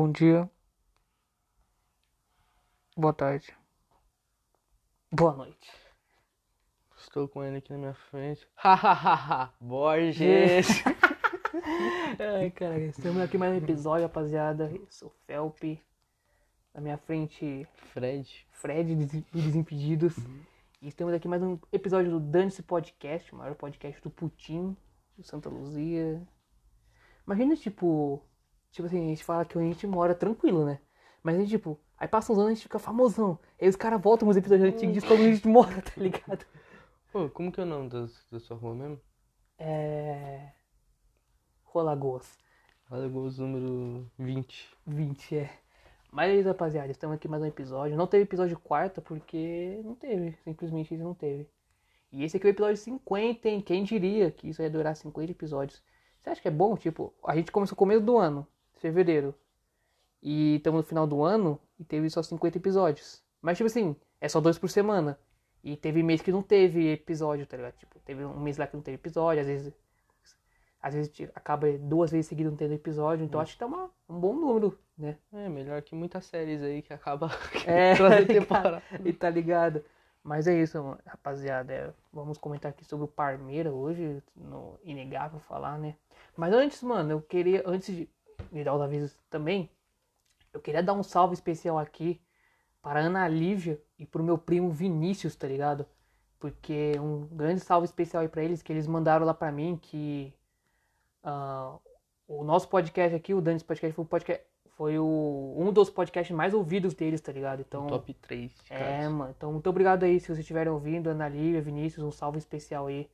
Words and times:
Bom 0.00 0.10
dia. 0.10 0.50
Boa 2.96 3.12
tarde. 3.12 3.54
Boa 5.12 5.36
noite. 5.36 5.70
Estou 6.96 7.28
com 7.28 7.44
ele 7.44 7.58
aqui 7.58 7.70
na 7.70 7.78
minha 7.78 7.92
frente. 7.92 8.48
Hahaha, 8.56 9.52
Borges! 9.60 10.68
Ai, 12.18 12.50
cara, 12.50 12.78
estamos 12.80 13.20
aqui 13.20 13.36
mais 13.36 13.52
um 13.52 13.58
episódio, 13.58 14.06
rapaziada. 14.06 14.70
Eu 14.72 14.86
sou 14.88 15.08
o 15.08 15.14
Felpe. 15.26 15.78
Na 16.72 16.80
minha 16.80 16.96
frente, 16.96 17.68
Fred. 17.92 18.46
Fred 18.52 18.96
do 18.96 19.04
Desimpedidos. 19.34 20.16
E 20.80 20.88
estamos 20.88 21.12
aqui 21.12 21.28
mais 21.28 21.42
um 21.42 21.58
episódio 21.70 22.10
do 22.10 22.20
Dance 22.20 22.62
Podcast, 22.62 23.34
o 23.34 23.36
maior 23.36 23.54
podcast 23.54 24.00
do 24.00 24.08
Putin, 24.08 24.74
do 25.18 25.22
Santa 25.22 25.50
Luzia. 25.50 26.26
Imagina, 27.26 27.54
tipo, 27.54 28.24
tipo 28.70 28.86
assim, 28.86 29.04
a 29.04 29.08
gente 29.08 29.24
fala 29.24 29.44
que 29.44 29.58
a 29.58 29.62
gente 29.62 29.86
mora 29.86 30.14
tranquilo, 30.14 30.64
né? 30.64 30.80
Mas 31.22 31.36
a 31.36 31.38
gente, 31.40 31.50
tipo, 31.50 31.78
aí 31.98 32.08
passa 32.08 32.32
uns 32.32 32.38
anos 32.38 32.50
a 32.50 32.54
gente 32.54 32.62
fica 32.62 32.78
famosão. 32.78 33.38
Aí 33.60 33.68
os 33.68 33.76
caras 33.76 34.00
voltam 34.00 34.26
nos 34.26 34.36
episódios 34.36 34.68
antigos 34.68 34.96
e 34.96 35.00
dizem 35.00 35.08
como 35.08 35.22
a 35.22 35.32
gente 35.32 35.46
mora, 35.48 35.82
tá 35.82 35.92
ligado? 35.96 36.46
Pô, 37.12 37.28
como 37.28 37.52
que 37.52 37.60
é 37.60 37.64
o 37.64 37.66
nome 37.66 37.88
das, 37.88 38.26
da 38.30 38.40
sua 38.40 38.56
rua 38.56 38.74
mesmo? 38.74 39.00
É. 39.58 40.52
Rolagoas. 41.64 42.38
Alagoas 42.90 43.38
número 43.38 44.10
20. 44.18 44.76
20, 44.86 45.36
é. 45.36 45.50
Mas 46.10 46.46
rapaziada. 46.46 46.90
Estamos 46.90 47.16
aqui 47.16 47.28
mais 47.28 47.42
um 47.42 47.46
episódio. 47.46 47.96
Não 47.96 48.06
teve 48.06 48.24
episódio 48.24 48.58
quarta 48.58 49.00
porque 49.00 49.80
não 49.84 49.94
teve. 49.94 50.36
Simplesmente 50.42 50.96
não 50.96 51.14
teve. 51.14 51.48
E 52.12 52.24
esse 52.24 52.36
aqui 52.36 52.46
é 52.46 52.50
o 52.50 52.52
episódio 52.52 52.76
50, 52.76 53.48
hein? 53.48 53.60
Quem 53.60 53.84
diria 53.84 54.30
que 54.30 54.48
isso 54.48 54.60
ia 54.60 54.70
durar 54.70 54.96
50 54.96 55.30
episódios? 55.30 55.80
Você 56.20 56.30
acha 56.30 56.42
que 56.42 56.48
é 56.48 56.50
bom? 56.50 56.76
Tipo, 56.76 57.14
a 57.24 57.36
gente 57.36 57.52
começou 57.52 57.74
no 57.74 57.78
começo 57.78 58.04
do 58.04 58.18
ano, 58.18 58.46
fevereiro. 58.80 59.34
E 60.22 60.56
estamos 60.56 60.78
no 60.78 60.86
final 60.86 61.06
do 61.06 61.22
ano 61.22 61.58
e 61.78 61.84
teve 61.84 62.10
só 62.10 62.22
50 62.22 62.58
episódios. 62.58 63.22
Mas, 63.40 63.56
tipo 63.56 63.66
assim, 63.66 63.96
é 64.20 64.28
só 64.28 64.40
dois 64.40 64.58
por 64.58 64.68
semana. 64.68 65.18
E 65.62 65.76
teve 65.76 66.02
mês 66.02 66.22
que 66.22 66.32
não 66.32 66.42
teve 66.42 66.92
episódio, 66.92 67.46
tá 67.46 67.56
ligado? 67.56 67.74
Tipo, 67.76 67.98
teve 68.00 68.24
um 68.24 68.40
mês 68.40 68.56
lá 68.56 68.66
que 68.66 68.76
não 68.76 68.82
teve 68.82 68.96
episódio, 68.96 69.40
às 69.40 69.46
vezes. 69.46 69.72
Às 70.82 70.94
vezes 70.94 71.12
acaba 71.34 71.70
duas 71.78 72.10
vezes 72.10 72.26
seguidas 72.26 72.52
não 72.52 72.56
tendo 72.56 72.72
episódio, 72.72 73.22
então 73.22 73.38
acho 73.38 73.52
que 73.52 73.58
tá 73.58 73.66
uma, 73.66 73.90
um 74.08 74.18
bom 74.18 74.32
número, 74.32 74.78
né? 74.96 75.18
É, 75.30 75.46
melhor 75.46 75.82
que 75.82 75.94
muitas 75.94 76.24
séries 76.24 76.62
aí 76.62 76.80
que 76.80 76.94
acaba 76.94 77.28
É, 77.66 77.94
temporada. 78.24 78.82
E 79.04 79.12
tá 79.12 79.28
ligado? 79.28 79.84
Mas 80.22 80.46
é 80.46 80.54
isso, 80.54 80.82
mano. 80.82 80.98
rapaziada. 81.04 81.72
é, 81.72 81.92
vamos 82.10 82.38
comentar 82.38 82.70
aqui 82.70 82.82
sobre 82.84 83.04
o 83.04 83.08
Parmeira 83.08 83.70
hoje, 83.70 84.22
no 84.34 84.78
inegável 84.82 85.38
falar, 85.40 85.78
né? 85.78 85.96
Mas 86.34 86.52
antes, 86.54 86.82
mano, 86.82 87.12
eu 87.12 87.22
queria, 87.22 87.62
antes 87.66 87.94
de, 87.94 88.08
de 88.52 88.64
dar 88.64 88.74
os 88.74 88.80
avisos 88.80 89.16
também, 89.28 89.70
eu 90.52 90.60
queria 90.60 90.82
dar 90.82 90.94
um 90.94 91.02
salve 91.02 91.34
especial 91.34 91.78
aqui 91.78 92.20
para 92.82 93.00
a 93.00 93.02
Ana 93.02 93.28
Lívia 93.28 93.80
e 93.98 94.06
pro 94.06 94.22
meu 94.22 94.38
primo 94.38 94.70
Vinícius, 94.70 95.36
tá 95.36 95.46
ligado? 95.46 95.86
Porque 96.38 96.98
um 96.98 97.26
grande 97.26 97.60
salve 97.60 97.84
especial 97.84 98.22
aí 98.22 98.28
pra 98.28 98.42
eles, 98.42 98.62
que 98.62 98.72
eles 98.72 98.86
mandaram 98.86 99.26
lá 99.26 99.34
pra 99.34 99.52
mim 99.52 99.78
que 99.80 100.32
ah, 101.22 101.76
o 102.26 102.42
nosso 102.44 102.68
podcast 102.68 103.14
aqui, 103.14 103.34
o 103.34 103.40
Danis 103.40 103.62
Podcast, 103.62 103.94
foi 103.94 104.04
o 104.04 104.08
podcast. 104.08 104.44
Foi 104.76 104.98
o, 104.98 105.54
um 105.58 105.70
dos 105.70 105.90
podcasts 105.90 106.34
mais 106.34 106.54
ouvidos 106.54 106.94
deles, 106.94 107.20
tá 107.20 107.30
ligado? 107.30 107.60
Então, 107.60 107.86
Top 107.86 108.14
3. 108.14 108.50
é, 108.70 109.06
mano. 109.08 109.34
Então, 109.36 109.52
muito 109.52 109.68
obrigado 109.68 110.04
aí 110.04 110.18
se 110.18 110.26
vocês 110.26 110.38
estiverem 110.38 110.72
ouvindo. 110.72 111.10
Ana 111.10 111.28
Lívia, 111.28 111.60
Vinícius, 111.60 112.02
um 112.02 112.10
salve 112.10 112.38
especial 112.38 112.86
aí 112.86 113.06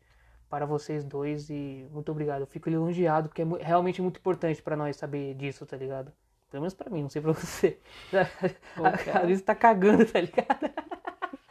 para 0.48 0.66
vocês 0.66 1.04
dois. 1.04 1.50
E 1.50 1.86
muito 1.90 2.10
obrigado. 2.10 2.40
Eu 2.40 2.46
fico 2.46 2.68
lisonjeado, 2.68 3.28
porque 3.28 3.42
é 3.42 3.46
realmente 3.60 4.00
muito 4.02 4.18
importante 4.18 4.62
pra 4.62 4.76
nós 4.76 4.96
saber 4.96 5.34
disso, 5.34 5.66
tá 5.66 5.76
ligado? 5.76 6.12
Pelo 6.50 6.62
menos 6.62 6.74
pra 6.74 6.90
mim, 6.90 7.02
não 7.02 7.10
sei 7.10 7.20
pra 7.20 7.32
você. 7.34 7.78
Às 9.14 9.26
vezes 9.26 9.42
tá 9.42 9.54
cagando, 9.54 10.04
tá 10.06 10.20
ligado? 10.20 10.70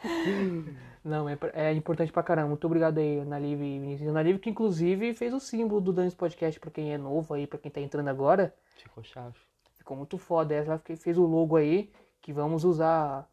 Não, 1.06 1.28
é, 1.28 1.38
é 1.52 1.72
importante 1.72 2.10
pra 2.12 2.22
caramba. 2.22 2.48
Muito 2.48 2.66
obrigado 2.66 2.98
aí, 2.98 3.20
Ana 3.20 3.38
Lívia 3.38 3.64
e 3.64 3.78
Vinícius. 3.78 4.10
Ana 4.10 4.22
Lívia, 4.22 4.40
que 4.40 4.50
inclusive 4.50 5.14
fez 5.14 5.32
o 5.32 5.38
símbolo 5.38 5.80
do 5.80 5.92
Danis 5.92 6.16
Podcast 6.16 6.58
pra 6.58 6.68
quem 6.68 6.92
é 6.92 6.98
novo 6.98 7.32
aí, 7.32 7.46
pra 7.46 7.60
quem 7.60 7.70
tá 7.70 7.80
entrando 7.80 8.08
agora. 8.08 8.52
Ficou 8.76 9.04
chave. 9.04 9.38
Ficou 9.76 9.96
muito 9.96 10.18
foda. 10.18 10.52
Ela 10.52 10.80
que 10.80 10.96
fez 10.96 11.16
o 11.16 11.24
logo 11.24 11.54
aí, 11.56 11.92
que 12.20 12.32
vamos 12.32 12.64
usar 12.64 13.28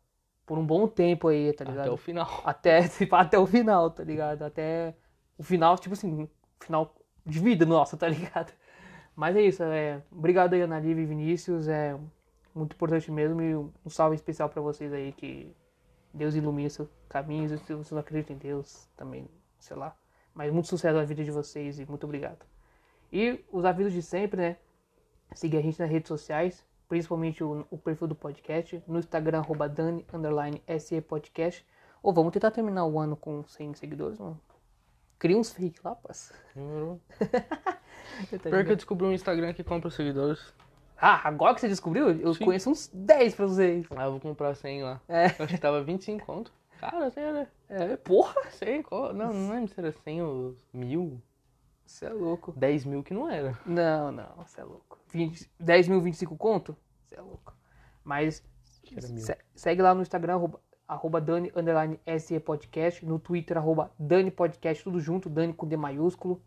por 0.46 0.60
um 0.60 0.66
bom 0.66 0.88
tempo 0.88 1.30
aí, 1.30 1.52
tá 1.52 1.66
ligado? 1.66 1.86
Até 1.86 1.92
o 1.92 1.98
final. 1.98 2.42
Até, 2.46 2.80
até 3.12 3.40
o 3.40 3.48
final, 3.48 3.90
tá 3.90 4.04
ligado? 4.04 4.44
Até 4.44 4.96
o 5.44 5.46
final, 5.46 5.78
tipo 5.78 5.94
assim, 5.94 6.30
final 6.62 6.96
de 7.26 7.38
vida 7.40 7.66
nossa, 7.68 7.98
tá 7.98 8.08
ligado? 8.08 8.54
Mas 9.14 9.36
é 9.36 9.42
isso, 9.42 9.62
é. 9.62 10.02
Obrigado 10.10 10.54
aí, 10.54 10.62
Ana 10.62 10.80
Lívia 10.80 11.04
e 11.04 11.06
Vinícius. 11.06 11.68
É 11.68 12.00
muito 12.56 12.74
importante 12.74 13.12
mesmo. 13.12 13.42
E 13.42 13.56
um 13.56 13.90
salve 13.90 14.16
especial 14.16 14.50
pra 14.50 14.62
vocês 14.62 14.92
aí, 14.94 15.12
que 15.12 15.54
Deus 16.14 16.34
ilumine 16.34 16.70
seus 16.70 16.90
caminhos. 17.10 17.60
Se 17.62 17.76
você 17.76 17.94
não 17.94 18.00
acredita 18.00 18.32
em 18.32 18.38
Deus, 18.38 18.88
também, 18.96 19.28
sei 19.60 19.76
lá. 19.76 19.96
Mas 20.34 20.52
muito 20.52 20.70
sucesso 20.70 20.98
na 20.98 21.04
vida 21.04 21.24
de 21.24 21.30
vocês 21.30 21.78
e 21.78 21.86
muito 21.86 22.06
obrigado. 22.06 22.44
E 23.12 23.44
os 23.52 23.66
avisos 23.66 23.92
de 23.92 24.02
sempre, 24.02 24.42
né? 24.42 24.58
Seguir 25.36 25.58
a 25.58 25.62
gente 25.62 25.80
nas 25.80 25.90
redes 25.90 26.08
sociais, 26.08 26.66
principalmente 26.88 27.44
o, 27.44 27.68
o 27.70 27.78
perfil 27.78 28.08
do 28.08 28.16
podcast, 28.16 28.82
no 28.88 28.98
Instagram, 28.98 29.40
arroba 29.40 29.68
Dani, 29.68 30.06
underline 30.12 30.64
SE 30.80 31.02
Podcast. 31.02 31.66
Ou 32.02 32.14
vamos 32.14 32.32
tentar 32.32 32.52
terminar 32.52 32.86
o 32.86 32.98
ano 32.98 33.16
com 33.16 33.44
100 33.44 33.76
seguidores, 33.76 34.18
mano. 34.18 34.40
Cria 35.20 35.38
uns 35.38 35.52
fake 35.52 35.80
lá, 35.84 35.96
parça. 35.96 36.34
Demorou. 36.56 37.00
Tá 38.30 38.38
Pior 38.50 38.64
que 38.64 38.72
eu 38.72 38.76
descobri 38.76 39.08
um 39.08 39.12
Instagram 39.14 39.54
que 39.54 39.64
compra 39.64 39.90
seguidores. 39.90 40.54
Ah, 40.96 41.28
agora 41.28 41.56
que 41.56 41.62
você 41.62 41.68
descobriu, 41.68 42.12
eu 42.12 42.34
Sim. 42.36 42.46
conheço 42.46 42.70
uns 42.70 42.88
10 42.94 43.34
pra 43.34 43.48
vocês. 43.48 43.86
Ah, 43.96 44.04
eu 44.06 44.12
vou 44.12 44.20
comprar 44.20 44.54
100 44.54 44.84
lá. 44.84 45.02
É. 45.08 45.26
Eu 45.40 45.46
acho 45.46 45.48
que 45.56 45.58
tava 45.58 45.82
25 45.84 46.24
conto. 46.26 46.54
Cara, 46.80 47.10
sei, 47.10 47.32
né? 47.32 47.48
É, 47.70 47.98
porra. 47.98 48.36
100, 48.52 48.84
qual- 48.84 49.14
não, 49.14 49.34
não 49.34 49.50
lembro 49.52 49.74
se 49.74 49.80
era 49.80 49.92
100 49.92 50.22
ou 50.22 50.56
mil. 50.72 51.20
Você 51.86 52.06
é 52.06 52.10
louco. 52.10 52.52
10 52.56 52.86
mil 52.86 53.02
que 53.04 53.14
não 53.14 53.30
era. 53.30 53.58
Não, 53.66 54.12
não, 54.12 54.36
você 54.38 54.62
é 54.62 54.64
louco. 54.64 55.00
20, 55.10 55.50
10 55.60 55.88
mil, 55.88 56.00
25 56.02 56.38
conto? 56.38 56.78
Você 57.06 57.16
é 57.16 57.22
louco. 57.22 57.54
Mas 58.04 58.44
era 58.96 59.38
segue 59.56 59.82
lá 59.82 59.96
no 59.96 60.02
Instagram, 60.02 60.34
arroba, 60.36 60.62
arroba 60.88 61.20
Dani, 61.20 61.52
underline 61.56 62.00
SE 62.20 62.40
Podcast. 62.40 63.06
No 63.06 63.20
Twitter, 63.20 63.58
arroba 63.58 63.92
Dani 63.98 64.32
Podcast, 64.32 64.84
tudo 64.84 65.00
junto, 65.00 65.30
Dani 65.30 65.54
com 65.54 65.68
D 65.68 65.78
maiúsculo. 65.78 66.42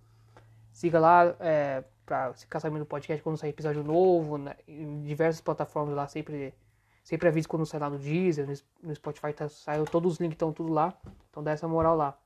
Siga 0.73 1.01
lá 1.01 1.37
é, 1.41 1.85
pra 2.05 2.35
ficar 2.35 2.61
sabendo 2.61 2.81
do 2.81 2.87
podcast 2.87 3.23
quando 3.23 3.37
sair 3.37 3.51
episódio 3.51 3.83
novo. 3.83 4.39
né, 4.39 4.57
em 4.69 5.03
diversas 5.03 5.41
plataformas 5.41 5.95
lá, 5.95 6.07
sempre, 6.07 6.55
sempre 7.03 7.29
aviso 7.29 7.49
quando 7.49 7.67
sai 7.67 7.81
lá 7.81 7.91
no 7.91 7.99
Deezer, 7.99 8.47
no, 8.83 8.95
Spotify, 8.95 9.33
tá, 9.33 9.49
saiu, 9.49 9.85
todos 9.85 10.15
os 10.15 10.21
links 10.21 10.35
estão 10.35 10.53
tudo 10.53 10.73
lá. 10.73 10.99
Então 11.31 11.43
dá 11.43 11.53
essa 11.53 11.67
moral 11.67 11.97
lá. 11.97 12.19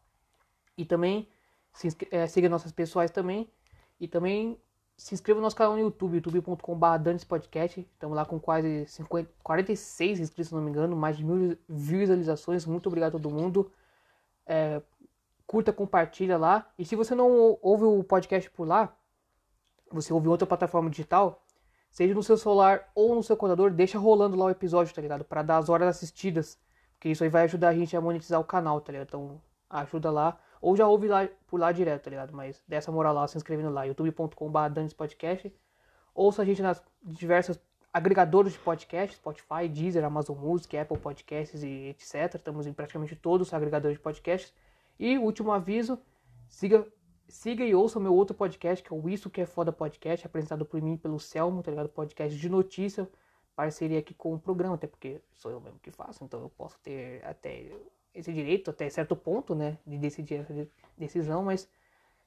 E 0.77 0.85
também 0.85 1.29
se 1.73 1.89
é, 2.11 2.27
siga 2.27 2.49
nossas 2.49 2.73
pessoais 2.73 3.11
também. 3.11 3.51
E 3.99 4.09
também 4.09 4.59
se 5.01 5.15
inscreva 5.15 5.41
no 5.41 5.45
nosso 5.45 5.57
canal 5.57 5.73
no 5.73 5.81
YouTube, 5.81 6.17
youtube.com.br 6.17 6.99
Danis 7.01 7.25
Podcast. 7.25 7.81
Estamos 7.81 8.15
lá 8.15 8.27
com 8.27 8.39
quase 8.39 8.87
50, 8.87 9.31
46 9.43 10.21
inscritos, 10.21 10.49
se 10.49 10.55
não 10.55 10.61
me 10.61 10.71
engano, 10.71 10.95
mais 10.95 11.17
de 11.17 11.25
mil 11.25 11.57
visualizações. 11.67 12.67
Muito 12.67 12.89
obrigado 12.89 13.17
a 13.17 13.21
todo 13.21 13.31
mundo. 13.31 13.73
É, 14.47 14.83
curta, 15.47 15.73
compartilha 15.73 16.37
lá. 16.37 16.71
E 16.79 16.85
se 16.85 16.95
você 16.97 17.15
não 17.15 17.31
ou- 17.31 17.59
ouve 17.63 17.85
o 17.85 18.05
podcast 18.05 18.51
por 18.51 18.69
lá, 18.69 18.95
você 19.91 20.13
ouve 20.13 20.29
outra 20.29 20.47
plataforma 20.47 20.91
digital, 20.91 21.43
seja 21.91 22.13
no 22.13 22.23
seu 22.23 22.37
celular 22.37 22.91
ou 22.95 23.15
no 23.15 23.23
seu 23.23 23.37
computador, 23.39 23.71
deixa 23.71 23.99
rolando 23.99 24.37
lá 24.37 24.45
o 24.45 24.51
episódio, 24.51 24.95
tá 24.95 25.01
ligado? 25.01 25.25
Pra 25.25 25.43
dar 25.43 25.57
as 25.57 25.71
horas 25.71 25.89
assistidas. 25.89 26.59
Porque 26.93 27.09
isso 27.09 27.25
aí 27.25 27.31
vai 27.31 27.45
ajudar 27.45 27.71
a 27.71 27.75
gente 27.75 27.97
a 27.97 28.01
monetizar 28.03 28.39
o 28.39 28.45
canal, 28.45 28.79
tá 28.83 28.93
ligado? 28.93 29.09
Então 29.09 29.41
ajuda 29.71 30.11
lá. 30.11 30.39
Ou 30.61 30.77
já 30.77 30.87
ouve 30.87 31.09
lá 31.09 31.29
por 31.47 31.59
lá 31.59 31.73
direto, 31.73 32.05
tá 32.05 32.11
ligado? 32.11 32.33
Mas 32.33 32.63
dessa 32.69 32.93
moral 32.93 33.15
lá, 33.15 33.27
se 33.27 33.37
inscrevendo 33.37 33.71
lá, 33.71 33.85
youtube.com.br 33.85 34.95
Podcast. 34.97 35.53
Ouça 36.15 36.43
a 36.43 36.45
gente 36.45 36.61
nas 36.61 36.83
diversas 37.03 37.59
agregadores 37.93 38.53
de 38.53 38.59
podcast, 38.59 39.17
Spotify, 39.17 39.69
Deezer, 39.69 40.05
Amazon 40.05 40.37
Music, 40.37 40.77
Apple 40.77 40.99
Podcasts 40.99 41.63
e 41.63 41.89
etc. 41.89 42.35
Estamos 42.35 42.67
em 42.67 42.73
praticamente 42.73 43.17
todos 43.17 43.49
os 43.49 43.55
agregadores 43.55 43.97
de 43.97 44.03
podcasts. 44.03 44.53
E 44.99 45.19
último 45.19 45.51
aviso, 45.51 45.99
siga, 46.49 46.87
siga 47.27 47.65
e 47.65 47.75
ouça 47.75 47.99
o 47.99 48.03
meu 48.03 48.15
outro 48.15 48.37
podcast, 48.37 48.85
que 48.85 48.93
é 48.93 48.97
o 48.97 49.09
Isso 49.09 49.31
Que 49.31 49.41
É 49.41 49.47
Foda 49.47 49.73
Podcast, 49.73 50.27
apresentado 50.27 50.65
por 50.65 50.81
mim 50.81 50.97
pelo 50.97 51.19
Selmo, 51.19 51.63
tá 51.63 51.71
ligado? 51.71 51.89
Podcast 51.89 52.39
de 52.39 52.49
notícia, 52.49 53.09
parceria 53.57 53.99
aqui 53.99 54.13
com 54.15 54.35
o 54.35 54.39
programa, 54.39 54.75
até 54.75 54.87
porque 54.87 55.21
sou 55.33 55.51
eu 55.51 55.61
mesmo 55.61 55.79
que 55.79 55.91
faço, 55.91 56.23
então 56.23 56.43
eu 56.43 56.51
posso 56.51 56.79
ter 56.81 57.25
até 57.25 57.73
esse 58.15 58.33
direito, 58.33 58.71
até 58.71 58.89
certo 58.91 59.15
ponto, 59.17 59.55
né, 59.55 59.79
de 59.87 59.97
decidir 59.99 60.41
essa 60.41 60.53
de- 60.53 60.69
decisão, 60.97 61.43
mas 61.43 61.69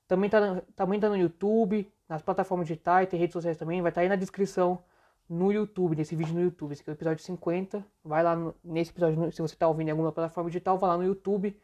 também 0.08 0.30
tá, 0.30 0.62
também 0.76 1.00
tá 1.00 1.10
no 1.10 1.18
YouTube, 1.18 1.92
nas 2.08 2.22
plataformas 2.22 2.68
digitais, 2.68 3.08
tem 3.10 3.20
redes 3.20 3.34
sociais 3.34 3.58
também, 3.58 3.82
vai 3.82 3.90
estar 3.90 4.02
aí 4.02 4.10
na 4.10 4.16
descrição 4.16 4.84
no 5.30 5.52
YouTube, 5.52 5.96
nesse 5.96 6.16
vídeo 6.16 6.34
no 6.34 6.42
YouTube. 6.42 6.74
Esse 6.74 6.82
aqui 6.82 6.90
é 6.90 6.94
o 6.94 6.96
episódio 6.96 7.24
50. 7.24 7.84
Vai 8.04 8.22
lá 8.22 8.36
no- 8.36 8.54
nesse 8.64 8.92
episódio, 8.92 9.32
se 9.32 9.42
você 9.42 9.56
tá 9.56 9.68
ouvindo 9.68 9.88
em 9.88 9.92
alguma 9.92 10.12
plataforma 10.12 10.50
digital, 10.50 10.78
vai 10.78 10.90
lá 10.90 10.98
no 10.98 11.04
YouTube 11.06 11.58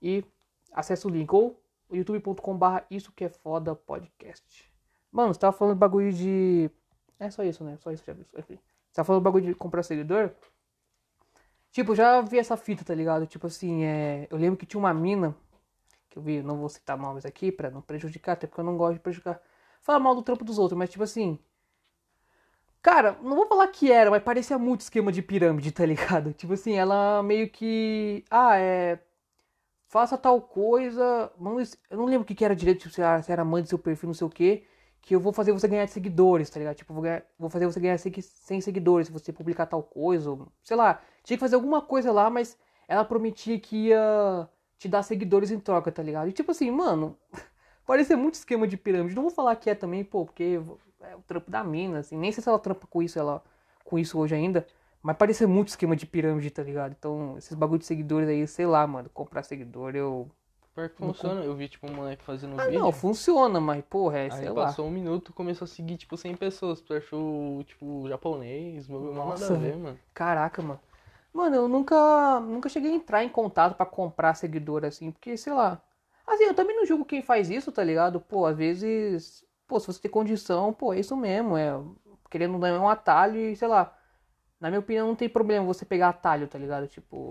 e 0.00 0.22
acessa 0.72 1.08
o 1.08 1.10
link. 1.10 1.32
Ou 1.34 1.58
youtube.com/barra 1.90 2.84
isso 2.90 3.10
que 3.12 3.24
é 3.24 3.28
foda 3.30 3.74
podcast. 3.74 4.70
Mano, 5.10 5.32
você 5.32 5.40
tava 5.40 5.56
falando 5.56 5.76
bagulho 5.78 6.12
de. 6.12 6.70
É 7.18 7.30
só 7.30 7.42
isso, 7.42 7.64
né? 7.64 7.76
Só 7.80 7.90
isso 7.90 8.04
já. 8.04 8.14
Enfim. 8.38 8.58
tá 8.92 9.02
falando 9.02 9.22
bagulho 9.22 9.46
de 9.46 9.54
comprar 9.54 9.82
seguidor? 9.82 10.30
Tipo, 11.70 11.94
já 11.94 12.20
vi 12.22 12.38
essa 12.38 12.56
fita, 12.56 12.84
tá 12.84 12.94
ligado? 12.94 13.26
Tipo 13.26 13.46
assim, 13.46 13.84
é... 13.84 14.26
eu 14.30 14.38
lembro 14.38 14.56
que 14.58 14.66
tinha 14.66 14.78
uma 14.78 14.92
mina 14.94 15.36
que 16.10 16.18
eu 16.18 16.22
vi, 16.22 16.42
não 16.42 16.58
vou 16.58 16.68
citar 16.68 16.96
nomes 16.98 17.24
aqui 17.26 17.52
pra 17.52 17.70
não 17.70 17.82
prejudicar, 17.82 18.32
até 18.32 18.46
porque 18.46 18.60
eu 18.60 18.64
não 18.64 18.76
gosto 18.76 18.94
de 18.94 19.00
prejudicar. 19.00 19.40
Falar 19.82 20.00
mal 20.00 20.14
do 20.14 20.22
trampo 20.22 20.44
dos 20.44 20.58
outros, 20.58 20.78
mas 20.78 20.90
tipo 20.90 21.04
assim. 21.04 21.38
Cara, 22.82 23.18
não 23.22 23.36
vou 23.36 23.46
falar 23.46 23.68
que 23.68 23.90
era, 23.90 24.10
mas 24.10 24.22
parecia 24.22 24.58
muito 24.58 24.80
esquema 24.82 25.12
de 25.12 25.20
pirâmide, 25.22 25.72
tá 25.72 25.84
ligado? 25.84 26.32
Tipo 26.32 26.54
assim, 26.54 26.74
ela 26.74 27.22
meio 27.22 27.48
que. 27.50 28.24
Ah, 28.30 28.56
é. 28.58 28.98
Faça 29.88 30.18
tal 30.18 30.40
coisa. 30.42 31.32
Eu 31.90 31.98
não 31.98 32.04
lembro 32.06 32.22
o 32.22 32.24
que, 32.24 32.34
que 32.34 32.44
era 32.44 32.54
direito, 32.56 32.80
tipo, 32.88 32.94
se 32.94 33.32
era 33.32 33.44
mãe 33.44 33.62
do 33.62 33.68
seu 33.68 33.78
perfil, 33.78 34.08
não 34.08 34.14
sei 34.14 34.26
o 34.26 34.30
que. 34.30 34.64
Que 35.00 35.14
eu 35.14 35.20
vou 35.20 35.32
fazer 35.32 35.52
você 35.52 35.66
ganhar 35.68 35.86
seguidores, 35.88 36.50
tá 36.50 36.58
ligado? 36.58 36.76
Tipo, 36.76 36.92
vou, 36.92 37.02
ganhar, 37.02 37.22
vou 37.38 37.48
fazer 37.48 37.66
você 37.66 37.80
ganhar 37.80 37.98
100 37.98 38.60
seguidores 38.60 39.06
se 39.06 39.12
você 39.12 39.32
publicar 39.32 39.66
tal 39.66 39.82
coisa. 39.82 40.30
Ou, 40.30 40.48
sei 40.62 40.76
lá, 40.76 41.00
tinha 41.22 41.36
que 41.36 41.40
fazer 41.40 41.54
alguma 41.54 41.80
coisa 41.80 42.12
lá, 42.12 42.28
mas 42.28 42.56
ela 42.86 43.04
prometia 43.04 43.58
que 43.58 43.88
ia 43.88 44.48
te 44.78 44.88
dar 44.88 45.02
seguidores 45.02 45.50
em 45.50 45.58
troca, 45.58 45.90
tá 45.90 46.02
ligado? 46.02 46.28
E 46.28 46.32
tipo 46.32 46.50
assim, 46.50 46.70
mano, 46.70 47.16
parecia 47.86 48.16
muito 48.16 48.34
esquema 48.34 48.66
de 48.66 48.76
pirâmide. 48.76 49.14
Não 49.14 49.22
vou 49.22 49.32
falar 49.32 49.56
que 49.56 49.70
é 49.70 49.74
também, 49.74 50.04
pô, 50.04 50.24
porque 50.24 50.60
é 51.00 51.16
o 51.16 51.22
trampo 51.22 51.50
da 51.50 51.64
mina, 51.64 51.98
assim. 52.00 52.16
Nem 52.16 52.32
sei 52.32 52.42
se 52.42 52.48
ela 52.48 52.58
trampa 52.58 52.86
com 52.86 53.02
isso, 53.02 53.18
ela 53.18 53.42
com 53.84 53.98
isso 53.98 54.18
hoje 54.18 54.34
ainda. 54.34 54.66
Mas 55.02 55.16
parecia 55.16 55.46
muito 55.46 55.68
esquema 55.68 55.94
de 55.96 56.06
pirâmide, 56.06 56.50
tá 56.50 56.62
ligado? 56.62 56.94
Então, 56.98 57.36
esses 57.38 57.54
bagulho 57.54 57.78
de 57.78 57.86
seguidores 57.86 58.28
aí, 58.28 58.46
sei 58.46 58.66
lá, 58.66 58.86
mano, 58.86 59.08
comprar 59.10 59.42
seguidor, 59.42 59.94
eu. 59.94 60.28
Pior 60.78 60.88
que 60.90 60.96
funciona, 60.96 61.40
eu 61.40 61.56
vi, 61.56 61.68
tipo, 61.68 61.90
um 61.90 61.92
moleque 61.92 62.22
fazendo 62.22 62.54
ah, 62.56 62.66
vídeo. 62.66 62.78
Não, 62.78 62.92
funciona, 62.92 63.60
mas, 63.60 63.84
porra, 63.84 64.18
é, 64.18 64.22
aí 64.26 64.30
sei 64.30 64.48
lá. 64.50 64.66
passou 64.66 64.86
um 64.86 64.90
minuto 64.92 65.32
começou 65.32 65.64
a 65.64 65.68
seguir, 65.68 65.96
tipo, 65.96 66.16
100 66.16 66.36
pessoas. 66.36 66.80
Tu 66.80 66.94
achou, 66.94 67.64
tipo, 67.64 68.08
japonês, 68.08 68.88
nada 68.88 69.44
a 69.44 69.58
ver, 69.58 69.76
mano. 69.76 69.98
Caraca, 70.14 70.62
mano. 70.62 70.78
Mano, 71.34 71.56
eu 71.56 71.66
nunca, 71.66 72.38
nunca 72.38 72.68
cheguei 72.68 72.92
a 72.92 72.94
entrar 72.94 73.24
em 73.24 73.28
contato 73.28 73.74
para 73.74 73.86
comprar 73.86 74.34
seguidor, 74.34 74.84
assim, 74.84 75.10
porque, 75.10 75.36
sei 75.36 75.52
lá. 75.52 75.82
Assim, 76.24 76.44
eu 76.44 76.54
também 76.54 76.76
não 76.76 76.86
julgo 76.86 77.04
quem 77.04 77.22
faz 77.22 77.50
isso, 77.50 77.72
tá 77.72 77.82
ligado? 77.82 78.20
Pô, 78.20 78.46
às 78.46 78.56
vezes, 78.56 79.44
pô, 79.66 79.80
se 79.80 79.88
você 79.88 80.00
tem 80.00 80.10
condição, 80.10 80.72
pô, 80.72 80.92
é 80.92 81.00
isso 81.00 81.16
mesmo, 81.16 81.56
é 81.56 81.76
querendo 82.30 82.56
dar 82.56 82.80
um 82.80 82.88
atalho 82.88 83.36
e, 83.36 83.56
sei 83.56 83.66
lá. 83.66 83.98
Na 84.60 84.68
minha 84.68 84.78
opinião, 84.78 85.08
não 85.08 85.16
tem 85.16 85.28
problema 85.28 85.66
você 85.66 85.84
pegar 85.84 86.10
atalho, 86.10 86.46
tá 86.46 86.56
ligado? 86.56 86.86
Tipo, 86.86 87.26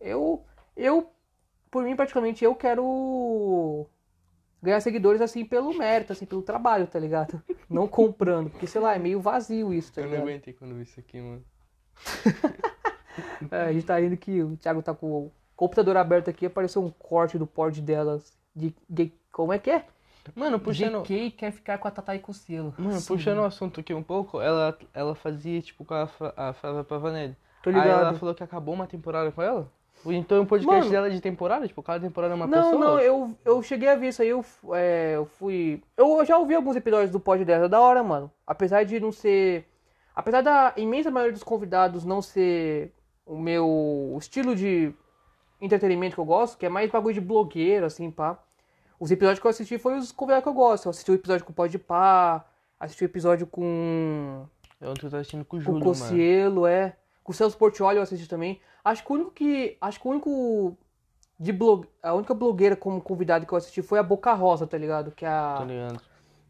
eu, 0.00 0.44
eu, 0.76 1.10
por 1.74 1.82
mim, 1.82 1.96
praticamente, 1.96 2.44
eu 2.44 2.54
quero 2.54 3.84
ganhar 4.62 4.78
seguidores, 4.78 5.20
assim, 5.20 5.44
pelo 5.44 5.76
mérito, 5.76 6.12
assim, 6.12 6.24
pelo 6.24 6.40
trabalho, 6.40 6.86
tá 6.86 7.00
ligado? 7.00 7.42
Não 7.68 7.88
comprando, 7.88 8.48
porque, 8.48 8.64
sei 8.64 8.80
lá, 8.80 8.94
é 8.94 8.98
meio 9.00 9.20
vazio 9.20 9.74
isso, 9.74 9.92
tá 9.92 10.00
ligado? 10.00 10.14
Eu 10.14 10.20
não 10.20 10.28
aguentei 10.28 10.54
quando 10.54 10.76
vi 10.76 10.82
isso 10.82 11.00
aqui, 11.00 11.20
mano. 11.20 11.44
é, 13.50 13.62
a 13.62 13.72
gente 13.72 13.84
tá 13.84 13.98
rindo 13.98 14.16
que 14.16 14.40
o 14.40 14.56
Thiago 14.56 14.84
tá 14.84 14.94
com 14.94 15.06
o 15.10 15.32
computador 15.56 15.96
aberto 15.96 16.30
aqui, 16.30 16.46
apareceu 16.46 16.80
um 16.80 16.92
corte 16.92 17.36
do 17.36 17.46
port 17.46 17.76
delas. 17.80 18.38
De, 18.54 18.72
de 18.88 19.12
como 19.32 19.52
é 19.52 19.58
que 19.58 19.72
é? 19.72 19.84
Mano, 20.32 20.60
puxando. 20.60 21.02
GK 21.02 21.32
quer 21.32 21.50
ficar 21.50 21.78
com 21.78 21.88
a 21.88 21.90
Tatá 21.90 22.14
e 22.14 22.20
com 22.20 22.30
o 22.30 22.34
selo. 22.34 22.72
Mano, 22.78 23.00
Sim. 23.00 23.08
puxando 23.08 23.38
o 23.38 23.44
assunto 23.44 23.80
aqui 23.80 23.92
um 23.92 24.02
pouco, 24.02 24.40
ela, 24.40 24.78
ela 24.94 25.16
fazia, 25.16 25.60
tipo, 25.60 25.84
com 25.84 25.94
a, 25.94 26.08
a 26.36 26.52
Flávia 26.52 26.84
Pavanelli. 26.84 27.36
Tô 27.64 27.70
ligado. 27.70 27.86
Aí 27.86 27.90
ela 27.90 28.14
falou 28.14 28.32
que 28.32 28.44
acabou 28.44 28.72
uma 28.76 28.86
temporada 28.86 29.32
com 29.32 29.42
ela? 29.42 29.68
Então 30.12 30.42
o 30.42 30.46
podcast 30.46 30.80
Mano, 30.80 30.90
dela 30.90 31.06
é 31.06 31.10
de 31.10 31.20
temporada? 31.20 31.66
Tipo, 31.66 31.82
cada 31.82 32.00
temporada 32.00 32.34
é 32.34 32.36
uma 32.36 32.46
não, 32.46 32.62
pessoa? 32.62 32.72
Não, 32.72 32.94
não, 32.94 33.00
eu, 33.00 33.34
eu 33.44 33.62
cheguei 33.62 33.88
a 33.88 33.96
ver 33.96 34.08
isso 34.08 34.22
aí, 34.22 34.28
eu, 34.28 34.44
é, 34.72 35.12
eu 35.16 35.24
fui. 35.24 35.82
Eu 35.96 36.24
já 36.24 36.36
ouvi 36.36 36.54
alguns 36.54 36.76
episódios 36.76 37.10
do 37.10 37.20
pod 37.20 37.44
dela, 37.44 37.66
é 37.66 37.68
da 37.68 37.80
hora, 37.80 38.02
mano. 38.02 38.30
Apesar 38.46 38.84
de 38.84 39.00
não 39.00 39.12
ser. 39.12 39.66
Apesar 40.14 40.42
da 40.42 40.72
imensa 40.76 41.10
maioria 41.10 41.32
dos 41.32 41.42
convidados 41.42 42.04
não 42.04 42.22
ser 42.22 42.92
o 43.26 43.38
meu 43.38 44.16
estilo 44.20 44.54
de 44.54 44.92
entretenimento 45.60 46.14
que 46.14 46.20
eu 46.20 46.24
gosto, 46.24 46.58
que 46.58 46.66
é 46.66 46.68
mais 46.68 46.90
bagulho 46.90 47.14
de 47.14 47.20
blogueiro, 47.20 47.86
assim, 47.86 48.10
pá. 48.10 48.38
Os 48.98 49.10
episódios 49.10 49.40
que 49.40 49.46
eu 49.46 49.50
assisti 49.50 49.78
foram 49.78 49.98
os 49.98 50.12
convidados 50.12 50.44
que 50.44 50.48
eu 50.48 50.54
gosto. 50.54 50.86
Eu 50.86 50.90
assisti 50.90 51.10
o 51.10 51.14
episódio 51.14 51.44
com 51.44 51.52
o 51.52 51.54
Pode 51.54 51.78
Pá, 51.78 52.44
assisti 52.78 53.04
o 53.04 53.06
episódio 53.06 53.46
com. 53.46 54.46
Eu 54.80 54.94
tô 54.94 55.06
assistindo 55.06 55.44
com 55.44 55.56
o 55.56 55.60
Júlio, 55.60 55.80
Com 55.80 55.86
o 55.86 55.88
Cocielo, 55.88 56.66
é. 56.66 56.96
Com 57.24 57.32
o 57.32 57.34
Celso 57.34 57.56
Portioli 57.56 57.96
eu 57.96 58.02
assisti 58.02 58.28
também. 58.28 58.60
Acho 58.84 59.02
que 59.02 59.10
o 59.10 59.14
único 59.14 59.30
que. 59.30 59.78
Acho 59.80 59.98
que 59.98 60.06
o 60.06 60.10
único. 60.10 60.78
De 61.36 61.52
blog, 61.52 61.88
a 62.00 62.14
única 62.14 62.32
blogueira 62.32 62.76
como 62.76 63.00
convidado 63.00 63.44
que 63.44 63.52
eu 63.52 63.58
assisti 63.58 63.82
foi 63.82 63.98
a 63.98 64.04
Boca 64.04 64.32
Rosa, 64.34 64.68
tá 64.68 64.78
ligado? 64.78 65.10
Que 65.10 65.24
é 65.24 65.28
a. 65.28 65.56
Tô 65.58 65.64
ligado. 65.64 66.00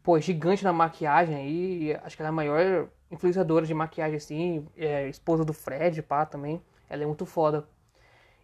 Pô, 0.03 0.19
gigante 0.19 0.63
na 0.63 0.73
maquiagem 0.73 1.35
aí. 1.35 1.99
Acho 2.03 2.15
que 2.15 2.21
ela 2.21 2.27
é 2.27 2.29
a 2.29 2.33
maior 2.33 2.89
influenciadora 3.09 3.65
de 3.65 3.73
maquiagem, 3.73 4.17
assim. 4.17 4.67
É 4.77 5.07
esposa 5.07 5.43
do 5.43 5.53
Fred, 5.53 6.03
pá, 6.03 6.25
também. 6.25 6.61
Ela 6.87 7.03
é 7.03 7.05
muito 7.05 7.25
foda. 7.25 7.67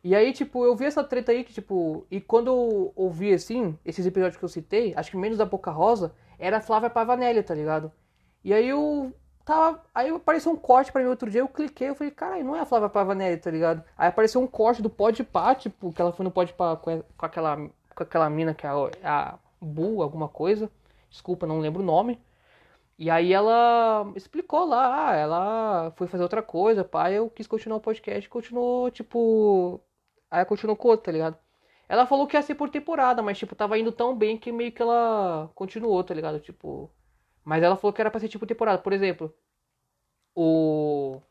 E 0.03 0.15
aí, 0.15 0.33
tipo, 0.33 0.65
eu 0.65 0.75
vi 0.75 0.85
essa 0.85 1.03
treta 1.03 1.31
aí 1.31 1.43
que, 1.43 1.53
tipo, 1.53 2.07
e 2.09 2.19
quando 2.19 2.47
eu 2.47 2.93
ouvi, 2.95 3.33
assim, 3.33 3.77
esses 3.85 4.03
episódios 4.03 4.37
que 4.37 4.43
eu 4.43 4.49
citei, 4.49 4.93
acho 4.95 5.11
que 5.11 5.17
menos 5.17 5.37
da 5.37 5.45
Boca 5.45 5.69
Rosa, 5.69 6.15
era 6.39 6.57
a 6.57 6.61
Flávia 6.61 6.89
Pavanelli, 6.89 7.43
tá 7.43 7.53
ligado? 7.53 7.91
E 8.43 8.51
aí 8.51 8.67
eu 8.67 9.13
tava. 9.51 9.83
Aí 9.93 10.09
apareceu 10.09 10.51
um 10.51 10.55
corte 10.55 10.91
pra 10.91 11.01
mim 11.01 11.09
outro 11.09 11.29
dia, 11.29 11.41
eu 11.41 11.47
cliquei, 11.47 11.89
eu 11.89 11.95
falei, 11.95 12.11
caralho, 12.11 12.43
não 12.45 12.55
é 12.55 12.61
a 12.61 12.65
Flávia 12.65 12.89
Pavanelli, 12.89 13.37
tá 13.37 13.51
ligado? 13.51 13.83
Aí 13.97 14.07
apareceu 14.07 14.41
um 14.41 14.47
corte 14.47 14.81
do 14.81 14.89
Pode 14.89 15.23
Pá, 15.23 15.55
tipo, 15.55 15.91
que 15.93 16.01
ela 16.01 16.11
foi 16.13 16.23
no 16.23 16.31
Pode 16.31 16.53
com, 16.53 17.03
com, 17.17 17.25
aquela, 17.25 17.57
com 17.95 18.03
aquela 18.03 18.29
mina 18.29 18.53
que 18.53 18.65
é 18.65 18.69
a, 18.69 18.89
a 19.03 19.39
Bu, 19.61 20.01
alguma 20.01 20.27
coisa. 20.29 20.69
Desculpa, 21.09 21.45
não 21.47 21.59
lembro 21.59 21.81
o 21.81 21.85
nome. 21.85 22.19
E 22.97 23.09
aí 23.09 23.33
ela 23.33 24.11
explicou 24.15 24.65
lá, 24.65 25.09
ah, 25.09 25.15
ela 25.15 25.91
foi 25.97 26.07
fazer 26.07 26.23
outra 26.23 26.43
coisa, 26.43 26.83
pai, 26.83 27.15
eu 27.17 27.29
quis 27.29 27.47
continuar 27.47 27.77
o 27.77 27.81
podcast, 27.81 28.29
continuou, 28.29 28.91
tipo, 28.91 29.81
Aí 30.31 30.45
continuou 30.45 30.77
com 30.77 30.87
outro, 30.87 31.05
tá 31.05 31.11
ligado? 31.11 31.37
Ela 31.89 32.05
falou 32.07 32.25
que 32.25 32.37
ia 32.37 32.41
ser 32.41 32.55
por 32.55 32.69
temporada, 32.69 33.21
mas, 33.21 33.37
tipo, 33.37 33.55
tava 33.55 33.77
indo 33.77 33.91
tão 33.91 34.15
bem 34.15 34.37
que 34.37 34.51
meio 34.51 34.71
que 34.71 34.81
ela 34.81 35.51
continuou, 35.55 36.03
tá 36.03 36.13
ligado? 36.13 36.39
Tipo. 36.39 36.89
Mas 37.43 37.63
ela 37.63 37.75
falou 37.75 37.93
que 37.93 38.01
era 38.01 38.11
pra 38.11 38.19
ser 38.19 38.27
tipo 38.27 38.45
temporada. 38.45 38.77
Por 38.77 38.93
exemplo, 38.93 39.33
o. 40.35 41.21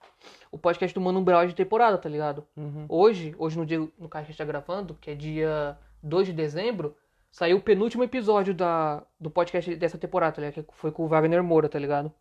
O 0.53 0.59
podcast 0.59 0.93
do 0.93 1.01
Mano 1.01 1.23
Brown 1.23 1.43
é 1.43 1.47
de 1.47 1.55
temporada, 1.55 1.97
tá 1.97 2.09
ligado? 2.09 2.45
Uhum. 2.57 2.85
Hoje, 2.89 3.35
hoje 3.39 3.57
no 3.57 3.65
dia 3.65 3.79
no 3.79 4.09
que 4.09 4.17
a 4.17 4.23
gente 4.23 4.37
tá 4.37 4.45
gravando, 4.45 4.95
que 5.00 5.11
é 5.11 5.14
dia 5.14 5.79
2 6.02 6.26
de 6.26 6.33
dezembro, 6.33 6.97
saiu 7.31 7.59
o 7.59 7.62
penúltimo 7.62 8.02
episódio 8.02 8.52
da, 8.52 9.02
do 9.19 9.31
podcast 9.31 9.75
dessa 9.76 9.97
temporada, 9.97 10.33
tá 10.35 10.43
ligado? 10.43 10.64
Que 10.64 10.75
foi 10.75 10.90
com 10.90 11.05
o 11.05 11.09
Wagner 11.09 11.43
Moura, 11.43 11.69
tá 11.69 11.79
ligado? 11.79 12.12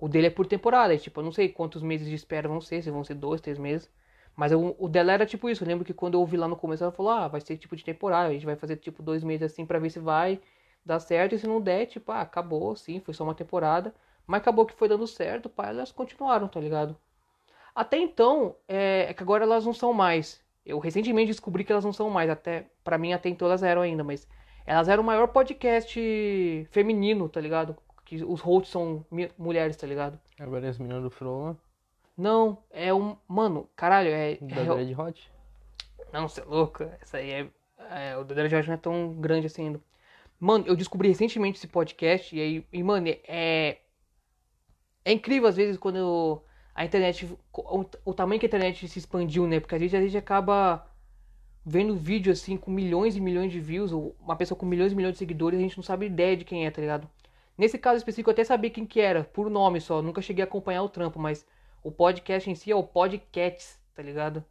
O 0.00 0.08
dele 0.08 0.28
é 0.28 0.30
por 0.30 0.46
temporada, 0.46 0.94
e, 0.94 0.98
tipo, 0.98 1.20
eu 1.20 1.24
não 1.24 1.32
sei 1.32 1.48
quantos 1.50 1.82
meses 1.82 2.08
de 2.08 2.14
espera 2.14 2.48
vão 2.48 2.60
ser, 2.60 2.82
se 2.82 2.90
vão 2.90 3.04
ser 3.04 3.14
dois, 3.14 3.40
três 3.40 3.58
meses. 3.58 3.90
Mas 4.34 4.52
eu, 4.52 4.76
o 4.78 4.88
dela 4.88 5.12
era 5.12 5.26
tipo 5.26 5.50
isso. 5.50 5.64
Eu 5.64 5.68
lembro 5.68 5.84
que 5.84 5.92
quando 5.92 6.14
eu 6.14 6.20
ouvi 6.20 6.36
lá 6.36 6.46
no 6.46 6.56
começo, 6.56 6.84
ela 6.84 6.92
falou: 6.92 7.10
ah, 7.10 7.26
vai 7.26 7.40
ser 7.40 7.56
tipo 7.56 7.74
de 7.74 7.84
temporada. 7.84 8.28
A 8.28 8.32
gente 8.32 8.46
vai 8.46 8.54
fazer 8.54 8.76
tipo 8.76 9.02
dois 9.02 9.24
meses 9.24 9.50
assim 9.50 9.66
pra 9.66 9.80
ver 9.80 9.90
se 9.90 9.98
vai 9.98 10.40
dar 10.88 11.00
certo. 11.00 11.34
E 11.34 11.38
se 11.38 11.46
não 11.46 11.60
der, 11.60 11.86
tipo, 11.86 12.10
ah, 12.10 12.22
acabou, 12.22 12.74
sim, 12.74 13.00
foi 13.00 13.14
só 13.14 13.24
uma 13.24 13.34
temporada. 13.34 13.94
Mas 14.26 14.40
acabou 14.40 14.66
que 14.66 14.74
foi 14.74 14.88
dando 14.88 15.06
certo, 15.06 15.48
pá, 15.48 15.68
elas 15.68 15.92
continuaram, 15.92 16.48
tá 16.48 16.60
ligado? 16.60 16.96
Até 17.74 17.96
então, 17.98 18.56
é, 18.66 19.06
é, 19.08 19.14
que 19.14 19.22
agora 19.22 19.44
elas 19.44 19.64
não 19.64 19.72
são 19.72 19.92
mais. 19.92 20.42
Eu 20.66 20.78
recentemente 20.78 21.28
descobri 21.28 21.64
que 21.64 21.72
elas 21.72 21.84
não 21.84 21.92
são 21.92 22.10
mais. 22.10 22.28
Até, 22.28 22.66
para 22.84 22.98
mim, 22.98 23.12
até 23.12 23.28
então 23.28 23.46
elas 23.48 23.62
eram 23.62 23.82
ainda, 23.82 24.04
mas 24.04 24.28
elas 24.66 24.88
eram 24.88 25.02
o 25.02 25.06
maior 25.06 25.28
podcast 25.28 26.68
feminino, 26.70 27.28
tá 27.28 27.40
ligado? 27.40 27.76
Que 28.04 28.22
os 28.22 28.40
hosts 28.40 28.70
são 28.70 29.04
mulheres, 29.38 29.76
tá 29.76 29.86
ligado? 29.86 30.18
Agora 30.38 30.68
as 30.68 30.78
meninas 30.78 31.02
do 31.02 31.10
Frolan. 31.10 31.56
Não, 32.16 32.58
é 32.70 32.92
um. 32.92 33.16
Mano, 33.26 33.68
caralho, 33.76 34.10
é. 34.10 34.36
Da 34.40 34.60
é, 34.60 34.64
Dread 34.64 35.00
Hot? 35.00 35.32
Não, 36.12 36.28
você 36.28 36.40
é 36.40 36.44
louco. 36.44 36.82
Essa 37.00 37.18
aí 37.18 37.30
é. 37.30 37.48
é 37.90 38.16
o 38.16 38.24
Dread 38.24 38.54
Hot 38.54 38.66
não 38.66 38.74
é 38.74 38.78
tão 38.78 39.14
grande 39.14 39.46
assim 39.46 39.68
ainda. 39.68 39.80
Mano, 40.40 40.66
eu 40.66 40.76
descobri 40.76 41.08
recentemente 41.08 41.58
esse 41.58 41.66
podcast 41.66 42.34
e 42.34 42.40
aí. 42.40 42.66
E, 42.72 42.82
mano, 42.82 43.08
é. 43.08 43.78
É 45.04 45.12
incrível 45.12 45.48
às 45.48 45.56
vezes 45.56 45.76
quando 45.76 46.42
a 46.74 46.84
internet. 46.84 47.26
O, 47.52 47.84
o, 48.04 48.14
tamanho 48.14 48.38
que 48.38 48.46
a 48.46 48.48
internet 48.48 48.86
se 48.86 48.98
expandiu, 48.98 49.46
né? 49.46 49.58
Porque 49.58 49.74
a 49.74 49.78
gente, 49.78 49.96
a 49.96 50.00
gente 50.00 50.16
acaba 50.16 50.86
vendo 51.64 51.96
vídeo 51.96 52.32
assim 52.32 52.56
com 52.56 52.70
milhões 52.70 53.16
e 53.16 53.20
milhões 53.20 53.52
de 53.52 53.60
views, 53.60 53.92
ou 53.92 54.16
uma 54.20 54.36
pessoa 54.36 54.58
com 54.58 54.64
milhões 54.64 54.92
e 54.92 54.94
milhões 54.94 55.14
de 55.14 55.18
seguidores, 55.18 55.58
a 55.58 55.62
gente 55.62 55.76
não 55.76 55.84
sabe 55.84 56.06
ideia 56.06 56.36
de 56.36 56.44
quem 56.44 56.66
é, 56.66 56.70
tá 56.70 56.80
ligado? 56.80 57.08
Nesse 57.58 57.76
caso 57.76 57.98
específico 57.98 58.30
eu 58.30 58.32
até 58.32 58.44
sabia 58.44 58.70
quem 58.70 58.86
que 58.86 59.00
era, 59.00 59.24
por 59.24 59.50
nome 59.50 59.80
só, 59.80 60.00
nunca 60.00 60.22
cheguei 60.22 60.42
a 60.44 60.46
acompanhar 60.46 60.82
o 60.82 60.88
trampo, 60.88 61.18
mas 61.18 61.44
o 61.82 61.90
podcast 61.90 62.48
em 62.48 62.54
si 62.54 62.70
é 62.70 62.76
o 62.76 62.82
Podcasts, 62.82 63.78
tá 63.94 64.02
ligado? 64.02 64.44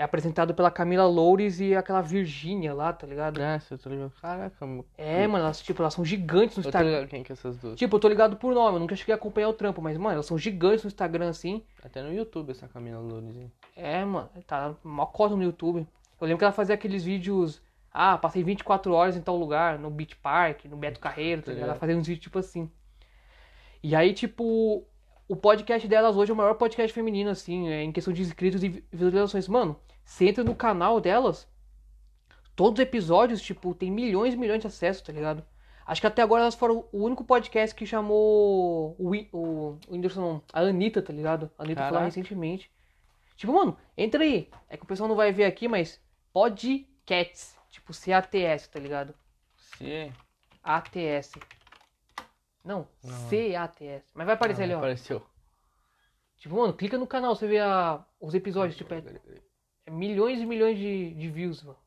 É 0.00 0.02
apresentado 0.02 0.54
pela 0.54 0.70
Camila 0.70 1.06
Loures 1.06 1.60
e 1.60 1.76
aquela 1.76 2.00
Virgínia 2.00 2.72
lá, 2.72 2.90
tá 2.90 3.06
ligado? 3.06 3.38
É, 3.38 3.58
você 3.58 3.76
tá 3.76 3.90
ligado? 3.90 4.10
Caraca, 4.18 4.66
mano. 4.66 4.86
É, 4.96 5.26
mano, 5.26 5.44
elas, 5.44 5.60
tipo, 5.60 5.82
elas 5.82 5.92
são 5.92 6.02
gigantes 6.02 6.56
no 6.56 6.62
Instagram. 6.62 6.88
Eu 6.88 6.92
tô 6.92 6.96
ligado 7.00 7.10
quem 7.10 7.22
que 7.22 7.32
é 7.32 7.34
essas 7.34 7.58
duas. 7.58 7.78
Tipo, 7.78 7.96
eu 7.96 8.00
tô 8.00 8.08
ligado 8.08 8.36
por 8.36 8.54
nome, 8.54 8.76
eu 8.76 8.80
nunca 8.80 8.96
cheguei 8.96 9.12
a 9.12 9.18
acompanhar 9.18 9.50
o 9.50 9.52
trampo, 9.52 9.82
mas, 9.82 9.98
mano, 9.98 10.14
elas 10.14 10.24
são 10.24 10.38
gigantes 10.38 10.84
no 10.84 10.88
Instagram, 10.88 11.28
assim. 11.28 11.62
Até 11.84 12.02
no 12.02 12.14
YouTube 12.14 12.50
essa 12.50 12.66
Camila 12.66 12.98
Loures, 12.98 13.36
hein? 13.36 13.52
É, 13.76 14.02
mano, 14.02 14.30
tá 14.46 14.74
mó 14.82 15.04
cota 15.04 15.36
no 15.36 15.42
YouTube. 15.42 15.86
Eu 16.18 16.26
lembro 16.26 16.38
que 16.38 16.44
ela 16.44 16.52
fazia 16.54 16.76
aqueles 16.76 17.04
vídeos. 17.04 17.60
Ah, 17.92 18.16
passei 18.16 18.42
24 18.42 18.94
horas 18.94 19.18
em 19.18 19.20
tal 19.20 19.36
lugar, 19.36 19.78
no 19.78 19.90
Beach 19.90 20.16
Park, 20.16 20.64
no 20.64 20.78
Beto 20.78 20.98
Carreiro, 20.98 21.42
tá 21.42 21.52
ligado? 21.52 21.68
Ela 21.68 21.78
fazia 21.78 21.94
uns 21.94 22.06
vídeos 22.06 22.22
tipo 22.22 22.38
assim. 22.38 22.70
E 23.82 23.94
aí, 23.94 24.14
tipo, 24.14 24.82
o 25.28 25.36
podcast 25.36 25.86
delas 25.86 26.16
hoje 26.16 26.30
é 26.30 26.34
o 26.34 26.36
maior 26.36 26.54
podcast 26.54 26.90
feminino, 26.90 27.28
assim, 27.28 27.68
é, 27.68 27.82
em 27.82 27.92
questão 27.92 28.14
de 28.14 28.22
inscritos 28.22 28.64
e 28.64 28.82
visualizações. 28.90 29.46
Mano, 29.46 29.78
você 30.10 30.28
entra 30.28 30.42
no 30.42 30.56
canal 30.56 31.00
delas, 31.00 31.48
todos 32.56 32.80
os 32.80 32.82
episódios, 32.82 33.40
tipo, 33.40 33.72
tem 33.72 33.92
milhões 33.92 34.34
e 34.34 34.36
milhões 34.36 34.60
de 34.60 34.66
acessos, 34.66 35.02
tá 35.02 35.12
ligado? 35.12 35.44
Acho 35.86 36.00
que 36.00 36.06
até 36.06 36.20
agora 36.20 36.42
elas 36.42 36.56
foram 36.56 36.84
o 36.90 37.04
único 37.04 37.22
podcast 37.22 37.76
que 37.76 37.86
chamou 37.86 38.96
o, 38.98 39.14
o, 39.32 39.38
o 39.38 39.78
Whindersson, 39.88 40.20
não, 40.20 40.42
a 40.52 40.60
Anitta, 40.62 41.00
tá 41.00 41.12
ligado? 41.12 41.48
A 41.56 41.62
Anitta 41.62 41.82
foi 41.82 41.92
lá 41.92 42.04
recentemente. 42.04 42.68
Tipo, 43.36 43.52
mano, 43.52 43.78
entra 43.96 44.24
aí. 44.24 44.50
É 44.68 44.76
que 44.76 44.82
o 44.82 44.86
pessoal 44.86 45.08
não 45.08 45.14
vai 45.14 45.30
ver 45.30 45.44
aqui, 45.44 45.68
mas 45.68 46.00
Podcats, 46.32 47.56
tipo 47.70 47.94
C-A-T-S, 47.94 48.68
tá 48.68 48.80
ligado? 48.80 49.14
Se... 49.56 50.12
A-T-S. 50.60 51.38
Não, 52.64 52.88
Não. 53.02 53.28
C-A-T-S. 53.28 54.10
Mas 54.12 54.26
vai 54.26 54.34
aparecer 54.34 54.64
ali, 54.64 54.74
ó. 54.74 54.78
Apareceu. 54.78 55.24
Tipo, 56.36 56.56
mano, 56.56 56.74
clica 56.74 56.98
no 56.98 57.06
canal, 57.06 57.36
você 57.36 57.46
vê 57.46 57.60
a, 57.60 58.04
os 58.20 58.34
episódios, 58.34 58.76
tipo, 58.76 58.92
é 58.92 59.02
milhões 59.90 60.40
e 60.40 60.46
milhões 60.46 60.78
de, 60.78 61.14
de 61.14 61.28
views, 61.28 61.62
mano. 61.62 61.78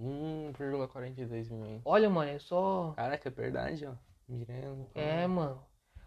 1,42 0.00 1.50
milhões. 1.50 1.82
Olha, 1.84 2.08
mano, 2.10 2.30
é 2.30 2.38
só. 2.38 2.92
Caraca, 2.96 3.28
é 3.28 3.32
verdade, 3.32 3.86
ó. 3.86 3.92
Mirando. 4.28 4.86
É, 4.94 5.26
mano. 5.26 5.62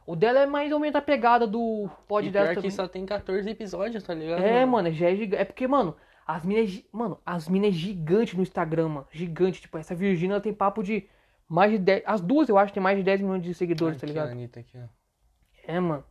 O 0.05 0.15
dela 0.15 0.39
é 0.39 0.45
mais 0.45 0.71
ou 0.71 0.79
menos 0.79 0.95
a 0.95 1.01
pegada 1.01 1.47
do 1.47 1.89
pod 2.07 2.27
E 2.27 2.31
dela 2.31 2.47
pior 2.47 2.55
também. 2.55 2.69
que 2.69 2.75
só 2.75 2.87
tem 2.87 3.05
14 3.05 3.49
episódios, 3.49 4.03
tá 4.03 4.13
ligado? 4.13 4.41
É, 4.43 4.65
mano, 4.65 4.91
já 4.91 5.09
é 5.09 5.15
gigante. 5.15 5.41
É 5.41 5.45
porque, 5.45 5.67
mano, 5.67 5.95
as 6.27 6.45
minas. 6.45 6.77
é 6.77 6.83
Mano, 6.91 7.19
as 7.25 7.47
minas 7.47 7.69
é 7.69 7.71
gigante 7.71 8.35
no 8.35 8.43
Instagram, 8.43 8.89
mano. 8.89 9.07
Gigante. 9.11 9.61
Tipo, 9.61 9.77
essa 9.77 9.95
Virgínia 9.95 10.39
tem 10.39 10.53
papo 10.53 10.83
de 10.83 11.07
mais 11.47 11.71
de 11.71 11.79
10. 11.79 12.03
As 12.05 12.21
duas, 12.21 12.49
eu 12.49 12.57
acho, 12.57 12.73
tem 12.73 12.83
mais 12.83 12.97
de 12.97 13.03
10 13.03 13.21
milhões 13.21 13.41
de 13.41 13.53
seguidores, 13.53 13.97
tá 13.99 14.05
Aqui, 14.05 14.13
ligado? 14.13 14.29
A 14.29 14.31
Anitta 14.31 14.59
aqui, 14.59 14.77
ó. 14.77 14.87
É, 15.67 15.79
mano. 15.79 16.03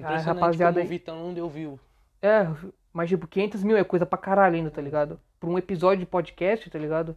A 0.00 0.18
rapaziada 0.18 0.74
como 0.74 0.86
o 0.86 0.88
Vitão 0.88 1.18
não 1.18 1.34
deu 1.34 1.48
view. 1.48 1.78
É, 2.22 2.46
mas 2.92 3.08
tipo, 3.08 3.26
500 3.26 3.62
mil 3.62 3.76
é 3.76 3.84
coisa 3.84 4.06
pra 4.06 4.18
caralho 4.18 4.56
ainda, 4.56 4.70
tá 4.70 4.80
ligado? 4.80 5.20
Pra 5.38 5.48
um 5.48 5.58
episódio 5.58 6.00
de 6.00 6.06
podcast, 6.06 6.68
tá 6.70 6.78
ligado? 6.78 7.16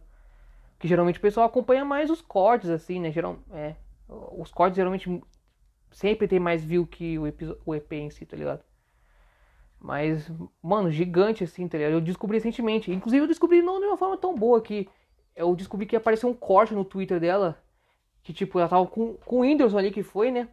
Que 0.78 0.88
geralmente 0.88 1.18
o 1.18 1.22
pessoal 1.22 1.46
acompanha 1.46 1.84
mais 1.84 2.10
os 2.10 2.20
cortes, 2.20 2.70
assim, 2.70 3.00
né? 3.00 3.10
Geral, 3.10 3.38
é, 3.52 3.76
os 4.08 4.50
cortes 4.50 4.76
geralmente 4.76 5.22
sempre 5.90 6.26
tem 6.28 6.40
mais 6.40 6.64
view 6.64 6.86
que 6.86 7.18
o, 7.18 7.24
o 7.66 7.74
EP 7.74 7.92
em 7.92 8.10
si, 8.10 8.26
tá 8.26 8.36
ligado? 8.36 8.62
Mas, 9.78 10.30
mano, 10.62 10.90
gigante 10.90 11.42
assim, 11.42 11.66
tá 11.66 11.76
ligado? 11.76 11.94
Eu 11.94 12.00
descobri 12.00 12.38
recentemente. 12.38 12.92
Inclusive 12.92 13.24
eu 13.24 13.28
descobri 13.28 13.60
não 13.60 13.80
de 13.80 13.86
uma 13.86 13.96
forma 13.96 14.16
tão 14.16 14.34
boa 14.34 14.60
que 14.62 14.88
eu 15.34 15.56
descobri 15.56 15.86
que 15.86 15.96
apareceu 15.96 16.28
um 16.28 16.34
corte 16.34 16.74
no 16.74 16.84
Twitter 16.84 17.18
dela. 17.18 17.60
Que 18.22 18.32
tipo, 18.32 18.58
ela 18.58 18.68
tava 18.68 18.86
com, 18.86 19.14
com 19.14 19.38
o 19.38 19.40
Whindersson 19.40 19.78
ali 19.78 19.90
que 19.90 20.04
foi, 20.04 20.30
né? 20.30 20.48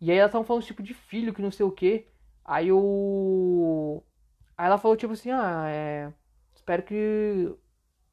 E 0.00 0.10
aí 0.10 0.16
ela 0.16 0.30
tava 0.30 0.44
falando 0.44 0.64
tipo 0.64 0.82
de 0.82 0.94
filho, 0.94 1.34
que 1.34 1.42
não 1.42 1.50
sei 1.50 1.66
o 1.66 1.70
que. 1.70 2.06
Aí 2.44 2.72
o. 2.72 4.02
Aí 4.60 4.66
ela 4.66 4.76
falou 4.76 4.94
tipo 4.94 5.14
assim, 5.14 5.30
ah, 5.30 5.64
é. 5.70 6.12
Espero 6.54 6.82
que 6.82 7.50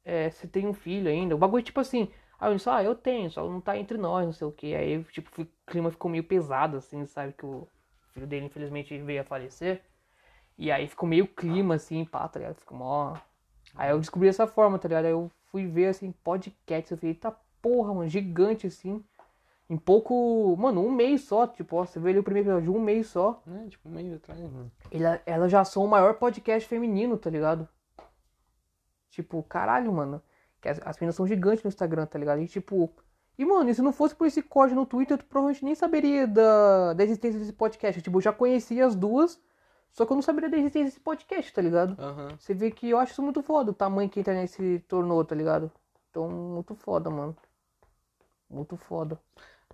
é, 0.02 0.30
você 0.30 0.48
tenha 0.48 0.66
um 0.66 0.72
filho 0.72 1.10
ainda. 1.10 1.34
O 1.34 1.38
bagulho 1.38 1.62
tipo 1.62 1.78
assim. 1.78 2.10
Aí 2.40 2.50
eu 2.50 2.56
disse, 2.56 2.70
ah, 2.70 2.82
eu 2.82 2.94
tenho, 2.94 3.30
só 3.30 3.46
não 3.46 3.60
tá 3.60 3.76
entre 3.76 3.98
nós, 3.98 4.24
não 4.24 4.32
sei 4.32 4.46
o 4.46 4.52
que. 4.52 4.74
Aí, 4.74 5.04
tipo, 5.12 5.42
o 5.42 5.46
clima 5.66 5.90
ficou 5.90 6.10
meio 6.10 6.24
pesado, 6.24 6.78
assim, 6.78 7.04
sabe? 7.04 7.34
Que 7.34 7.44
o 7.44 7.68
filho 8.14 8.26
dele, 8.26 8.46
infelizmente, 8.46 8.96
veio 8.98 9.20
a 9.20 9.24
falecer. 9.24 9.82
E 10.56 10.72
aí 10.72 10.88
ficou 10.88 11.06
meio 11.06 11.26
clima, 11.26 11.74
assim, 11.74 12.02
pá, 12.06 12.26
tá 12.28 12.38
ligado? 12.38 12.56
Ficou 12.56 12.78
mó. 12.78 13.14
Aí 13.74 13.90
eu 13.90 13.98
descobri 14.00 14.28
dessa 14.28 14.46
forma, 14.46 14.78
tá 14.78 14.88
ligado? 14.88 15.04
Aí 15.04 15.10
eu 15.10 15.30
fui 15.50 15.66
ver, 15.66 15.88
assim, 15.88 16.12
podcast. 16.24 16.90
Eu 16.92 16.96
falei, 16.98 17.12
eita 17.12 17.36
porra, 17.60 17.92
mano, 17.92 18.08
gigante, 18.08 18.66
assim. 18.66 19.04
Em 19.68 19.76
pouco. 19.76 20.56
Mano, 20.56 20.84
um 20.84 20.90
mês 20.90 21.22
só, 21.22 21.46
tipo, 21.46 21.76
ó, 21.76 21.84
você 21.84 22.00
vê 22.00 22.10
ali 22.10 22.18
o 22.18 22.22
primeiro 22.22 22.48
episódio, 22.48 22.74
um 22.74 22.80
mês 22.80 23.08
só. 23.08 23.42
Né? 23.46 23.66
Tipo, 23.68 23.88
um 23.88 23.92
mês 23.92 24.12
atrás, 24.14 24.40
mano. 24.40 24.72
Ela, 24.90 25.20
ela 25.26 25.48
já 25.48 25.64
são 25.64 25.84
o 25.84 25.88
maior 25.88 26.14
podcast 26.14 26.66
feminino, 26.68 27.18
tá 27.18 27.28
ligado? 27.28 27.68
Tipo, 29.10 29.42
caralho, 29.42 29.92
mano. 29.92 30.22
Que 30.60 30.68
as, 30.68 30.80
as 30.84 30.96
meninas 30.98 31.16
são 31.16 31.26
gigantes 31.26 31.62
no 31.62 31.68
Instagram, 31.68 32.06
tá 32.06 32.18
ligado? 32.18 32.40
E 32.40 32.48
tipo. 32.48 32.90
E, 33.36 33.44
mano, 33.44 33.70
e 33.70 33.74
se 33.74 33.82
não 33.82 33.92
fosse 33.92 34.16
por 34.16 34.26
esse 34.26 34.42
corte 34.42 34.74
no 34.74 34.84
Twitter, 34.84 35.16
eu 35.16 35.24
provavelmente 35.24 35.64
nem 35.64 35.74
saberia 35.74 36.26
da, 36.26 36.94
da 36.94 37.04
existência 37.04 37.38
desse 37.38 37.52
podcast. 37.52 38.00
Tipo, 38.02 38.16
eu 38.16 38.22
já 38.22 38.32
conhecia 38.32 38.84
as 38.84 38.96
duas, 38.96 39.40
só 39.92 40.04
que 40.04 40.12
eu 40.12 40.16
não 40.16 40.22
saberia 40.22 40.50
da 40.50 40.56
existência 40.56 40.86
desse 40.86 41.00
podcast, 41.00 41.52
tá 41.52 41.62
ligado? 41.62 41.94
Aham. 42.00 42.36
Você 42.36 42.52
vê 42.52 42.70
que 42.70 42.90
eu 42.90 42.98
acho 42.98 43.12
isso 43.12 43.22
muito 43.22 43.40
foda, 43.42 43.70
o 43.70 43.74
tamanho 43.74 44.10
que 44.10 44.18
a 44.18 44.22
internet 44.22 44.50
se 44.50 44.80
tornou, 44.88 45.24
tá 45.24 45.36
ligado? 45.36 45.70
Então, 46.10 46.28
muito 46.28 46.74
foda, 46.74 47.10
mano. 47.10 47.36
Muito 48.50 48.76
foda. 48.76 49.20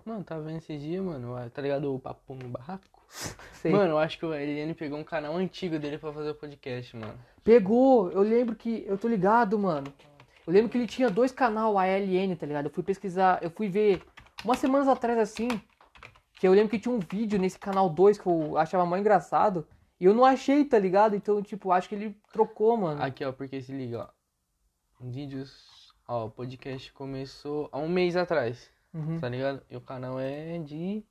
Mano, 0.05 0.23
tá 0.23 0.37
vendo 0.37 0.57
esses 0.57 0.79
dias, 0.79 1.03
mano? 1.03 1.35
Tá 1.49 1.61
ligado 1.63 1.91
o 1.91 1.99
Papo 1.99 2.35
no 2.35 2.47
Barraco? 2.47 3.03
Sei. 3.53 3.71
Mano, 3.71 3.93
eu 3.93 3.97
acho 3.97 4.19
que 4.19 4.25
o 4.25 4.35
Eliane 4.35 4.75
pegou 4.75 4.99
um 4.99 5.03
canal 5.03 5.35
antigo 5.35 5.79
dele 5.79 5.97
pra 5.97 6.13
fazer 6.13 6.29
o 6.29 6.35
podcast, 6.35 6.95
mano. 6.95 7.17
Pegou, 7.43 8.11
eu 8.11 8.21
lembro 8.21 8.55
que. 8.55 8.85
Eu 8.85 8.99
tô 8.99 9.07
ligado, 9.07 9.57
mano. 9.57 9.91
Eu 10.45 10.53
lembro 10.53 10.69
que 10.69 10.77
ele 10.77 10.85
tinha 10.85 11.09
dois 11.09 11.31
canal 11.31 11.75
ALN, 11.79 12.35
tá 12.35 12.45
ligado? 12.45 12.65
Eu 12.65 12.71
fui 12.71 12.83
pesquisar, 12.83 13.41
eu 13.41 13.49
fui 13.49 13.67
ver 13.67 14.03
umas 14.43 14.59
semanas 14.59 14.87
atrás 14.87 15.17
assim. 15.17 15.47
Que 16.39 16.47
eu 16.47 16.53
lembro 16.53 16.69
que 16.69 16.77
tinha 16.77 16.93
um 16.93 16.99
vídeo 16.99 17.39
nesse 17.39 17.57
canal 17.57 17.89
2 17.89 18.19
que 18.19 18.27
eu 18.27 18.57
achava 18.59 18.85
mais 18.85 19.01
engraçado. 19.01 19.67
E 19.99 20.05
eu 20.05 20.13
não 20.13 20.23
achei, 20.23 20.63
tá 20.65 20.77
ligado? 20.77 21.15
Então, 21.15 21.41
tipo, 21.41 21.71
acho 21.71 21.89
que 21.89 21.95
ele 21.95 22.15
trocou, 22.31 22.77
mano. 22.77 23.01
Aqui, 23.01 23.25
ó, 23.25 23.31
porque 23.31 23.59
se 23.59 23.71
liga, 23.71 24.01
ó. 24.01 24.09
Vídeos. 24.99 25.93
Ó, 26.07 26.25
o 26.25 26.29
podcast 26.29 26.93
começou 26.93 27.69
há 27.71 27.79
um 27.79 27.89
mês 27.89 28.15
atrás, 28.15 28.69
Uhum. 28.95 29.19
tá 29.19 29.27
ligado? 29.27 29.61
E 29.69 29.75
o 29.75 29.81
canal 29.81 30.17
é 30.17 30.57
de 30.59 31.03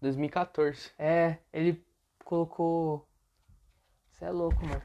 2014. 0.00 0.90
É, 0.98 1.38
ele 1.52 1.80
colocou. 2.24 3.08
Você 4.10 4.24
é 4.24 4.30
louco, 4.30 4.66
mano. 4.66 4.82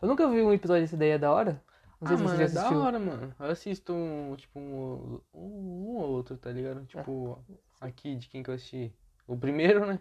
Eu 0.00 0.06
nunca 0.06 0.30
vi 0.30 0.40
um 0.40 0.52
episódio 0.52 0.82
desse 0.82 0.96
daí, 0.96 1.10
é 1.10 1.18
da 1.18 1.32
hora? 1.32 1.60
Não 2.00 2.06
sei 2.06 2.14
ah, 2.14 2.18
se 2.18 2.24
mano, 2.24 2.36
você 2.36 2.42
é 2.44 2.48
já 2.48 2.54
da 2.54 2.60
assistiu. 2.60 2.80
hora, 2.80 2.98
mano. 3.00 3.34
Eu 3.40 3.46
assisto 3.46 3.92
um, 3.92 4.36
tipo, 4.36 4.60
um, 4.60 5.20
um, 5.34 5.96
ou 5.96 6.10
outro, 6.12 6.36
tá 6.36 6.52
ligado? 6.52 6.84
Tipo, 6.86 7.44
aqui, 7.80 8.14
de 8.14 8.28
quem 8.28 8.44
que 8.44 8.50
eu 8.50 8.54
assisti. 8.54 8.94
O 9.26 9.36
primeiro, 9.36 9.84
né? 9.84 10.00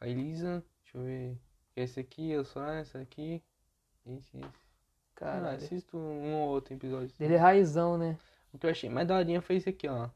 A 0.00 0.08
Elisa, 0.08 0.64
deixa 0.82 0.98
eu 0.98 1.04
ver. 1.04 1.38
Esse 1.76 2.00
aqui, 2.00 2.30
eu 2.30 2.44
sou 2.44 2.64
esse 2.74 2.98
aqui. 2.98 3.40
Esse, 4.04 4.38
esse. 4.38 4.48
Cara, 5.14 5.40
Caralho. 5.40 5.56
assisto 5.56 5.96
um 5.96 6.34
ou 6.34 6.48
outro 6.48 6.74
episódio. 6.74 7.14
Dele 7.18 7.34
é 7.34 7.38
raizão, 7.38 7.96
né? 7.96 8.18
O 8.58 8.60
que 8.60 8.66
eu 8.66 8.70
achei 8.70 8.90
mais 8.90 9.06
daorinha 9.06 9.40
foi 9.40 9.54
esse 9.54 9.68
aqui, 9.68 9.86
ó. 9.86 10.10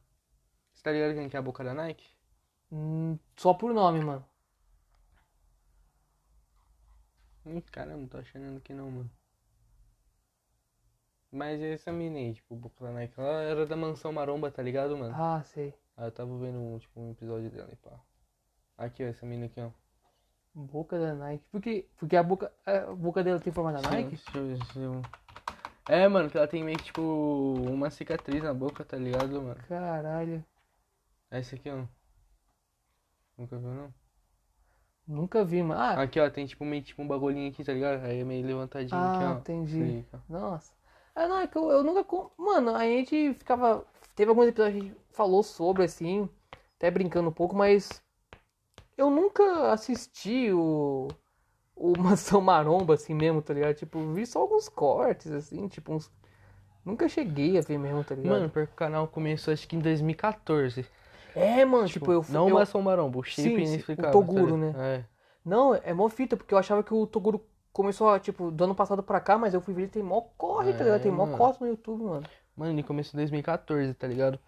Você 0.74 0.82
tá 0.82 0.90
ligado 0.90 1.14
quem 1.14 1.28
que 1.28 1.36
é 1.36 1.38
a 1.38 1.42
boca 1.42 1.62
da 1.62 1.72
Nike? 1.72 2.04
Hum, 2.72 3.16
só 3.36 3.54
por 3.54 3.72
nome, 3.72 4.04
mano. 4.04 4.26
Hum, 7.46 7.60
caramba, 7.70 7.98
não 7.98 8.08
tô 8.08 8.18
achando 8.18 8.56
aqui 8.56 8.74
não, 8.74 8.90
mano. 8.90 9.10
Mas 11.30 11.62
essa 11.62 11.92
mina 11.92 12.18
aí, 12.18 12.34
tipo, 12.34 12.56
boca 12.56 12.84
da 12.84 12.90
Nike, 12.90 13.14
ela 13.16 13.42
era 13.42 13.64
da 13.64 13.76
mansão 13.76 14.12
maromba, 14.12 14.50
tá 14.50 14.60
ligado, 14.60 14.98
mano? 14.98 15.14
Ah, 15.16 15.40
sei. 15.44 15.72
Aí 15.96 16.08
eu 16.08 16.10
tava 16.10 16.36
vendo, 16.36 16.58
um, 16.58 16.80
tipo, 16.80 17.00
um 17.00 17.12
episódio 17.12 17.48
dela 17.48 17.70
e 17.72 17.76
pá. 17.76 17.92
Aqui, 18.76 19.04
ó, 19.04 19.06
essa 19.06 19.24
mina 19.24 19.46
aqui, 19.46 19.60
ó. 19.60 19.70
Boca 20.52 20.98
da 20.98 21.14
Nike. 21.14 21.44
Porque, 21.52 21.88
porque 21.96 22.16
a 22.16 22.24
boca, 22.24 22.52
a 22.66 22.92
boca 22.92 23.22
dela 23.22 23.38
tem 23.38 23.52
forma 23.52 23.72
da 23.72 23.88
Nike? 23.88 24.16
Ver 24.16 24.64
se 24.66 24.78
eu... 24.80 25.00
É, 25.88 26.06
mano, 26.08 26.30
que 26.30 26.36
ela 26.38 26.46
tem 26.46 26.62
meio 26.62 26.78
que, 26.78 26.84
tipo, 26.84 27.02
uma 27.02 27.90
cicatriz 27.90 28.42
na 28.42 28.54
boca, 28.54 28.84
tá 28.84 28.96
ligado, 28.96 29.42
mano? 29.42 29.60
Caralho. 29.68 30.44
Essa 31.30 31.56
aqui, 31.56 31.68
ó. 31.70 31.84
Nunca 33.36 33.58
viu, 33.58 33.70
não? 33.70 33.94
Nunca 35.06 35.44
vi, 35.44 35.62
mano. 35.62 35.80
Ah, 35.80 36.02
Aqui, 36.02 36.20
ó, 36.20 36.30
tem, 36.30 36.46
tipo, 36.46 36.64
meio, 36.64 36.82
tipo, 36.82 37.02
um 37.02 37.08
bagulhinho 37.08 37.50
aqui, 37.50 37.64
tá 37.64 37.72
ligado? 37.72 38.04
Aí 38.04 38.20
é 38.20 38.24
meio 38.24 38.46
levantadinho 38.46 39.00
aqui, 39.00 39.24
ah 39.24 39.32
ó. 39.36 39.38
entendi. 39.40 39.82
Aí, 39.82 40.06
ó. 40.12 40.18
Nossa. 40.28 40.72
É, 41.14 41.26
não, 41.28 41.38
é 41.38 41.46
que 41.46 41.58
eu, 41.58 41.68
eu 41.70 41.82
nunca. 41.82 42.04
com- 42.04 42.30
Mano, 42.38 42.74
a 42.74 42.84
gente 42.84 43.34
ficava. 43.34 43.84
Teve 44.14 44.28
alguns 44.30 44.46
episódios 44.46 44.80
que 44.82 44.88
a 44.88 44.92
gente 44.92 45.00
falou 45.10 45.42
sobre, 45.42 45.84
assim, 45.84 46.28
até 46.76 46.90
brincando 46.90 47.28
um 47.28 47.32
pouco, 47.32 47.54
mas. 47.56 48.02
Eu 48.96 49.10
nunca 49.10 49.72
assisti 49.72 50.52
o. 50.52 51.08
O 51.82 51.98
Mansão 51.98 52.40
Maromba, 52.42 52.94
assim 52.94 53.14
mesmo, 53.14 53.42
tá 53.42 53.52
ligado? 53.54 53.74
Tipo, 53.74 54.12
vi 54.12 54.24
só 54.26 54.40
alguns 54.40 54.68
cortes, 54.68 55.30
assim, 55.32 55.66
tipo, 55.68 55.92
uns. 55.92 56.10
Nunca 56.84 57.08
cheguei 57.08 57.58
a 57.58 57.62
ver 57.62 57.78
mesmo, 57.78 58.04
tá 58.04 58.14
ligado? 58.14 58.30
Mano, 58.30 58.50
porque 58.50 58.72
o 58.72 58.76
canal 58.76 59.08
começou 59.08 59.52
acho 59.52 59.66
que 59.68 59.76
em 59.76 59.80
2014. 59.80 60.86
é, 61.34 61.64
mano, 61.64 61.88
tipo, 61.88 62.12
eu 62.12 62.24
Não 62.28 62.48
eu, 62.48 62.56
o 62.56 62.58
Maçom 62.58 62.82
Maromba, 62.82 63.18
o 63.18 63.24
Sim, 63.24 63.42
Shape 63.44 63.66
sim, 63.66 63.84
o 63.98 64.04
inexplicável. 64.06 64.12
Toguro, 64.12 64.52
tá 64.52 64.58
né? 64.58 64.74
É. 64.76 65.04
Não, 65.44 65.74
é 65.74 65.92
mó 65.92 66.08
fita, 66.08 66.36
porque 66.36 66.54
eu 66.54 66.58
achava 66.58 66.82
que 66.82 66.94
o 66.94 67.06
Toguro 67.06 67.44
começou, 67.72 68.18
tipo, 68.20 68.50
do 68.50 68.64
ano 68.64 68.74
passado 68.74 69.02
pra 69.02 69.20
cá, 69.20 69.38
mas 69.38 69.54
eu 69.54 69.60
fui 69.60 69.74
ver 69.74 69.82
ele 69.82 69.90
tem 69.90 70.02
mó 70.02 70.20
corre, 70.36 70.72
tá 70.74 70.84
ligado? 70.84 71.02
Tem 71.02 71.12
mó 71.12 71.26
É, 71.26 71.36
corte 71.36 71.60
no 71.60 71.66
YouTube, 71.68 72.04
mano. 72.04 72.26
Mano, 72.56 72.72
ele 72.72 72.82
começou 72.82 73.18
em 73.18 73.22
2014, 73.22 73.94
tá 73.94 74.06
ligado? 74.06 74.38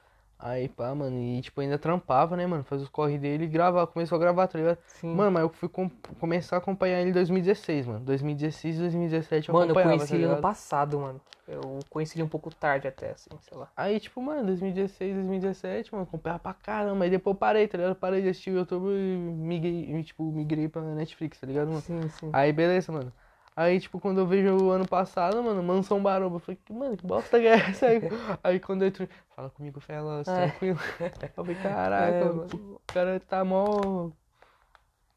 Aí, 0.47 0.69
pá, 0.69 0.95
mano, 0.95 1.19
e 1.19 1.41
tipo, 1.41 1.59
ainda 1.63 1.79
trampava, 1.79 2.37
né, 2.37 2.47
mano? 2.47 2.63
Fazia 2.65 2.85
os 2.85 2.91
corre 2.91 3.17
dele 3.17 3.45
e 3.45 3.47
gravava, 3.47 3.87
começou 3.87 4.17
a 4.17 4.19
gravar, 4.19 4.47
tá 4.47 4.59
ligado? 4.59 4.79
Sim. 4.87 5.17
Mano, 5.17 5.31
mas 5.33 5.43
eu 5.43 5.49
fui 5.49 5.71
com- 5.71 5.89
começar 6.21 6.57
a 6.57 6.59
acompanhar 6.59 7.01
ele 7.01 7.09
em 7.09 7.13
2016, 7.15 7.87
mano. 7.87 8.05
2016, 8.05 8.79
2017 8.79 9.49
eu 9.49 9.55
Mano, 9.55 9.73
eu 9.73 9.75
conheci 9.75 10.11
tá 10.11 10.15
ele 10.17 10.25
ano 10.25 10.43
passado, 10.43 11.01
mano. 11.01 11.19
Eu 11.47 11.63
conheci 11.89 12.17
ele 12.17 12.25
um 12.25 12.29
pouco 12.29 12.51
tarde 12.51 12.87
até, 12.87 13.13
assim, 13.13 13.31
sei 13.41 13.57
lá. 13.57 13.71
Aí, 13.75 13.99
tipo, 13.99 14.21
mano, 14.21 14.45
2016, 14.45 15.15
2017, 15.15 15.93
mano, 15.93 16.05
acompanhava 16.05 16.41
pra 16.43 16.53
caramba. 16.53 17.05
Aí 17.05 17.11
depois 17.11 17.35
eu 17.35 17.39
parei, 17.39 17.67
tá 17.67 17.79
ligado? 17.79 17.93
Eu 17.93 17.97
parei 17.97 18.21
de 18.21 18.29
assistir 18.29 18.51
o 18.51 18.57
YouTube 18.59 18.89
e 18.91 19.17
migrei, 19.17 20.03
tipo, 20.03 20.25
migrei 20.31 20.69
pra 20.69 20.83
Netflix, 20.83 21.41
tá 21.41 21.47
ligado, 21.47 21.69
mano? 21.69 21.81
Sim, 21.81 22.09
sim. 22.09 22.31
Aí, 22.33 22.53
beleza, 22.53 22.93
mano. 22.93 23.13
Aí, 23.57 23.79
tipo, 23.79 24.01
quando 24.01 24.19
eu 24.19 24.27
vejo 24.27 24.57
o 24.65 24.71
ano 24.71 24.87
passado, 24.87 25.41
mano, 25.43 25.63
Mansão 25.63 26.03
Baromba, 26.03 26.37
eu 26.37 26.41
falei, 26.41 26.59
mano, 26.71 26.97
que 26.97 27.07
bosta 27.07 27.39
que 27.39 27.47
é 27.47 27.55
essa 27.55 27.87
aí? 27.87 28.01
aí 28.43 28.59
quando 28.59 28.83
eu 28.83 28.89
entro, 28.89 29.09
fala 29.37 29.49
comigo, 29.51 29.79
Felas, 29.81 30.27
É. 30.27 30.49
tranquilo. 30.49 30.79
Eu 31.37 31.45
falei, 31.45 31.55
caraca, 31.63 32.17
É, 32.17 32.25
mano, 32.25 32.49
o 32.75 32.81
cara 32.93 33.21
tá 33.21 33.45
mó... 33.45 34.11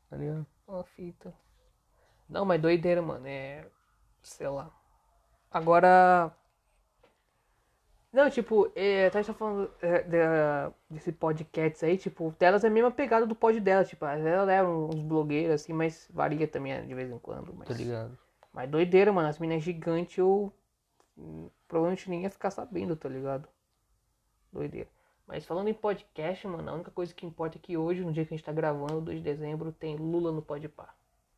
Tá 0.10 0.18
ligado? 0.18 0.46
Uma 0.68 0.84
fita. 0.84 1.34
Não, 2.30 2.46
mas 2.46 2.62
doideira, 2.62 3.02
mano. 3.02 3.26
É. 3.28 3.66
Sei 4.22 4.48
lá. 4.48 4.70
Agora. 5.52 6.32
Não, 8.14 8.30
tipo, 8.30 8.72
é, 8.76 9.10
tá, 9.10 9.20
a 9.20 9.22
gente 9.22 9.34
tá 9.34 9.38
falando 9.38 9.70
é, 9.82 10.02
da- 10.04 10.72
desse 10.90 11.12
podcast 11.12 11.86
aí, 11.86 11.98
tipo, 11.98 12.34
delas 12.40 12.64
é 12.64 12.68
a 12.68 12.72
mesma 12.72 12.90
pegada 12.92 13.26
do 13.26 13.36
pod 13.36 13.60
delas, 13.60 13.90
tipo, 13.90 14.06
elas 14.06 14.48
eram 14.50 14.86
uns 14.88 15.02
blogueiros, 15.02 15.56
assim, 15.62 15.74
mas 15.74 16.08
varia 16.14 16.48
também 16.48 16.86
de 16.88 16.94
vez 16.94 17.12
em 17.12 17.20
quando. 17.20 17.54
Mas, 17.54 17.68
Tá 17.68 17.74
ligado? 17.74 18.18
Mas 18.58 18.68
doideira, 18.72 19.14
mano, 19.14 19.30
as 19.30 19.38
minas 19.38 19.62
gigantes 19.62 20.18
eu 20.18 20.52
provavelmente 21.68 22.10
nem 22.10 22.24
ia 22.24 22.30
ficar 22.32 22.50
sabendo, 22.50 22.96
tá 22.96 23.08
ligado? 23.08 23.48
Doideira. 24.52 24.90
Mas 25.28 25.46
falando 25.46 25.68
em 25.68 25.76
podcast, 25.76 26.48
mano, 26.48 26.68
a 26.68 26.74
única 26.74 26.90
coisa 26.90 27.14
que 27.14 27.24
importa 27.24 27.60
é 27.60 27.62
que 27.62 27.78
hoje, 27.78 28.02
no 28.02 28.12
dia 28.12 28.26
que 28.26 28.34
a 28.34 28.38
gente 28.38 28.44
tá 28.44 28.52
gravando, 28.52 29.00
2 29.00 29.20
de 29.20 29.24
dezembro, 29.24 29.72
tem 29.72 29.96
Lula 29.96 30.32
no 30.32 30.42
Podpah. 30.42 30.92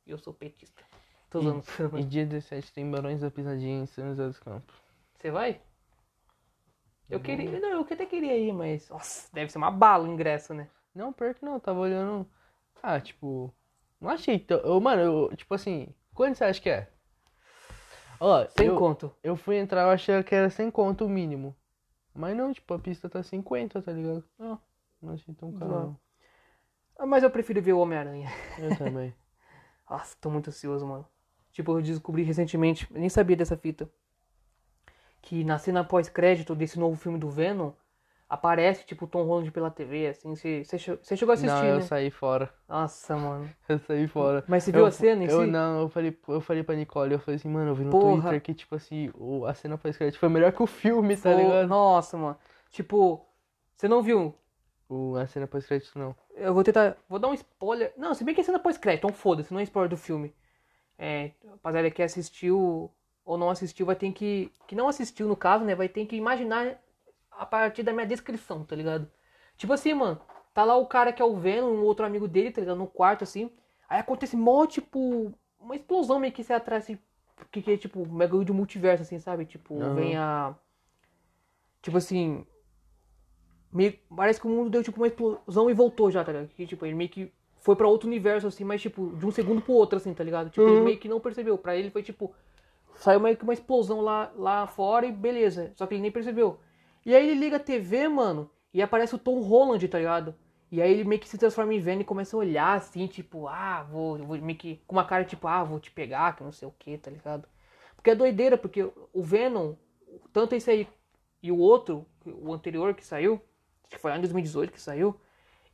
E 0.07 0.11
eu 0.11 0.17
sou 0.17 0.33
petista. 0.33 0.81
Tô 1.29 1.39
usando. 1.39 1.61
E 1.99 2.05
dia 2.05 2.25
17 2.25 2.71
tem 2.71 2.89
Barões 2.89 3.19
da 3.19 3.29
Pisadinha 3.29 3.83
em 3.83 3.85
São 3.85 4.07
José 4.07 4.25
dos 4.25 4.39
Campos. 4.39 4.73
Você 5.15 5.29
vai? 5.29 5.59
Eu 7.09 7.19
queria. 7.19 7.59
Não, 7.59 7.69
eu 7.69 7.81
até 7.81 8.05
queria 8.05 8.37
ir, 8.37 8.53
mas. 8.53 8.87
Nossa, 8.87 9.27
deve 9.33 9.51
ser 9.51 9.57
uma 9.57 9.71
bala 9.71 10.07
o 10.07 10.11
ingresso, 10.11 10.53
né? 10.53 10.69
Não, 10.95 11.11
pior 11.11 11.33
que 11.33 11.43
não, 11.43 11.55
eu 11.55 11.59
tava 11.59 11.79
olhando. 11.79 12.25
Ah, 12.81 12.97
tipo. 13.01 13.53
Não 13.99 14.09
achei 14.09 14.39
tão. 14.39 14.59
eu- 14.59 14.79
Mano, 14.79 15.01
eu, 15.01 15.35
tipo 15.35 15.53
assim. 15.53 15.93
Quanto 16.13 16.37
você 16.37 16.45
acha 16.45 16.61
que 16.61 16.69
é? 16.69 16.89
Ó, 18.19 18.45
Sem 18.57 18.67
eu, 18.67 18.77
conto. 18.77 19.11
eu 19.23 19.35
fui 19.35 19.57
entrar, 19.57 19.83
eu 19.83 19.89
achei 19.89 20.21
que 20.23 20.35
era 20.35 20.49
sem 20.49 20.69
conto 20.69 21.05
o 21.05 21.09
mínimo. 21.09 21.55
Mas 22.13 22.35
não, 22.35 22.51
tipo, 22.51 22.73
a 22.73 22.79
pista 22.79 23.07
tá 23.09 23.23
50, 23.23 23.81
tá 23.81 23.91
ligado? 23.91 24.23
Ah. 24.39 24.57
Não 25.01 25.13
achei 25.13 25.33
tão 25.33 25.51
caro. 25.53 25.71
Não. 25.71 25.81
não. 25.83 25.99
Ah, 26.97 27.05
Mas 27.05 27.23
eu 27.23 27.31
prefiro 27.31 27.61
ver 27.61 27.73
o 27.73 27.79
Homem-Aranha. 27.79 28.29
Eu 28.57 28.77
também. 28.77 29.13
Nossa, 29.89 30.15
tô 30.19 30.29
muito 30.29 30.49
ansioso, 30.49 30.85
mano. 30.85 31.07
Tipo, 31.51 31.77
eu 31.77 31.81
descobri 31.81 32.23
recentemente, 32.23 32.85
nem 32.91 33.09
sabia 33.09 33.35
dessa 33.37 33.55
fita. 33.57 33.89
Que 35.21 35.43
na 35.43 35.57
cena 35.57 35.83
pós-crédito 35.83 36.53
desse 36.55 36.77
novo 36.77 36.95
filme 36.97 37.17
do 37.17 37.29
Venom, 37.29 37.71
aparece, 38.29 38.85
tipo, 38.85 39.05
o 39.05 39.07
Tom 39.07 39.23
Holland 39.25 39.51
pela 39.51 39.71
TV, 39.71 40.07
assim. 40.07 40.35
Você 40.35 40.63
você 40.63 40.77
che- 40.77 40.95
você 41.01 41.17
chegou 41.17 41.31
a 41.31 41.35
assistir, 41.35 41.51
não, 41.63 41.65
eu 41.65 41.75
né? 41.77 41.81
saí 41.81 42.11
fora. 42.11 42.53
Nossa, 42.67 43.17
mano. 43.17 43.49
Eu 43.67 43.79
saí 43.79 44.07
fora. 44.07 44.43
Mas 44.47 44.63
você 44.63 44.71
viu 44.71 44.81
eu, 44.81 44.85
a 44.85 44.91
cena 44.91 45.23
em 45.23 45.27
eu, 45.27 45.43
si? 45.45 45.47
Não, 45.47 45.81
eu 45.81 45.89
falei, 45.89 46.17
eu 46.27 46.41
falei 46.41 46.63
pra 46.63 46.75
Nicole, 46.75 47.13
eu 47.13 47.19
falei 47.19 47.35
assim, 47.37 47.49
mano, 47.49 47.71
eu 47.71 47.75
vi 47.75 47.83
no 47.85 47.91
Porra. 47.91 48.21
Twitter 48.21 48.41
que, 48.41 48.53
tipo 48.53 48.75
assim, 48.75 49.11
o, 49.15 49.45
a 49.45 49.53
cena 49.53 49.77
pós-crédito 49.77 50.19
foi 50.19 50.29
melhor 50.29 50.51
que 50.51 50.61
o 50.61 50.67
filme, 50.67 51.15
tá 51.17 51.31
Pô, 51.31 51.37
ligado? 51.37 51.67
Nossa, 51.67 52.17
mano. 52.17 52.37
Tipo, 52.71 53.25
você 53.75 53.87
não 53.87 54.01
viu? 54.01 54.33
O, 54.87 55.15
a 55.15 55.25
cena 55.27 55.47
pós-crédito 55.47 55.97
não. 55.97 56.15
Eu 56.35 56.53
vou 56.53 56.63
tentar. 56.63 56.97
Vou 57.07 57.19
dar 57.19 57.27
um 57.27 57.33
spoiler. 57.33 57.93
Não, 57.97 58.13
se 58.13 58.23
bem 58.23 58.33
que 58.35 58.41
é 58.41 58.43
cena 58.43 58.59
pós-crédito, 58.59 59.05
então 59.05 59.15
foda-se, 59.15 59.51
não 59.53 59.59
é 59.59 59.63
spoiler 59.63 59.89
do 59.89 59.97
filme. 59.97 60.33
É, 60.97 61.31
rapaziada 61.51 61.89
que 61.91 62.03
assistiu 62.03 62.91
ou 63.25 63.37
não 63.37 63.49
assistiu 63.49 63.85
vai 63.85 63.95
ter 63.95 64.11
que. 64.11 64.51
Que 64.67 64.75
não 64.75 64.87
assistiu, 64.87 65.27
no 65.27 65.35
caso, 65.35 65.63
né? 65.63 65.75
Vai 65.75 65.87
ter 65.89 66.05
que 66.05 66.15
imaginar 66.15 66.77
a 67.39 67.45
partir 67.45 67.83
da 67.83 67.93
minha 67.93 68.05
descrição, 68.05 68.63
tá 68.65 68.75
ligado? 68.75 69.09
Tipo 69.57 69.73
assim, 69.73 69.93
mano, 69.93 70.19
tá 70.53 70.63
lá 70.65 70.75
o 70.75 70.85
cara 70.85 71.13
que 71.13 71.21
é 71.21 71.25
o 71.25 71.35
Venom, 71.37 71.71
um 71.71 71.83
outro 71.83 72.05
amigo 72.05 72.27
dele, 72.27 72.51
tá 72.51 72.61
ligado? 72.61 72.77
No 72.77 72.87
quarto, 72.87 73.23
assim. 73.23 73.49
Aí 73.89 73.99
acontece 73.99 74.35
mó, 74.35 74.65
tipo, 74.67 75.33
uma 75.59 75.75
explosão 75.75 76.19
meio 76.19 76.33
que 76.33 76.43
se 76.43 76.53
atrás, 76.53 76.83
assim, 76.83 76.99
que, 77.51 77.61
que 77.61 77.71
é 77.71 77.77
tipo, 77.77 78.05
mega 78.07 78.43
de 78.43 78.51
multiverso, 78.51 79.03
assim, 79.03 79.19
sabe? 79.19 79.45
Tipo, 79.45 79.73
Aham. 79.81 79.95
vem 79.95 80.17
a. 80.17 80.53
Tipo 81.81 81.97
assim. 81.97 82.45
Meio, 83.71 83.97
parece 84.15 84.39
que 84.41 84.47
o 84.47 84.49
mundo 84.49 84.69
deu 84.69 84.83
tipo 84.83 84.97
uma 84.99 85.07
explosão 85.07 85.69
e 85.69 85.73
voltou 85.73 86.09
já, 86.09 86.23
tá 86.23 86.31
ligado? 86.31 86.49
Que, 86.49 86.65
tipo, 86.65 86.85
ele 86.85 86.95
meio 86.95 87.09
que 87.09 87.31
foi 87.59 87.75
pra 87.75 87.87
outro 87.87 88.07
universo, 88.07 88.47
assim, 88.47 88.63
mas 88.63 88.81
tipo, 88.81 89.15
de 89.15 89.25
um 89.25 89.31
segundo 89.31 89.61
pro 89.61 89.73
outro, 89.73 89.97
assim, 89.97 90.13
tá 90.13 90.23
ligado? 90.23 90.49
Tipo, 90.49 90.67
ele 90.69 90.77
Uhum. 90.77 90.83
meio 90.85 90.97
que 90.97 91.07
não 91.07 91.19
percebeu. 91.19 91.57
Pra 91.57 91.75
ele 91.75 91.89
foi 91.91 92.03
tipo. 92.03 92.33
Saiu 92.95 93.19
meio 93.19 93.37
que 93.37 93.43
uma 93.43 93.53
explosão 93.53 94.01
lá, 94.01 94.31
lá 94.35 94.67
fora 94.67 95.05
e 95.05 95.11
beleza. 95.11 95.71
Só 95.75 95.85
que 95.87 95.93
ele 95.93 96.01
nem 96.01 96.11
percebeu. 96.11 96.59
E 97.05 97.15
aí 97.15 97.29
ele 97.29 97.39
liga 97.39 97.57
a 97.57 97.59
TV, 97.59 98.07
mano, 98.07 98.49
e 98.73 98.81
aparece 98.81 99.15
o 99.15 99.19
Tom 99.19 99.41
Holland, 99.41 99.87
tá 99.87 99.97
ligado? 99.97 100.35
E 100.71 100.81
aí 100.81 100.91
ele 100.91 101.03
meio 101.03 101.19
que 101.19 101.27
se 101.27 101.37
transforma 101.37 101.73
em 101.73 101.79
Venom 101.79 102.01
e 102.01 102.05
começa 102.05 102.35
a 102.35 102.39
olhar 102.39 102.77
assim, 102.77 103.07
tipo, 103.07 103.47
ah, 103.47 103.83
vou, 103.83 104.17
vou 104.19 104.37
meio 104.39 104.57
que. 104.57 104.81
Com 104.85 104.95
uma 104.95 105.05
cara 105.05 105.23
tipo, 105.25 105.47
ah, 105.47 105.63
vou 105.63 105.79
te 105.79 105.89
pegar, 105.91 106.35
que 106.35 106.43
não 106.43 106.51
sei 106.51 106.67
o 106.67 106.73
que, 106.77 106.97
tá 106.97 107.09
ligado? 107.09 107.47
Porque 107.95 108.11
é 108.11 108.15
doideira, 108.15 108.57
porque 108.57 108.83
o 109.13 109.23
Venom, 109.23 109.75
tanto 110.31 110.55
esse 110.55 110.69
aí 110.69 110.87
e 111.41 111.51
o 111.51 111.57
outro, 111.57 112.05
o 112.25 112.53
anterior 112.53 112.93
que 112.93 113.05
saiu, 113.05 113.41
que 113.89 113.97
foi 113.97 114.11
lá 114.11 114.17
em 114.17 114.21
2018 114.21 114.71
que 114.71 114.81
saiu, 114.81 115.19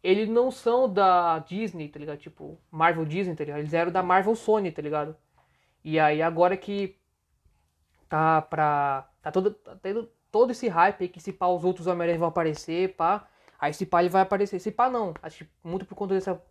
eles 0.01 0.29
não 0.29 0.51
são 0.51 0.91
da 0.91 1.39
Disney, 1.39 1.89
tá 1.89 1.99
ligado? 1.99 2.19
Tipo, 2.19 2.59
Marvel 2.71 3.05
Disney, 3.05 3.35
tá 3.35 3.43
ligado? 3.43 3.59
Eles 3.59 3.73
eram 3.73 3.91
da 3.91 4.03
Marvel 4.03 4.35
Sony, 4.35 4.71
tá 4.71 4.81
ligado? 4.81 5.15
E 5.83 5.99
aí 5.99 6.21
agora 6.21 6.55
que 6.55 6.97
tá 8.07 8.41
pra. 8.41 9.09
Tá 9.21 9.31
todo, 9.31 9.51
tá 9.51 9.75
todo 10.35 10.51
esse 10.51 10.67
hype 10.67 11.03
aí 11.03 11.07
que 11.07 11.21
se 11.21 11.31
pá 11.31 11.47
os 11.47 11.63
outros 11.63 11.87
Homem-Aranha 11.87 12.19
vão 12.19 12.27
aparecer, 12.27 12.93
pá. 12.97 13.25
Aí 13.57 13.73
se 13.73 13.85
pá 13.85 14.01
ele 14.01 14.09
vai 14.09 14.21
aparecer. 14.21 14.59
Se 14.59 14.69
pá 14.69 14.89
não. 14.89 15.13
Acho 15.23 15.45
que 15.45 15.49
muito 15.63 15.85
por 15.85 15.95
conta 15.95 16.13
dessa 16.13 16.41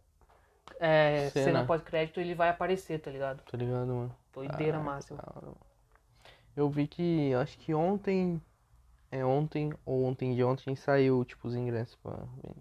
é, 0.80 1.28
Cena. 1.30 1.44
cena 1.44 1.66
pós-crédito 1.66 2.18
ele 2.18 2.34
vai 2.34 2.48
aparecer, 2.48 2.98
tá 2.98 3.10
ligado? 3.10 3.42
Tá 3.42 3.58
ligado, 3.58 3.88
mano? 3.88 4.16
Doideira 4.32 4.78
Ah, 4.78 4.80
máxima. 4.80 5.22
Eu 6.56 6.70
vi 6.70 6.86
que, 6.86 7.34
acho 7.34 7.58
que 7.58 7.74
ontem, 7.74 8.40
é 9.14 9.24
ontem 9.24 9.72
ou 9.86 10.04
ontem 10.04 10.34
de 10.34 10.42
ontem 10.42 10.74
saiu, 10.74 11.24
tipo, 11.24 11.46
os 11.46 11.54
ingressos 11.54 11.94
pra 12.02 12.18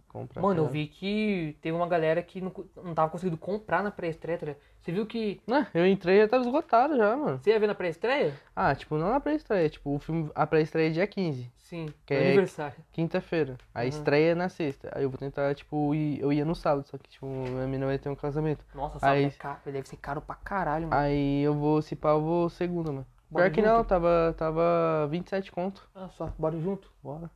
comprar. 0.08 0.42
Mano, 0.42 0.62
eu 0.64 0.68
vi 0.70 0.88
que 0.88 1.58
teve 1.62 1.76
uma 1.76 1.88
galera 1.88 2.22
que 2.22 2.40
não, 2.40 2.54
não 2.84 2.94
tava 2.94 3.10
conseguindo 3.10 3.38
comprar 3.38 3.82
na 3.82 3.90
pré-estreia, 3.90 4.38
tá 4.38 4.46
ligado? 4.46 4.62
Você 4.80 4.92
viu 4.92 5.06
que. 5.06 5.42
Ah, 5.50 5.66
eu 5.74 5.88
entrei 5.88 6.18
e 6.18 6.22
já 6.22 6.28
tava 6.28 6.44
esgotado 6.44 6.96
já, 6.98 7.16
mano. 7.18 7.40
Você 7.40 7.50
ia 7.50 7.60
ver 7.60 7.68
na 7.68 7.74
pré-estreia? 7.76 8.34
Ah, 8.56 8.76
tipo, 8.76 8.98
não 8.98 9.10
na 9.10 9.20
pré-estreia, 9.20 9.70
tipo, 9.70 9.96
o 9.96 10.00
filme, 10.00 10.30
a 10.36 10.46
pré-estreia 10.46 10.88
é 10.90 10.92
dia 10.92 11.08
15, 11.08 11.50
Sim, 11.58 11.88
Que 12.06 12.14
é- 12.14 12.28
aniversário. 12.28 12.76
quinta-feira. 12.92 13.58
A 13.74 13.82
Uhum. 13.82 13.88
estreia 13.88 14.32
é 14.34 14.36
na 14.36 14.50
sexta. 14.50 14.92
Aí 14.94 15.04
eu 15.04 15.10
vou 15.10 15.18
tentar, 15.18 15.56
tipo, 15.56 15.96
ir, 15.96 16.20
eu 16.20 16.32
ia 16.32 16.46
no 16.46 16.54
sábado, 16.54 16.86
só 16.88 16.98
que, 16.98 17.10
tipo, 17.10 17.26
minha 17.26 17.66
menina 17.66 17.86
vai 17.88 17.98
ter 17.98 18.10
um 18.10 18.16
casamento. 18.16 18.64
Nossa, 18.76 19.00
sabe, 19.00 19.18
Aí- 19.18 19.26
é 19.26 19.30
caro, 19.32 19.60
deve 19.66 19.88
ser 19.88 19.98
caro 19.98 20.22
pra 20.22 20.36
caralho, 20.36 20.88
mano. 20.90 21.02
Aí 21.02 21.42
eu 21.42 21.56
vou, 21.56 21.82
se 21.82 21.96
pá, 21.96 22.10
eu 22.10 22.22
vou 22.22 22.50
segunda, 22.50 22.92
mano. 22.92 23.08
Bora 23.34 23.50
Pior 23.50 23.52
que 23.52 23.62
junto? 23.62 23.74
não, 23.74 23.84
tava, 23.84 24.36
tava 24.38 25.08
27 25.10 25.52
conto. 25.52 25.90
Ah, 25.96 26.08
só, 26.10 26.28
bora 26.38 26.60
junto? 26.60 26.92
Bora. 27.02 27.32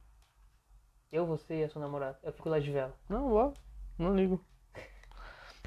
Eu, 1.12 1.26
você 1.26 1.62
e 1.62 1.64
a 1.64 1.70
sua 1.70 1.82
namorada. 1.82 2.20
Eu 2.22 2.32
fico 2.32 2.50
lá 2.50 2.60
de 2.60 2.70
vela. 2.72 2.94
Não, 3.10 3.30
bora. 3.30 3.54
Não 3.98 4.16
ligo. 4.16 4.40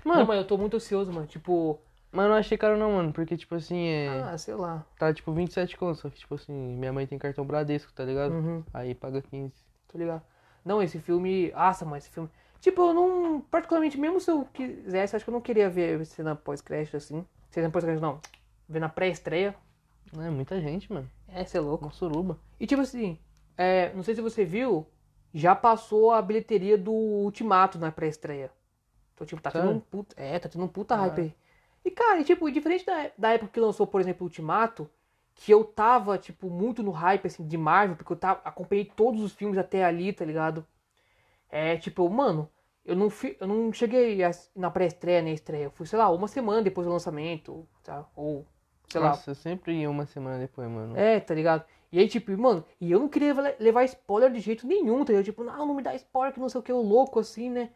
Não, 0.05 0.15
Mano, 0.15 0.27
mas 0.27 0.39
eu 0.39 0.47
tô 0.47 0.57
muito 0.57 0.77
ansioso, 0.77 1.13
mano. 1.13 1.27
Tipo, 1.27 1.81
mas 2.13 2.29
não 2.29 2.37
achei 2.37 2.57
caro 2.57 2.77
não, 2.79 2.93
mano. 2.93 3.13
Porque, 3.13 3.37
tipo 3.37 3.55
assim, 3.55 3.87
é. 3.89 4.09
ah, 4.23 4.39
sei 4.39 4.55
lá. 4.55 4.85
Tá 4.99 5.13
tipo 5.13 5.33
27 5.33 5.77
conto, 5.77 5.97
só 5.99 6.09
que 6.09 6.19
tipo 6.19 6.35
assim, 6.35 6.53
minha 6.53 6.93
mãe 6.93 7.07
tem 7.07 7.19
cartão 7.19 7.45
Bradesco, 7.45 7.93
tá 7.93 8.05
ligado? 8.05 8.33
Uhum, 8.33 8.65
Aí 8.73 8.95
paga 8.95 9.21
15. 9.21 9.53
tô 9.89 9.99
ligado. 9.99 10.23
Não, 10.65 10.83
esse 10.83 10.99
filme. 11.01 11.51
Nossa, 11.53 11.85
mas 11.85 12.05
esse 12.05 12.13
filme. 12.15 12.31
Tipo, 12.61 12.83
eu 12.83 12.95
não. 12.95 13.41
Particularmente, 13.41 13.99
mesmo 13.99 14.21
se 14.21 14.31
eu 14.31 14.45
quisesse, 14.53 15.17
acho 15.17 15.25
que 15.25 15.31
eu 15.31 15.35
não 15.35 15.41
queria 15.41 15.69
ver 15.71 16.05
cena 16.07 16.37
pós-crédito 16.37 16.97
assim. 16.97 17.25
Cena 17.51 17.71
pós-crédito, 17.71 18.03
não. 18.03 18.21
Ver 18.69 18.81
na 18.81 18.89
pré-estreia. 18.89 19.55
É 20.19 20.31
muita 20.31 20.61
gente, 20.61 20.93
mano. 20.93 21.09
É, 21.29 21.45
você 21.45 21.59
é 21.59 21.61
louco. 21.61 21.85
Uma 21.85 21.93
suruba. 21.93 22.39
E 22.59 22.67
tipo 22.67 22.83
assim, 22.83 23.19
é, 23.57 23.93
não 23.95 24.03
sei 24.03 24.15
se 24.15 24.21
você 24.21 24.45
viu, 24.45 24.87
já 25.33 25.55
passou 25.55 26.11
a 26.11 26.21
bilheteria 26.21 26.77
do 26.77 26.93
Ultimato 26.93 27.79
na 27.79 27.93
pré-estreia. 27.93 28.51
Então, 29.15 29.27
tipo, 29.27 29.41
tá 29.41 29.51
tendo 29.51 29.71
um 29.71 29.81
puta. 29.81 30.15
É, 30.21 30.39
tá 30.39 30.49
tendo 30.49 30.65
um 30.65 30.69
puta 30.69 30.95
Ah. 30.95 30.99
hype 31.03 31.21
aí. 31.21 31.35
E, 31.85 31.91
cara, 31.91 32.21
e, 32.21 32.25
tipo, 32.25 32.51
diferente 32.51 32.85
da, 32.85 33.11
da 33.17 33.33
época 33.33 33.53
que 33.53 33.61
lançou, 33.61 33.87
por 33.87 34.01
exemplo, 34.01 34.25
o 34.25 34.29
Ultimato, 34.29 34.91
que 35.35 35.53
eu 35.53 35.65
tava, 35.65 36.19
tipo, 36.19 36.51
muito 36.51 36.83
no 36.83 36.91
hype, 36.91 37.27
assim, 37.27 37.47
de 37.47 37.57
Marvel, 37.57 37.97
porque 37.97 38.13
eu 38.13 38.17
tava, 38.17 38.41
acompanhei 38.45 38.85
todos 38.85 39.23
os 39.23 39.33
filmes 39.33 39.57
até 39.57 39.85
ali, 39.85 40.13
tá 40.13 40.25
ligado? 40.25 40.67
É, 41.49 41.77
tipo, 41.77 42.09
mano, 42.11 42.49
eu 42.85 42.95
não, 42.97 43.09
fi, 43.11 43.37
eu 43.41 43.47
não 43.47 43.73
cheguei 43.73 44.23
a- 44.23 44.31
na 44.55 44.71
pré-estreia, 44.71 45.23
nem 45.23 45.35
estreia. 45.35 45.65
Eu 45.65 45.71
fui, 45.71 45.87
sei 45.87 45.99
lá, 45.99 46.11
uma 46.11 46.29
semana 46.29 46.63
depois 46.63 46.87
do 46.87 46.93
lançamento, 46.93 47.67
tá? 47.83 48.07
Ou, 48.17 48.47
sei 48.91 49.01
lá, 49.01 49.11
Nossa, 49.11 49.31
eu 49.31 49.35
sempre 49.35 49.73
ia 49.81 49.91
uma 49.91 50.07
semana 50.07 50.39
depois, 50.39 50.69
mano. 50.71 50.97
é, 50.97 51.21
tá 51.21 51.35
ligado? 51.35 51.65
E 51.93 51.99
aí, 51.99 52.09
tipo, 52.09 52.37
mano, 52.39 52.65
e 52.81 52.91
eu 52.93 53.01
não 53.01 53.09
queria 53.09 53.33
le- 53.35 53.57
levar 53.59 53.85
spoiler 53.85 54.31
de 54.33 54.41
jeito 54.41 54.67
nenhum, 54.67 55.05
tá 55.05 55.13
ligado? 55.13 55.25
Tipo, 55.25 55.43
não, 55.45 55.67
não 55.67 55.75
me 55.75 55.83
dá 55.83 55.95
spoiler, 55.95 56.33
que 56.35 56.41
não 56.41 56.49
sei 56.49 56.61
o 56.61 56.63
que, 56.63 56.73
o 56.73 56.81
louco, 56.81 57.19
assim, 57.21 57.51
né? 57.51 57.71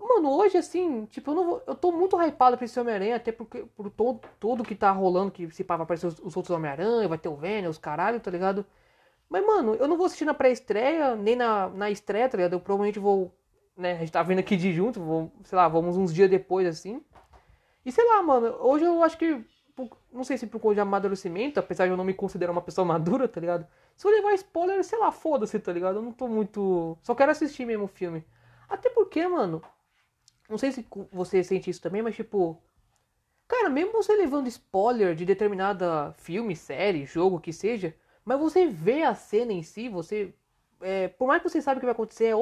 Mano, 0.00 0.30
hoje, 0.30 0.56
assim, 0.58 1.06
tipo, 1.06 1.30
eu, 1.32 1.34
não 1.34 1.44
vou, 1.46 1.62
eu 1.66 1.74
tô 1.74 1.90
muito 1.92 2.16
hypado 2.22 2.56
pra 2.56 2.64
esse 2.66 2.78
Homem-Aranha, 2.80 3.16
até 3.16 3.32
porque 3.32 3.64
por 3.76 3.90
todo, 3.90 4.20
tudo 4.38 4.64
que 4.64 4.74
tá 4.76 4.90
rolando, 4.92 5.30
que 5.32 5.50
se 5.50 5.64
pá, 5.64 5.76
vai 5.76 5.84
aparecer 5.84 6.06
os, 6.06 6.18
os 6.20 6.36
outros 6.36 6.54
Homem-Aranha, 6.56 7.08
vai 7.08 7.18
ter 7.18 7.28
o 7.28 7.36
Venom, 7.36 7.68
os 7.70 7.78
caralho, 7.78 8.20
tá 8.20 8.30
ligado? 8.30 8.64
Mas, 9.28 9.44
mano, 9.46 9.74
eu 9.74 9.88
não 9.88 9.96
vou 9.96 10.06
assistir 10.06 10.24
na 10.24 10.34
pré-estreia, 10.34 11.16
nem 11.16 11.36
na, 11.36 11.68
na 11.70 11.90
estreia, 11.90 12.28
tá 12.28 12.36
ligado? 12.36 12.54
Eu 12.54 12.60
provavelmente 12.60 12.98
vou, 12.98 13.32
né, 13.76 13.94
a 13.94 13.98
gente 13.98 14.12
tá 14.12 14.22
vendo 14.22 14.38
aqui 14.40 14.56
de 14.56 14.72
junto, 14.72 15.00
vou, 15.00 15.32
sei 15.44 15.56
lá, 15.56 15.68
vamos 15.68 15.96
uns 15.96 16.14
dias 16.14 16.30
depois, 16.30 16.66
assim. 16.66 17.02
E 17.84 17.92
sei 17.92 18.04
lá, 18.06 18.22
mano, 18.22 18.56
hoje 18.60 18.84
eu 18.84 19.02
acho 19.02 19.18
que, 19.18 19.44
por- 19.86 19.96
não 20.12 20.24
sei 20.24 20.36
se 20.38 20.46
por 20.46 20.60
conta 20.60 20.74
de 20.76 20.80
amadurecimento, 20.80 21.60
apesar 21.60 21.84
de 21.86 21.92
eu 21.92 21.96
não 21.96 22.04
me 22.04 22.14
considerar 22.14 22.50
uma 22.52 22.62
pessoa 22.62 22.84
madura, 22.86 23.28
tá 23.28 23.40
ligado? 23.40 23.66
Se 23.96 24.06
eu 24.06 24.10
levar 24.10 24.34
spoiler, 24.34 24.82
sei 24.84 24.98
lá, 24.98 25.12
foda-se, 25.12 25.58
tá 25.60 25.72
ligado? 25.72 25.96
Eu 25.96 26.02
não 26.02 26.12
tô 26.12 26.26
muito. 26.28 26.96
Só 27.02 27.14
quero 27.14 27.30
assistir 27.32 27.64
mesmo 27.64 27.84
o 27.84 27.88
filme. 27.88 28.24
Até 28.68 28.90
porque, 28.90 29.26
mano. 29.26 29.62
Não 30.48 30.58
sei 30.58 30.72
se 30.72 30.86
você 31.12 31.44
sente 31.44 31.70
isso 31.70 31.80
também, 31.82 32.02
mas 32.02 32.16
tipo. 32.16 32.60
Cara, 33.48 33.68
mesmo 33.70 33.92
você 33.92 34.14
levando 34.16 34.48
spoiler 34.48 35.14
de 35.14 35.24
determinada 35.24 36.12
filme, 36.18 36.54
série, 36.56 37.06
jogo, 37.06 37.40
que 37.40 37.52
seja, 37.52 37.94
mas 38.24 38.38
você 38.38 38.66
vê 38.68 39.02
a 39.04 39.14
cena 39.14 39.52
em 39.52 39.62
si, 39.62 39.88
você. 39.88 40.34
é, 40.80 41.08
por 41.08 41.28
mais 41.28 41.42
que 41.42 41.48
você 41.48 41.62
saiba 41.62 41.78
o 41.78 41.80
que 41.80 41.86
vai 41.86 41.92
acontecer, 41.94 42.26
é 42.26 42.34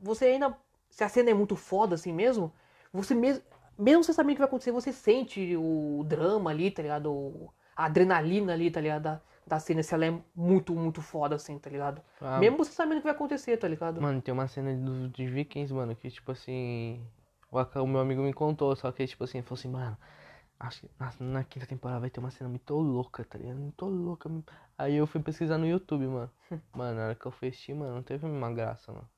você 0.00 0.26
ainda. 0.26 0.56
Se 0.90 1.04
a 1.04 1.08
cena 1.08 1.30
é 1.30 1.34
muito 1.34 1.56
foda 1.56 1.94
assim 1.94 2.12
mesmo, 2.12 2.52
você 2.92 3.14
mesmo. 3.14 3.42
Mesmo 3.82 4.04
você 4.04 4.12
sabendo 4.12 4.32
o 4.32 4.34
que 4.34 4.40
vai 4.40 4.48
acontecer, 4.48 4.70
você 4.70 4.92
sente 4.92 5.56
o 5.56 6.04
drama 6.06 6.50
ali, 6.50 6.70
tá 6.70 6.82
ligado? 6.82 7.50
A 7.74 7.86
adrenalina 7.86 8.52
ali, 8.52 8.70
tá 8.70 8.80
ligado? 8.80 9.02
Da, 9.02 9.20
da 9.46 9.58
cena, 9.58 9.82
se 9.82 9.92
ela 9.92 10.06
é 10.06 10.18
muito, 10.34 10.72
muito 10.74 11.02
foda 11.02 11.34
assim, 11.34 11.58
tá 11.58 11.68
ligado? 11.68 12.00
Ah, 12.20 12.38
Mesmo 12.38 12.58
você 12.58 12.72
sabendo 12.72 12.98
o 12.98 13.00
que 13.00 13.06
vai 13.06 13.14
acontecer, 13.14 13.56
tá 13.56 13.66
ligado? 13.66 14.00
Mano, 14.00 14.22
tem 14.22 14.32
uma 14.32 14.46
cena 14.46 14.72
dos, 14.74 15.10
dos 15.10 15.30
Vikings, 15.30 15.74
mano, 15.74 15.96
que 15.96 16.08
tipo 16.10 16.30
assim. 16.30 17.04
O, 17.50 17.86
meu 17.86 18.00
amigo 18.00 18.22
me 18.22 18.32
contou, 18.32 18.74
só 18.76 18.90
que 18.92 19.06
tipo 19.06 19.24
assim, 19.24 19.38
ele 19.38 19.46
falou 19.46 19.58
assim, 19.58 19.68
mano, 19.68 19.98
acho 20.58 20.80
que 20.82 20.90
na, 20.98 21.12
na 21.20 21.44
quinta 21.44 21.66
temporada 21.66 22.00
vai 22.00 22.08
ter 22.08 22.20
uma 22.20 22.30
cena 22.30 22.48
muito 22.48 22.74
louca, 22.74 23.24
tá 23.24 23.36
ligado? 23.36 23.58
Muito 23.58 23.84
louca. 23.84 24.30
Aí 24.78 24.94
eu 24.94 25.06
fui 25.06 25.20
pesquisar 25.20 25.58
no 25.58 25.66
YouTube, 25.66 26.06
mano. 26.06 26.30
Mano, 26.72 26.98
na 26.98 27.04
hora 27.06 27.14
que 27.14 27.26
eu 27.26 27.32
fui 27.32 27.48
assistir, 27.48 27.74
mano, 27.74 27.96
não 27.96 28.02
teve 28.02 28.24
uma 28.24 28.50
graça, 28.52 28.92
mano. 28.92 29.08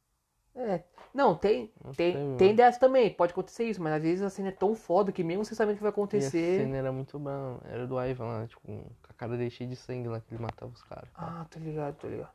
É. 0.56 0.82
Não, 1.12 1.36
tem, 1.36 1.72
tem, 1.96 2.36
tem 2.36 2.54
dessa 2.54 2.78
também, 2.80 3.12
pode 3.12 3.32
acontecer 3.32 3.64
isso, 3.64 3.80
mas 3.82 3.92
às 3.94 4.02
vezes 4.02 4.22
a 4.22 4.30
cena 4.30 4.48
é 4.48 4.52
tão 4.52 4.74
foda 4.74 5.12
que 5.12 5.22
mesmo 5.22 5.44
você 5.44 5.54
sabendo 5.54 5.74
o 5.74 5.76
que 5.78 5.82
vai 5.82 5.90
E 5.90 5.92
a 5.92 5.94
acontecer. 5.94 6.60
cena 6.60 6.76
era 6.76 6.90
muito 6.92 7.18
brava. 7.18 7.60
Era 7.64 7.86
do 7.86 8.00
Ivan 8.00 8.24
lá, 8.26 8.46
tipo, 8.46 8.60
com 8.62 8.84
a 9.08 9.12
cara 9.14 9.36
dele 9.36 9.50
cheia 9.50 9.68
de 9.70 9.76
sangue 9.76 10.08
lá, 10.08 10.20
que 10.20 10.34
ele 10.34 10.42
matava 10.42 10.72
os 10.72 10.82
caras. 10.82 11.08
Ah, 11.14 11.46
tá 11.48 11.60
ligado, 11.60 11.96
tá 11.96 12.08
ligado. 12.08 12.32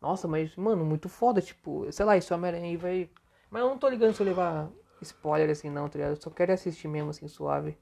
Nossa, 0.00 0.26
mas, 0.28 0.54
mano, 0.56 0.84
muito 0.84 1.08
foda, 1.08 1.40
tipo, 1.40 1.90
sei 1.92 2.04
lá, 2.04 2.16
esse 2.16 2.32
Homem-Aranha 2.32 2.66
aí 2.66 2.76
vai. 2.76 3.10
Mas 3.50 3.62
eu 3.62 3.68
não 3.68 3.78
tô 3.78 3.88
ligando 3.88 4.14
se 4.14 4.22
eu 4.22 4.26
levar 4.26 4.70
spoiler 5.00 5.50
assim, 5.50 5.68
não, 5.70 5.88
tá 5.88 5.98
ligado? 5.98 6.12
Eu 6.16 6.20
só 6.22 6.30
quero 6.30 6.52
assistir 6.52 6.88
mesmo, 6.88 7.10
assim, 7.10 7.28
suave. 7.28 7.76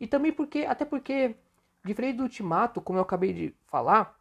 E 0.00 0.06
também 0.06 0.32
porque, 0.32 0.60
até 0.60 0.84
porque, 0.84 1.36
diferente 1.84 2.16
do 2.16 2.24
Ultimato, 2.24 2.80
como 2.80 2.98
eu 2.98 3.02
acabei 3.02 3.32
de 3.32 3.54
falar, 3.66 4.16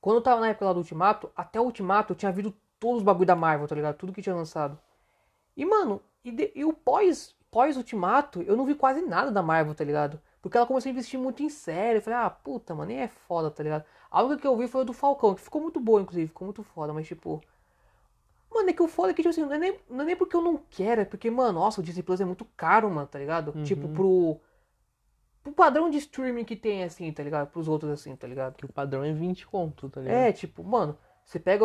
quando 0.00 0.16
eu 0.16 0.22
tava 0.22 0.40
na 0.40 0.48
época 0.48 0.66
lá 0.66 0.72
do 0.72 0.78
Ultimato, 0.78 1.30
até 1.36 1.60
o 1.60 1.64
Ultimato 1.64 2.12
eu 2.12 2.16
tinha 2.16 2.32
visto 2.32 2.54
todos 2.80 2.98
os 2.98 3.02
bagulho 3.04 3.26
da 3.26 3.36
Marvel, 3.36 3.68
tá 3.68 3.74
ligado? 3.76 3.96
Tudo 3.96 4.12
que 4.12 4.22
tinha 4.22 4.34
lançado. 4.34 4.76
E, 5.56 5.64
mano, 5.64 6.02
e, 6.24 6.32
de- 6.32 6.50
e 6.54 6.64
o 6.64 6.72
pós, 6.72 7.36
pós-Ultimato, 7.50 8.42
eu 8.42 8.56
não 8.56 8.64
vi 8.66 8.74
quase 8.74 9.02
nada 9.02 9.30
da 9.30 9.42
Marvel, 9.42 9.74
tá 9.74 9.84
ligado? 9.84 10.20
Porque 10.42 10.56
ela 10.56 10.66
começou 10.66 10.88
a 10.88 10.92
investir 10.92 11.20
muito 11.20 11.42
em 11.42 11.48
série. 11.50 11.98
Eu 11.98 12.02
falei, 12.02 12.18
ah, 12.18 12.30
puta, 12.30 12.74
mano, 12.74 12.88
nem 12.88 13.00
é 13.00 13.08
foda, 13.08 13.50
tá 13.50 13.62
ligado? 13.62 13.84
A 14.10 14.22
única 14.22 14.40
que 14.40 14.46
eu 14.48 14.56
vi 14.56 14.66
foi 14.66 14.80
o 14.80 14.84
do 14.84 14.92
Falcão, 14.94 15.34
que 15.34 15.40
ficou 15.42 15.60
muito 15.60 15.78
boa, 15.78 16.00
inclusive, 16.00 16.26
ficou 16.28 16.46
muito 16.46 16.62
foda, 16.64 16.92
mas 16.92 17.06
tipo. 17.06 17.40
Mano, 18.52 18.68
é 18.68 18.72
que 18.72 18.82
o 18.82 18.88
foda 18.88 19.10
é 19.12 19.14
que, 19.14 19.22
tipo 19.22 19.28
assim, 19.30 19.42
não 19.44 19.52
é, 19.52 19.58
nem, 19.58 19.78
não 19.88 20.00
é 20.00 20.04
nem 20.06 20.16
porque 20.16 20.34
eu 20.34 20.40
não 20.42 20.56
quero, 20.70 21.02
é 21.02 21.04
porque, 21.04 21.30
mano, 21.30 21.60
nossa, 21.60 21.80
o 21.80 21.84
Disney 21.84 22.02
Plus 22.02 22.20
é 22.20 22.24
muito 22.24 22.44
caro, 22.56 22.90
mano, 22.90 23.06
tá 23.06 23.18
ligado? 23.18 23.52
Tipo, 23.62 23.86
pro. 23.94 24.40
Pro 25.42 25.52
padrão 25.52 25.88
de 25.88 25.96
streaming 25.98 26.44
que 26.44 26.56
tem, 26.56 26.82
assim, 26.84 27.10
tá 27.12 27.22
ligado? 27.22 27.48
Pros 27.50 27.68
outros, 27.68 27.90
assim, 27.92 28.14
tá 28.16 28.26
ligado? 28.26 28.56
Que 28.56 28.64
o 28.64 28.72
padrão 28.72 29.02
é 29.04 29.12
20 29.12 29.46
conto, 29.46 29.88
tá 29.88 30.00
ligado? 30.00 30.16
É, 30.16 30.32
tipo, 30.32 30.62
mano, 30.64 30.98
você 31.24 31.38
pega. 31.38 31.64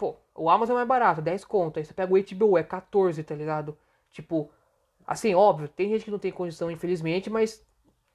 Pô, 0.00 0.16
o 0.34 0.48
Amazon 0.48 0.76
é 0.76 0.78
mais 0.78 0.88
barato, 0.88 1.20
10 1.20 1.44
conto. 1.44 1.78
Aí 1.78 1.84
você 1.84 1.92
pega 1.92 2.10
o 2.10 2.16
HBO, 2.16 2.56
é 2.56 2.62
14, 2.62 3.22
tá 3.22 3.34
ligado? 3.34 3.76
Tipo, 4.10 4.50
assim, 5.06 5.34
óbvio, 5.34 5.68
tem 5.68 5.90
gente 5.90 6.06
que 6.06 6.10
não 6.10 6.18
tem 6.18 6.32
condição, 6.32 6.70
infelizmente, 6.70 7.28
mas, 7.28 7.62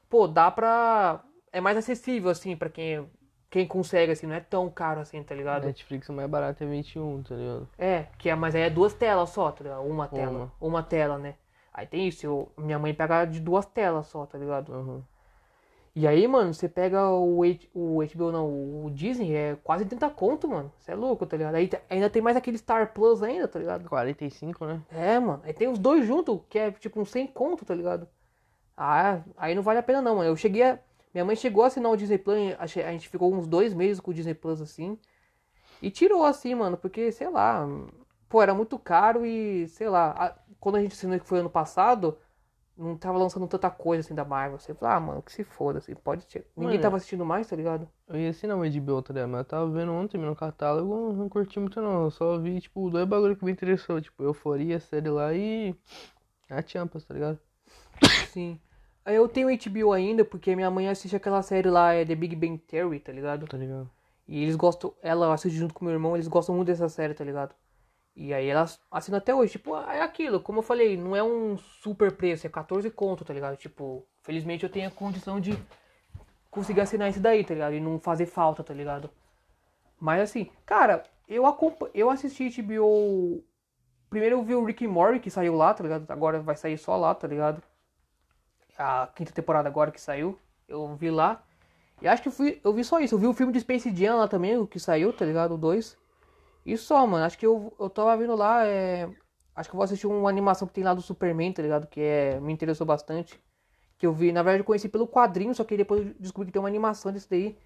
pô, 0.10 0.28
dá 0.28 0.50
pra. 0.50 1.24
É 1.52 1.62
mais 1.62 1.78
acessível, 1.78 2.32
assim, 2.32 2.58
pra 2.58 2.70
quem, 2.70 3.08
quem 3.52 3.68
consegue, 3.68 4.12
assim, 4.12 4.26
não 4.26 4.34
é 4.34 4.40
tão 4.40 4.68
caro 4.68 5.00
assim, 5.00 5.22
tá 5.22 5.36
ligado? 5.36 5.68
Netflix 5.68 6.10
o 6.10 6.14
mais 6.14 6.28
barato 6.28 6.64
é 6.64 6.66
21, 6.68 7.22
tá 7.22 7.36
ligado? 7.36 7.70
É, 7.78 8.08
que 8.18 8.32
é, 8.32 8.34
mas 8.36 8.56
aí 8.56 8.64
é 8.64 8.70
duas 8.72 8.96
telas 8.96 9.30
só, 9.30 9.52
tá 9.52 9.64
ligado? 9.64 9.84
Uma 9.84 10.08
tela. 10.08 10.32
Uma. 10.32 10.52
Uma 10.60 10.82
tela, 10.84 11.20
né? 11.20 11.36
Aí 11.72 11.86
tem 11.86 12.08
isso, 12.08 12.26
eu- 12.26 12.52
minha 12.58 12.80
mãe 12.80 12.96
pega 12.96 13.26
de 13.26 13.40
duas 13.40 13.64
telas 13.68 14.08
só, 14.08 14.26
tá 14.26 14.40
ligado? 14.40 14.74
Uhum. 14.74 15.04
E 15.96 16.06
aí, 16.06 16.28
mano, 16.28 16.54
você 16.54 16.68
pega 16.68 17.10
o, 17.10 17.42
H- 17.44 17.70
o 17.74 18.02
HBO, 18.02 18.32
não, 18.32 18.86
o 18.86 18.92
Disney, 18.92 19.34
é 19.34 19.56
quase 19.64 19.86
30 19.86 20.10
conto, 20.10 20.48
mano. 20.48 20.72
Você 20.78 20.92
é 20.92 20.96
louco, 20.96 21.26
tá 21.26 21.38
ligado? 21.38 21.56
Aí 21.56 21.70
ainda 21.90 22.10
tem 22.10 22.22
mais 22.22 22.36
aquele 22.36 22.58
Star 22.58 22.94
Plus 22.94 23.24
ainda, 23.24 23.48
tá 23.48 23.58
ligado? 23.60 23.88
45, 23.88 24.66
né? 24.66 24.82
É, 24.92 25.18
mano. 25.20 25.42
Aí 25.46 25.54
tem 25.54 25.70
os 25.70 25.80
dois 25.80 26.06
juntos, 26.06 26.42
que 26.50 26.60
é 26.60 26.72
tipo 26.72 27.00
uns 27.00 27.10
100 27.12 27.26
conto, 27.28 27.64
tá 27.64 27.74
ligado? 27.74 28.08
Ah, 28.78 29.22
aí 29.38 29.56
não 29.56 29.64
vale 29.64 29.80
a 29.80 29.84
pena 29.84 30.02
não, 30.02 30.18
mano. 30.18 30.30
Eu 30.30 30.38
cheguei 30.38 30.64
a... 30.64 30.80
Minha 31.14 31.26
mãe 31.26 31.36
chegou 31.36 31.64
a 31.64 31.68
assinar 31.68 31.92
o 31.92 31.98
Disney 31.98 32.18
Plus, 32.20 32.38
a 32.60 32.68
gente 32.68 33.10
ficou 33.10 33.34
uns 33.34 33.48
dois 33.48 33.74
meses 33.74 34.00
com 34.02 34.12
o 34.12 34.14
Disney 34.14 34.34
Plus, 34.36 34.62
assim. 34.62 35.00
E 35.82 35.92
tirou, 35.92 36.24
assim, 36.26 36.56
mano, 36.56 36.78
porque, 36.78 37.12
sei 37.12 37.30
lá... 37.30 37.68
Pô, 38.30 38.42
era 38.42 38.54
muito 38.54 38.78
caro 38.80 39.26
e, 39.26 39.68
sei 39.70 39.90
lá... 39.90 40.12
a- 40.12 40.36
Quando 40.60 40.76
a 40.78 40.82
gente 40.82 40.94
assinou 40.94 41.20
que 41.20 41.28
foi 41.28 41.40
ano 41.40 41.50
passado... 41.50 42.18
Não 42.78 42.98
tava 42.98 43.18
lançando 43.18 43.48
tanta 43.48 43.70
coisa, 43.70 44.02
assim, 44.02 44.14
da 44.14 44.26
Marvel. 44.26 44.60
Você 44.60 44.74
fala, 44.74 44.96
ah, 44.96 45.00
mano, 45.00 45.22
que 45.22 45.32
se 45.32 45.44
foda, 45.44 45.80
assim, 45.80 45.96
pode 45.96 46.26
tirar. 46.26 46.44
Ninguém 46.58 46.74
Mano, 46.74 46.82
tava 46.82 46.98
assistindo 46.98 47.24
mais, 47.26 47.48
tá 47.48 47.56
ligado? 47.56 47.88
Eu 48.08 48.20
ia 48.20 48.30
assinar 48.30 48.58
o 48.58 48.70
HBO, 48.70 49.02
tá 49.02 49.14
ligado? 49.14 49.30
Mas 49.30 49.40
eu 49.40 49.46
tava 49.46 49.70
vendo 49.70 49.94
ontem 49.94 50.18
no 50.18 50.36
catálogo, 50.36 51.14
não 51.14 51.30
curti 51.30 51.60
muito 51.60 51.82
não. 51.82 52.04
Eu 52.04 52.12
só 52.12 52.38
vi, 52.38 52.60
tipo, 52.60 52.90
dois 52.90 53.08
bagulho 53.08 53.36
que 53.36 53.46
me 53.46 53.52
interessou. 53.52 54.02
Tipo, 54.02 54.24
Euforia, 54.24 54.80
série 54.80 55.10
lá 55.10 55.34
e... 55.34 55.74
A 56.50 56.62
Champions, 56.62 57.06
tá 57.06 57.14
ligado? 57.14 57.40
Sim. 58.28 58.60
Eu 59.06 59.28
tenho 59.28 59.48
HBO 59.48 59.94
ainda, 59.94 60.26
porque 60.26 60.56
minha 60.56 60.70
mãe 60.70 60.90
assiste 60.90 61.16
aquela 61.16 61.42
série 61.42 61.70
lá, 61.70 61.94
é 61.94 62.04
The 62.04 62.16
Big 62.16 62.36
Bang 62.36 62.58
Theory, 62.58 63.00
tá 63.00 63.12
ligado? 63.12 63.48
Tá 63.48 63.58
ligado? 63.58 63.90
E 64.28 64.42
eles 64.42 64.56
gostam, 64.56 64.94
ela 65.02 65.32
assiste 65.34 65.56
junto 65.56 65.74
com 65.74 65.86
meu 65.86 65.94
irmão, 65.94 66.16
eles 66.16 66.28
gostam 66.28 66.56
muito 66.56 66.68
dessa 66.68 66.90
série, 66.90 67.14
tá 67.14 67.24
ligado? 67.24 67.54
E 68.16 68.34
aí 68.34 68.48
elas 68.48 68.80
assinam 68.90 69.18
até 69.18 69.36
hoje. 69.36 69.54
Tipo, 69.54 69.76
é 69.78 70.02
aquilo, 70.02 70.40
como 70.40 70.60
eu 70.60 70.64
falei, 70.64 70.96
não 70.96 71.16
é 71.16 71.24
um 71.24 71.58
super 71.58 72.12
preço, 72.14 72.48
é 72.48 72.50
14 72.50 72.90
conto, 72.92 73.26
tá 73.26 73.34
ligado? 73.34 73.58
Tipo, 73.58 74.06
felizmente 74.22 74.64
eu 74.64 74.70
tenho 74.70 74.88
a 74.88 74.92
condição 74.92 75.40
de 75.40 75.58
conseguir 76.50 76.82
assinar 76.82 77.10
esse 77.10 77.20
daí, 77.20 77.44
tá 77.44 77.54
ligado? 77.54 77.74
E 77.76 77.82
não 77.82 78.00
fazer 78.00 78.26
falta, 78.26 78.64
tá 78.64 78.74
ligado? 78.74 79.10
Mas 80.00 80.22
assim, 80.22 80.50
cara, 80.66 81.04
eu 81.28 81.44
eu 81.94 82.10
assisti 82.10 82.62
HBO. 82.62 83.44
Primeiro 84.10 84.38
eu 84.38 84.44
vi 84.44 84.56
o 84.56 84.64
Rick 84.64 84.86
and 84.86 84.90
Morty 84.90 85.20
que 85.20 85.30
saiu 85.30 85.56
lá, 85.56 85.74
tá 85.74 85.84
ligado? 85.84 86.10
Agora 86.10 86.40
vai 86.40 86.56
sair 86.56 86.78
só 86.78 86.96
lá, 86.96 87.14
tá 87.14 87.28
ligado? 87.28 87.62
A 88.78 89.10
quinta 89.14 89.34
temporada 89.34 89.68
agora 89.68 89.92
que 89.92 90.00
saiu. 90.00 90.40
Eu 90.68 90.96
vi 90.96 91.12
lá. 91.12 91.44
E 92.02 92.08
acho 92.08 92.24
que 92.24 92.30
fui, 92.30 92.60
eu 92.64 92.74
vi 92.74 92.84
só 92.84 93.00
isso. 93.00 93.16
Eu 93.16 93.20
vi 93.20 93.28
o 93.28 93.34
filme 93.34 93.52
de 93.52 93.60
Space 93.60 93.94
Jam 93.96 94.18
lá 94.18 94.28
também, 94.28 94.58
o 94.58 94.68
que 94.68 94.80
saiu, 94.80 95.12
tá 95.12 95.26
ligado? 95.26 95.56
O 95.56 95.58
2. 95.58 95.98
E 96.66 96.78
só, 96.78 97.06
mano. 97.06 97.26
Acho 97.26 97.38
que 97.38 97.46
eu, 97.46 97.74
eu 97.80 97.90
tava 97.90 98.16
vendo 98.18 98.36
lá. 98.36 98.66
É... 98.66 99.10
Acho 99.56 99.70
que 99.70 99.76
eu 99.76 99.78
vou 99.78 99.84
assistir 99.84 100.08
uma 100.08 100.30
animação 100.30 100.68
que 100.68 100.74
tem 100.74 100.84
lá 100.84 100.94
do 100.94 101.02
Superman, 101.02 101.54
tá 101.54 101.62
ligado? 101.62 101.88
Que 101.88 102.02
é, 102.02 102.40
me 102.40 102.52
interessou 102.54 102.86
bastante. 102.86 103.40
Que 103.98 104.06
eu 104.08 104.14
vi, 104.14 104.32
na 104.32 104.44
verdade, 104.44 104.62
eu 104.62 104.66
conheci 104.66 104.90
pelo 104.90 105.08
quadrinho, 105.08 105.56
só 105.56 105.64
que 105.64 105.78
depois 105.78 106.14
descobri 106.20 106.48
que 106.48 106.54
tem 106.54 106.62
uma 106.62 106.68
animação 106.68 107.12
desse 107.12 107.30
daí. 107.30 107.58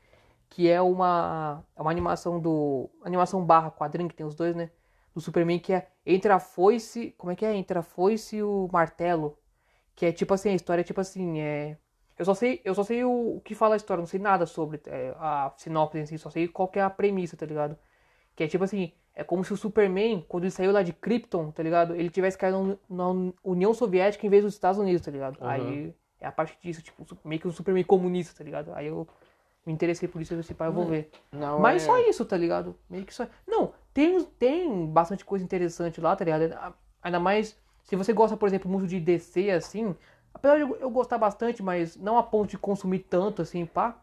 Que 0.50 0.70
é 0.70 0.82
uma, 0.82 1.64
é 1.76 1.82
uma 1.82 1.92
animação 1.92 2.40
do. 2.40 2.90
Animação 3.04 3.44
barra 3.46 3.72
quadrinho, 3.72 4.10
que 4.10 4.16
tem 4.16 4.26
os 4.26 4.36
dois, 4.36 4.56
né? 4.56 4.72
Do 5.14 5.22
Superman, 5.22 5.60
que 5.60 5.74
é 5.74 5.88
Entre 6.06 6.32
a 6.32 6.40
Foice. 6.40 7.16
Como 7.18 7.32
é 7.32 7.36
que 7.36 7.46
é? 7.46 7.56
Entre 7.56 7.78
a 7.78 7.84
Foice 7.84 8.38
e 8.38 8.44
o 8.44 8.70
Martelo. 8.72 9.38
Que 9.96 10.08
é 10.08 10.12
tipo 10.12 10.34
assim, 10.34 10.50
a 10.50 10.56
história 10.56 10.82
é 10.82 10.84
tipo 10.84 11.02
assim, 11.02 11.40
é. 11.42 11.78
Eu 12.18 12.26
só 12.26 12.34
sei, 12.34 12.62
eu 12.66 12.76
só 12.76 12.84
sei 12.84 13.04
o, 13.04 13.38
o 13.38 13.42
que 13.42 13.56
fala 13.56 13.76
a 13.76 13.78
história, 13.78 14.02
não 14.02 14.08
sei 14.08 14.20
nada 14.20 14.46
sobre 14.46 14.82
é, 14.88 15.16
a 15.18 15.54
sinopse 15.58 16.00
em 16.00 16.06
si, 16.06 16.18
só 16.18 16.30
sei 16.30 16.48
qual 16.50 16.70
é 16.76 16.82
a 16.82 16.90
premissa, 16.90 17.38
tá 17.38 17.46
ligado? 17.46 17.78
Que 18.40 18.46
é 18.46 18.48
tipo 18.48 18.64
assim, 18.64 18.94
é 19.14 19.22
como 19.22 19.44
se 19.44 19.52
o 19.52 19.58
Superman, 19.58 20.24
quando 20.26 20.46
ele 20.46 20.52
saiu 20.52 20.72
lá 20.72 20.82
de 20.82 20.94
Krypton, 20.94 21.52
tá 21.52 21.62
ligado? 21.62 21.94
Ele 21.94 22.10
tivesse 22.10 22.38
caído 22.38 22.80
na 22.90 23.06
União 23.44 23.74
Soviética 23.74 24.26
em 24.26 24.30
vez 24.30 24.46
dos 24.46 24.54
Estados 24.54 24.80
Unidos, 24.80 25.02
tá 25.06 25.12
ligado? 25.12 25.38
Uhum. 25.42 25.50
Aí 25.50 25.96
é 26.22 26.26
a 26.26 26.32
parte 26.32 26.58
disso, 26.64 26.82
tipo, 26.82 27.06
meio 27.26 27.42
que 27.42 27.50
um 27.50 27.52
Superman 27.52 27.84
comunista, 27.84 28.34
tá 28.38 28.42
ligado? 28.42 28.72
Aí 28.76 28.88
eu 28.88 29.06
me 29.66 29.74
interessei 29.74 30.08
por 30.08 30.22
isso, 30.22 30.34
esse 30.36 30.54
pai 30.54 30.70
eu 30.70 30.72
vou 30.72 30.86
ver. 30.86 31.12
Não, 31.34 31.60
Mas 31.60 31.84
é... 31.84 31.86
só 31.86 31.98
isso, 32.00 32.24
tá 32.24 32.38
ligado? 32.38 32.78
Meio 32.90 33.04
que 33.04 33.14
só. 33.14 33.28
Não, 33.46 33.74
tem, 33.94 34.24
tem 34.24 34.86
bastante 34.86 35.26
coisa 35.26 35.44
interessante 35.44 36.00
lá, 36.00 36.16
tá 36.16 36.24
ligado? 36.24 36.58
Ainda 37.04 37.20
mais 37.20 37.60
se 37.84 37.98
você 37.98 38.14
gosta, 38.14 38.38
por 38.38 38.48
exemplo, 38.48 38.72
muito 38.72 38.88
de 38.88 39.02
DC, 39.02 39.52
assim. 39.52 39.94
Apesar 40.34 40.56
de 40.56 40.62
eu- 40.62 40.78
eu 40.78 40.90
gostar 40.90 41.18
bastante, 41.18 41.62
mas 41.62 41.98
não 41.98 42.18
a 42.18 42.24
ponto 42.24 42.52
de 42.52 42.58
consumir 42.58 43.00
tanto, 43.00 43.42
assim, 43.42 43.66
pá. 43.66 44.02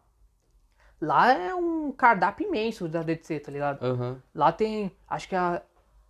Lá 1.00 1.32
é 1.32 1.54
um 1.54 1.92
cardápio 1.92 2.46
imenso 2.48 2.88
da 2.88 3.02
DC, 3.02 3.40
tá 3.40 3.52
ligado? 3.52 3.82
Aham. 3.84 4.16
Lá 4.34 4.50
tem. 4.52 4.90
Acho 5.08 5.28
que 5.28 5.36
a. 5.36 5.62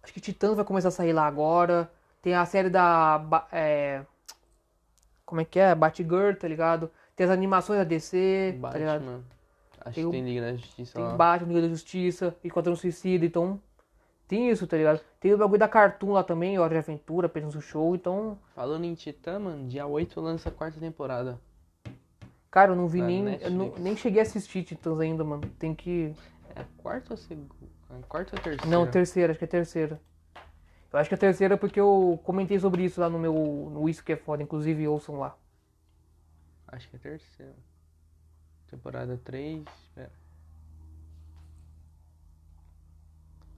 Acho 0.03 0.13
que 0.13 0.21
Titãs 0.21 0.55
vai 0.55 0.65
começar 0.65 0.89
a 0.89 0.93
sair 0.93 1.13
lá 1.13 1.27
agora. 1.27 1.91
Tem 2.23 2.35
a 2.35 2.47
série 2.47 2.71
da. 2.71 3.47
É, 3.51 4.03
como 5.25 5.41
é 5.41 5.45
que 5.45 5.59
é? 5.59 5.75
Batgirl, 5.75 6.35
tá 6.39 6.47
ligado? 6.47 6.91
Tem 7.17 7.25
as 7.25 7.33
animações 7.33 7.79
da 7.79 7.85
DC, 7.85 8.59
tá 8.63 8.79
ligado? 8.79 9.01
Batman. 9.01 9.21
Acho 9.81 9.95
Tem 9.95 10.05
que 10.05 10.09
o- 10.09 10.11
tem 10.11 10.25
Liga 10.25 10.41
da 10.41 10.53
Justiça 10.55 10.95
Tem 10.95 11.05
lá. 11.05 11.15
Batman, 11.17 11.49
Liga 11.49 11.63
da 11.63 11.69
Justiça, 11.69 12.37
Enquanto 12.45 12.75
Suicida, 12.77 13.25
então. 13.25 13.61
Tem 14.29 14.51
isso, 14.51 14.67
tá 14.67 14.77
ligado? 14.77 15.01
Tem 15.21 15.33
o 15.33 15.39
bagulho 15.39 15.59
da 15.61 15.69
Cartoon 15.69 16.11
lá 16.13 16.25
também, 16.25 16.59
Hora 16.59 16.71
de 16.71 16.79
Aventura, 16.79 17.27
apenas 17.27 17.55
um 17.55 17.61
show, 17.61 17.95
então. 17.95 18.37
Falando 18.57 18.85
em 18.85 18.93
Titã, 18.95 19.39
mano, 19.39 19.69
dia 19.69 19.87
8 19.87 20.21
lança 20.21 20.49
a 20.49 20.53
quarta 20.53 20.81
temporada. 20.81 21.39
Cara, 22.57 22.73
eu 22.73 22.77
não 22.77 22.89
vi 22.89 23.01
Da 23.01 23.07
nem. 23.07 23.35
Eu 23.43 23.51
não- 23.51 23.75
nem 23.77 23.95
cheguei 23.95 24.19
a 24.19 24.23
assistir 24.23 24.65
Titãs 24.65 24.99
ainda, 24.99 25.23
mano. 25.23 25.47
Tem 25.59 25.75
que. 25.75 26.15
É 26.55 26.63
a 26.63 26.65
quarta 26.79 27.13
ou 27.13 27.17
segunda? 27.19 27.55
Quarta 28.09 28.35
ou 28.35 28.43
terceira? 28.43 28.67
Não, 28.67 28.91
terceira, 28.91 29.31
acho 29.33 29.39
que 29.39 29.45
é 29.45 29.49
terceira. 29.49 30.01
Eu 30.91 30.99
acho 30.99 31.07
que 31.07 31.15
é 31.15 31.19
terceira 31.19 31.59
porque 31.59 31.79
eu 31.79 32.19
comentei 32.25 32.59
sobre 32.59 32.83
isso 32.83 32.99
lá 32.99 33.11
no 33.11 33.19
meu. 33.19 33.35
No 33.71 33.87
Isso 33.91 34.03
que 34.03 34.11
é 34.11 34.17
foda, 34.17 34.43
inclusive 34.43 34.89
ouçam 34.89 35.19
lá. 35.19 35.37
Acho 36.69 36.89
que 36.89 36.97
é 36.97 36.99
terceira. 36.99 37.55
Temporada 38.71 39.21
3. 39.23 39.63
Espera. 39.83 40.13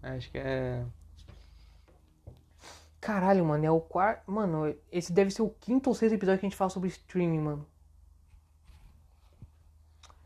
Acho 0.03 0.29
que 0.29 0.39
é. 0.39 0.85
Caralho, 3.01 3.45
mano, 3.45 3.65
é 3.65 3.71
o 3.71 3.81
quarto. 3.81 4.29
Mano, 4.29 4.75
esse 4.91 5.13
deve 5.13 5.31
ser 5.31 5.43
o 5.43 5.51
quinto 5.51 5.89
ou 5.89 5.95
sexto 5.95 6.15
episódio 6.15 6.41
que 6.41 6.47
a 6.47 6.49
gente 6.49 6.59
fala 6.59 6.69
sobre 6.71 6.89
streaming, 6.89 7.39
mano. 7.39 7.67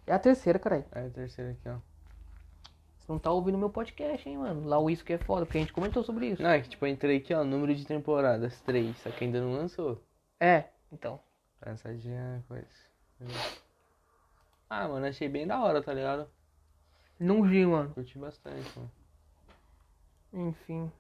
É 0.07 0.13
a 0.13 0.19
terceira, 0.19 0.59
caralho. 0.59 0.85
É 0.93 1.07
a 1.07 1.11
terceira 1.11 1.53
aqui, 1.53 1.69
ó. 1.69 1.79
Você 2.99 3.11
não 3.11 3.19
tá 3.19 3.31
ouvindo 3.31 3.59
meu 3.59 3.71
podcast, 3.71 4.29
hein, 4.29 4.39
mano. 4.39 4.69
Lá 4.69 4.79
o 4.79 4.89
Isso 4.89 5.05
que 5.05 5.13
é 5.13 5.19
foda, 5.19 5.45
porque 5.45 5.59
a 5.59 5.61
gente 5.61 5.73
comentou 5.73 6.05
sobre 6.05 6.29
isso. 6.29 6.43
Não, 6.43 6.51
é 6.51 6.61
que 6.61 6.69
tipo, 6.69 6.87
eu 6.87 6.91
entrei 6.91 7.19
aqui, 7.19 7.35
ó, 7.35 7.43
número 7.43 7.75
de 7.75 7.85
temporadas, 7.85 8.61
3. 8.63 8.97
Só 8.97 9.11
que 9.11 9.25
ainda 9.25 9.41
não 9.41 9.53
lançou. 9.53 10.01
É, 10.39 10.67
então. 10.93 11.21
É 11.61 12.41
coisa. 12.49 12.67
Ah, 14.69 14.89
mano, 14.89 15.07
achei 15.07 15.29
bem 15.29 15.47
da 15.47 15.63
hora, 15.63 15.83
tá 15.83 15.93
ligado? 15.93 16.29
Não 17.19 17.43
vi, 17.43 17.65
mano. 17.65 17.91
Curti 17.91 18.19
bastante, 18.19 18.71
mano. 18.77 18.91
Enfim. 20.33 20.91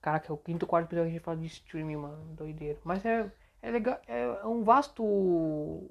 Caraca, 0.00 0.30
é 0.30 0.32
o 0.32 0.38
quinto 0.38 0.64
ou 0.64 0.68
quarto 0.68 0.86
episódio 0.86 1.06
que 1.06 1.10
a 1.10 1.18
gente 1.18 1.24
fala 1.24 1.36
de 1.38 1.46
streaming, 1.46 1.96
mano. 1.96 2.34
Doideira. 2.34 2.78
Mas 2.84 3.04
é, 3.04 3.30
é 3.60 3.70
legal. 3.70 4.00
É 4.06 4.46
um 4.46 4.62
vasto 4.62 5.90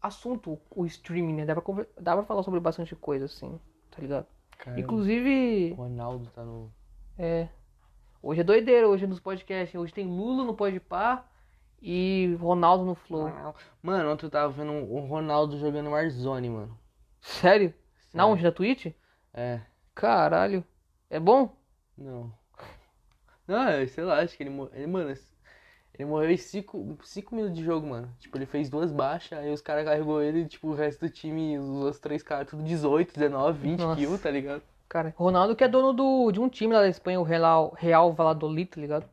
assunto 0.00 0.58
o 0.70 0.86
streaming, 0.86 1.34
né? 1.34 1.44
Dá 1.44 1.54
pra, 1.60 1.86
dá 2.00 2.14
pra 2.16 2.24
falar 2.24 2.42
sobre 2.42 2.60
bastante 2.60 2.94
coisa, 2.96 3.24
assim. 3.26 3.58
Tá 3.90 4.00
ligado? 4.00 4.26
Cara, 4.58 4.78
Inclusive. 4.78 5.72
o 5.72 5.74
Ronaldo 5.76 6.30
tá 6.34 6.44
no. 6.44 6.72
É. 7.16 7.48
Hoje 8.22 8.40
é 8.40 8.44
doideira, 8.44 8.88
hoje 8.88 9.06
nos 9.06 9.20
podcasts. 9.20 9.78
Hoje 9.78 9.92
tem 9.92 10.06
Lula 10.06 10.44
no 10.44 10.54
Podpah 10.54 11.24
e 11.80 12.36
Ronaldo 12.40 12.84
no 12.84 12.94
Flow. 12.94 13.30
Mano, 13.82 14.10
ontem 14.10 14.26
eu 14.26 14.30
tava 14.30 14.52
vendo 14.52 14.72
o 14.72 15.06
Ronaldo 15.06 15.58
jogando 15.58 15.90
Warzone, 15.90 16.50
mano. 16.50 16.78
Sério? 17.20 17.72
Na 18.12 18.22
Sério. 18.24 18.32
onde? 18.32 18.42
Na 18.42 18.52
Twitch? 18.52 18.86
É. 19.32 19.60
Caralho. 19.94 20.64
É 21.08 21.20
bom? 21.20 21.56
Não. 21.96 22.32
Não, 23.46 23.88
sei 23.88 24.04
lá, 24.04 24.20
acho 24.20 24.36
que 24.36 24.42
ele. 24.42 24.50
Ele, 24.72 24.86
mano, 24.86 25.10
ele 25.98 26.08
morreu 26.08 26.30
em 26.30 26.36
5 26.36 26.96
minutos 27.32 27.56
de 27.56 27.64
jogo, 27.64 27.88
mano. 27.88 28.08
Tipo, 28.20 28.38
ele 28.38 28.46
fez 28.46 28.70
duas 28.70 28.92
baixas, 28.92 29.36
aí 29.36 29.52
os 29.52 29.60
caras 29.60 29.84
carregou 29.84 30.22
ele, 30.22 30.46
tipo, 30.46 30.68
o 30.68 30.74
resto 30.74 31.00
do 31.00 31.10
time, 31.10 31.58
os 31.58 31.68
outros 31.68 31.98
três 31.98 32.22
caras, 32.22 32.48
tudo 32.48 32.62
18, 32.62 33.12
19, 33.12 33.58
20 33.58 33.80
Nossa. 33.80 33.96
kills, 34.00 34.22
tá 34.22 34.30
ligado? 34.30 34.62
Cara, 34.88 35.12
Ronaldo 35.16 35.56
que 35.56 35.64
é 35.64 35.68
dono 35.68 35.92
do, 35.92 36.30
de 36.30 36.40
um 36.40 36.48
time 36.48 36.72
lá 36.72 36.80
da 36.80 36.88
Espanha, 36.88 37.20
o 37.20 37.24
Real, 37.24 37.74
Real 37.76 38.12
Valladolid, 38.12 38.70
tá 38.70 38.80
ligado? 38.80 39.08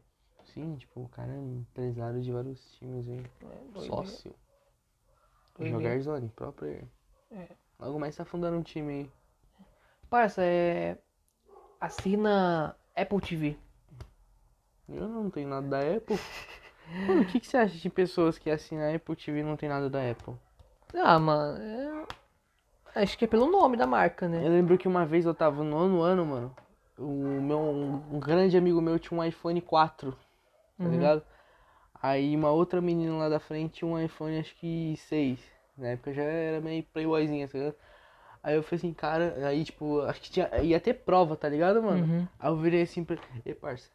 Sim, 0.46 0.76
tipo, 0.76 1.02
o 1.02 1.10
cara 1.10 1.34
é 1.34 1.38
empresário 1.38 2.22
de 2.22 2.32
vários 2.32 2.72
times 2.74 3.10
aí. 3.10 3.24
doideira. 3.42 3.88
Sócio. 3.88 4.36
Jogar 5.60 6.00
Zone, 6.00 6.32
player. 6.56 6.86
É. 7.32 7.48
Logo 7.80 8.00
mais 8.00 8.16
tá 8.16 8.24
fundando 8.24 8.58
um 8.58 8.62
time 8.62 8.94
aí. 8.94 9.12
Parça, 10.10 10.44
é. 10.44 10.98
Assina 11.82 12.76
Apple 12.96 13.20
TV. 13.22 13.58
Eu 14.88 15.08
não 15.08 15.30
tenho 15.30 15.50
nada 15.50 15.68
da 15.68 15.80
Apple. 15.80 16.18
Mano, 17.08 17.22
o 17.22 17.26
que, 17.26 17.40
que 17.40 17.48
você 17.48 17.58
acha 17.58 17.78
de 17.78 17.90
pessoas 17.90 18.38
que 18.38 18.50
assinam 18.50 18.84
a 18.86 18.96
Apple 18.96 19.16
TV 19.16 19.40
e 19.40 19.44
não 19.44 19.56
tem 19.58 19.70
nada 19.70 19.90
da 19.90 20.10
Apple? 20.10 20.34
Ah, 20.94 21.20
mano. 21.20 21.58
é- 21.62 22.06
Acho 23.02 23.18
que 23.18 23.26
é 23.26 23.28
pelo 23.28 23.52
nome 23.52 23.76
da 23.76 23.86
marca, 23.86 24.28
né? 24.28 24.46
Eu 24.46 24.50
lembro 24.52 24.78
que 24.78 24.88
uma 24.88 25.06
vez 25.06 25.26
eu 25.26 25.34
tava 25.36 25.64
no 25.64 25.70
nono 25.70 26.02
ano, 26.02 26.26
mano. 26.26 26.56
O 26.98 27.42
meu, 27.42 27.60
um 27.60 28.20
grande 28.20 28.58
amigo 28.58 28.82
meu 28.82 28.98
tinha 28.98 29.20
um 29.20 29.24
iPhone 29.24 29.60
4, 29.60 30.12
tá 30.12 30.86
Uhum. 30.86 30.92
ligado? 30.92 31.24
Aí 32.02 32.36
uma 32.36 32.52
outra 32.52 32.80
menina 32.82 33.16
lá 33.18 33.28
da 33.30 33.40
frente 33.40 33.74
tinha 33.80 33.88
um 33.90 34.00
iPhone, 34.02 34.40
acho 34.40 34.56
que 34.56 34.96
6. 34.98 35.40
Na 35.78 35.90
época 35.90 36.14
já 36.14 36.24
era 36.24 36.62
meio 36.62 36.84
playboyzinha, 36.84 37.48
tá 37.50 37.58
ligado? 37.58 37.76
Aí 38.44 38.56
eu 38.56 38.64
falei 38.64 38.78
assim, 38.78 38.94
cara, 38.94 39.36
aí 39.48 39.66
tipo, 39.66 40.02
acho 40.02 40.22
que 40.22 40.32
tinha, 40.32 40.50
ia 40.62 40.80
ter 40.80 40.94
prova, 40.94 41.36
tá 41.36 41.50
ligado, 41.50 41.84
mano? 41.84 42.06
Uhum. 42.06 42.28
Aí 42.40 42.50
eu 42.50 42.58
virei 42.58 42.84
assim 42.84 43.04
pra 43.04 43.18
e 43.46 43.54
parça, 43.54 43.90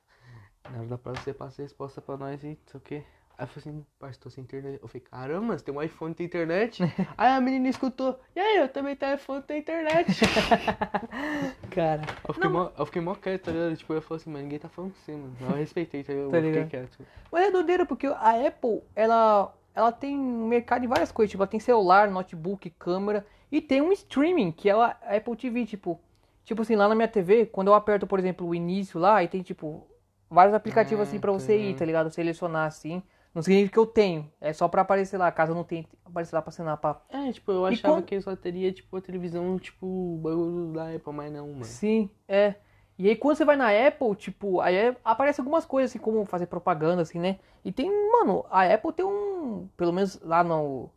na 0.68 0.78
hora 0.78 0.86
da 0.88 0.98
prova 0.98 1.20
você 1.20 1.32
passa 1.32 1.62
a 1.62 1.64
resposta 1.64 2.00
pra 2.00 2.16
nós 2.16 2.42
aí, 2.44 2.50
não 2.50 2.56
sei 2.66 2.78
o 2.78 2.80
quê. 2.80 3.02
Aí 3.38 3.44
eu 3.44 3.48
falei 3.48 3.84
assim, 4.10 4.18
tô 4.20 4.28
sem 4.28 4.44
internet. 4.44 4.78
Eu 4.82 4.86
falei, 4.88 5.00
caramba, 5.00 5.56
você 5.56 5.64
tem 5.64 5.74
um 5.74 5.80
iPhone 5.82 6.12
e 6.12 6.14
tem 6.14 6.26
internet? 6.26 6.82
aí 7.16 7.28
a 7.32 7.40
menina 7.40 7.68
escutou, 7.70 8.20
e 8.36 8.40
aí, 8.40 8.58
eu 8.58 8.68
também 8.68 8.94
tenho 8.94 9.14
iPhone 9.14 9.38
e 9.40 9.42
tenho 9.44 9.60
internet. 9.60 10.12
Cara. 11.70 12.02
Eu 12.26 12.34
fiquei, 12.34 12.50
mó, 12.50 12.70
eu 12.76 12.86
fiquei 12.86 13.02
mó 13.02 13.14
quieto, 13.14 13.44
tá 13.44 13.50
ligado? 13.52 13.76
Tipo, 13.76 13.94
eu 13.94 14.02
falei 14.02 14.20
assim, 14.20 14.30
mano, 14.30 14.42
ninguém 14.44 14.58
tá 14.58 14.68
falando 14.68 14.92
assim, 15.02 15.12
mano. 15.16 15.34
Eu 15.40 15.56
respeitei, 15.56 16.02
tá 16.04 16.12
ligado? 16.12 16.26
Eu 16.26 16.30
Tá 16.32 16.36
fiquei 16.36 16.52
ligado? 16.52 16.68
quieto. 16.70 17.06
Mas 17.32 17.44
é 17.46 17.50
doideira, 17.50 17.86
porque 17.86 18.06
a 18.06 18.46
Apple, 18.46 18.82
ela, 18.94 19.54
ela 19.74 19.92
tem 19.92 20.18
um 20.18 20.46
mercado 20.46 20.82
de 20.82 20.86
várias 20.86 21.10
coisas. 21.10 21.30
Tipo, 21.30 21.42
ela 21.42 21.50
tem 21.50 21.60
celular, 21.60 22.10
notebook, 22.10 22.68
câmera. 22.70 23.26
E 23.50 23.60
tem 23.60 23.80
um 23.80 23.90
streaming, 23.92 24.52
que 24.52 24.68
é 24.68 24.72
a 24.72 24.88
Apple 25.16 25.36
TV, 25.36 25.64
tipo. 25.66 25.98
Tipo 26.44 26.62
assim, 26.62 26.74
lá 26.74 26.88
na 26.88 26.94
minha 26.94 27.06
TV, 27.08 27.46
quando 27.46 27.68
eu 27.68 27.74
aperto, 27.74 28.06
por 28.06 28.18
exemplo, 28.18 28.46
o 28.46 28.54
início 28.54 28.98
lá, 28.98 29.16
aí 29.16 29.28
tem, 29.28 29.40
tipo, 29.42 29.86
vários 30.30 30.54
aplicativos 30.54 31.06
assim 31.08 31.18
pra 31.18 31.32
você 31.32 31.58
ir, 31.58 31.76
tá 31.76 31.84
ligado? 31.84 32.10
Selecionar 32.10 32.66
assim. 32.68 33.02
Não 33.34 33.42
significa 33.42 33.72
que 33.74 33.78
eu 33.78 33.86
tenho. 33.86 34.30
É 34.40 34.52
só 34.52 34.66
pra 34.68 34.82
aparecer 34.82 35.16
lá, 35.18 35.30
caso 35.30 35.52
eu 35.52 35.56
não 35.56 35.62
tenha 35.64 35.84
aparecer 36.04 36.34
lá 36.34 36.42
pra 36.42 36.48
assinar 36.50 36.76
pra. 36.78 37.00
É, 37.10 37.30
tipo, 37.32 37.52
eu 37.52 37.64
achava 37.66 37.94
quando- 37.94 38.04
que 38.04 38.20
só 38.20 38.34
teria, 38.34 38.72
tipo, 38.72 38.96
a 38.96 39.00
televisão, 39.00 39.56
tipo, 39.58 39.86
o 39.86 40.18
bagulho 40.22 40.72
da 40.72 40.92
Apple, 40.94 41.12
mas 41.12 41.32
não, 41.32 41.46
mano. 41.48 41.64
Sim, 41.64 42.10
é. 42.28 42.54
E 42.98 43.08
aí 43.08 43.16
quando 43.16 43.36
você 43.36 43.44
vai 43.44 43.56
na 43.56 43.68
Apple, 43.70 44.14
tipo, 44.16 44.60
aí 44.60 44.74
é- 44.74 44.96
aparece 45.04 45.40
algumas 45.40 45.64
coisas, 45.64 45.90
assim, 45.90 45.98
como 45.98 46.24
fazer 46.26 46.46
propaganda, 46.46 47.02
assim, 47.02 47.18
né? 47.18 47.38
E 47.64 47.70
tem, 47.72 47.88
mano, 48.12 48.44
a 48.50 48.64
Apple 48.64 48.92
tem 48.92 49.04
um. 49.06 49.68
Pelo 49.76 49.92
menos 49.92 50.20
lá 50.22 50.42
no. 50.44 50.90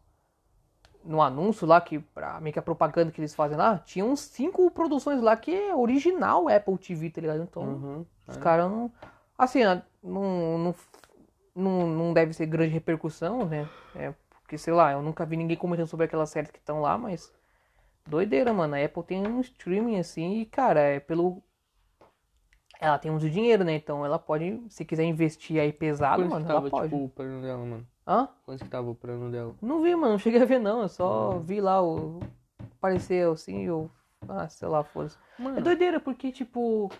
No 1.05 1.21
anúncio 1.21 1.67
lá, 1.67 1.81
que 1.81 1.99
pra 1.99 2.39
meio 2.39 2.53
que 2.53 2.59
a 2.59 2.61
propaganda 2.61 3.11
que 3.11 3.19
eles 3.19 3.35
fazem 3.35 3.57
lá, 3.57 3.77
tinha 3.79 4.05
uns 4.05 4.21
cinco 4.21 4.71
produções 4.71 5.21
lá 5.21 5.35
que 5.35 5.53
é 5.53 5.75
original 5.75 6.47
Apple 6.47 6.77
TV, 6.77 7.09
tá 7.09 7.19
ligado? 7.19 7.43
Então, 7.43 7.61
Uhum. 7.61 8.05
os 8.25 8.37
é. 8.37 8.39
caras 8.39 8.71
não. 8.71 8.89
Assim, 9.37 9.63
não, 9.63 9.83
não, 10.03 10.75
não, 11.55 11.87
não 11.87 12.13
deve 12.13 12.33
ser 12.33 12.45
grande 12.45 12.73
repercussão, 12.73 13.45
né? 13.45 13.67
É, 13.95 14.13
porque, 14.41 14.57
sei 14.57 14.73
lá, 14.73 14.91
eu 14.91 15.01
nunca 15.01 15.25
vi 15.25 15.37
ninguém 15.37 15.57
comentando 15.57 15.87
sobre 15.87 16.05
aquelas 16.05 16.29
séries 16.29 16.51
que 16.51 16.59
estão 16.59 16.81
lá, 16.81 16.97
mas. 16.97 17.33
Doideira, 18.05 18.53
mano. 18.53 18.75
A 18.75 18.83
Apple 18.83 19.03
tem 19.03 19.25
um 19.25 19.39
streaming 19.41 19.97
assim 19.99 20.41
e, 20.41 20.45
cara, 20.45 20.79
é 20.81 20.99
pelo. 20.99 21.41
Ela 22.79 22.99
tem 22.99 23.09
muito 23.09 23.29
dinheiro, 23.29 23.63
né? 23.63 23.75
Então 23.75 24.05
ela 24.05 24.19
pode, 24.19 24.61
se 24.69 24.83
quiser 24.83 25.05
investir 25.05 25.59
aí 25.59 25.71
pesado, 25.71 26.21
Quanto 26.21 26.31
mano, 26.31 26.45
que 26.45 26.51
ela 26.51 26.59
tava, 26.59 26.69
pode. 26.69 26.89
tipo, 26.89 27.05
o 27.05 27.09
plano 27.09 27.41
dela, 27.41 27.65
mano? 27.65 27.87
Hã? 28.05 28.27
Quanto 28.45 28.63
que 28.63 28.69
tava 28.69 28.89
o 28.89 28.95
plano 28.95 29.31
dela? 29.31 29.55
Não 29.61 29.81
vi, 29.81 29.95
mano. 29.95 30.13
Não 30.13 30.19
cheguei 30.19 30.41
a 30.41 30.45
ver, 30.45 30.59
não. 30.59 30.81
Eu 30.81 30.89
só 30.89 31.39
vi 31.39 31.61
lá 31.61 31.81
o. 31.81 32.19
Apareceu 32.77 33.31
assim 33.31 33.63
eu. 33.63 33.89
Ah, 34.27 34.49
sei 34.49 34.67
lá, 34.67 34.83
foda-se. 34.83 35.17
É 35.57 35.61
doideira, 35.61 35.99
porque, 35.99 36.31
tipo. 36.31 36.91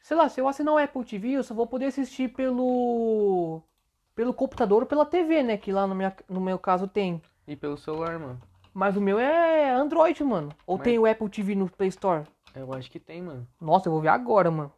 Sei 0.00 0.16
lá, 0.16 0.28
se 0.28 0.40
eu 0.40 0.48
assinar 0.48 0.74
o 0.74 0.78
Apple 0.78 1.04
TV, 1.04 1.32
eu 1.32 1.42
só 1.42 1.54
vou 1.54 1.66
poder 1.66 1.86
assistir 1.86 2.28
pelo. 2.32 3.62
Pelo 4.14 4.34
computador 4.34 4.82
ou 4.82 4.88
pela 4.88 5.06
TV, 5.06 5.42
né? 5.42 5.56
Que 5.56 5.70
lá 5.70 5.86
no, 5.86 5.94
minha, 5.94 6.14
no 6.28 6.40
meu 6.40 6.58
caso 6.58 6.88
tem. 6.88 7.22
e 7.46 7.54
pelo 7.54 7.76
celular, 7.76 8.18
mano? 8.18 8.40
Mas 8.74 8.96
o 8.96 9.00
meu 9.00 9.18
é 9.18 9.70
Android, 9.70 10.22
mano. 10.24 10.50
Ou 10.66 10.76
Mas- 10.76 10.84
tem 10.84 10.98
o 10.98 11.06
Apple 11.06 11.28
TV 11.28 11.54
no 11.54 11.70
Play 11.70 11.88
Store? 11.88 12.24
Eu 12.54 12.72
acho 12.72 12.90
que 12.90 12.98
tem, 12.98 13.22
mano. 13.22 13.46
Nossa, 13.60 13.88
eu 13.88 13.92
vou 13.92 14.00
ver 14.00 14.08
agora, 14.08 14.50
mano. 14.50 14.72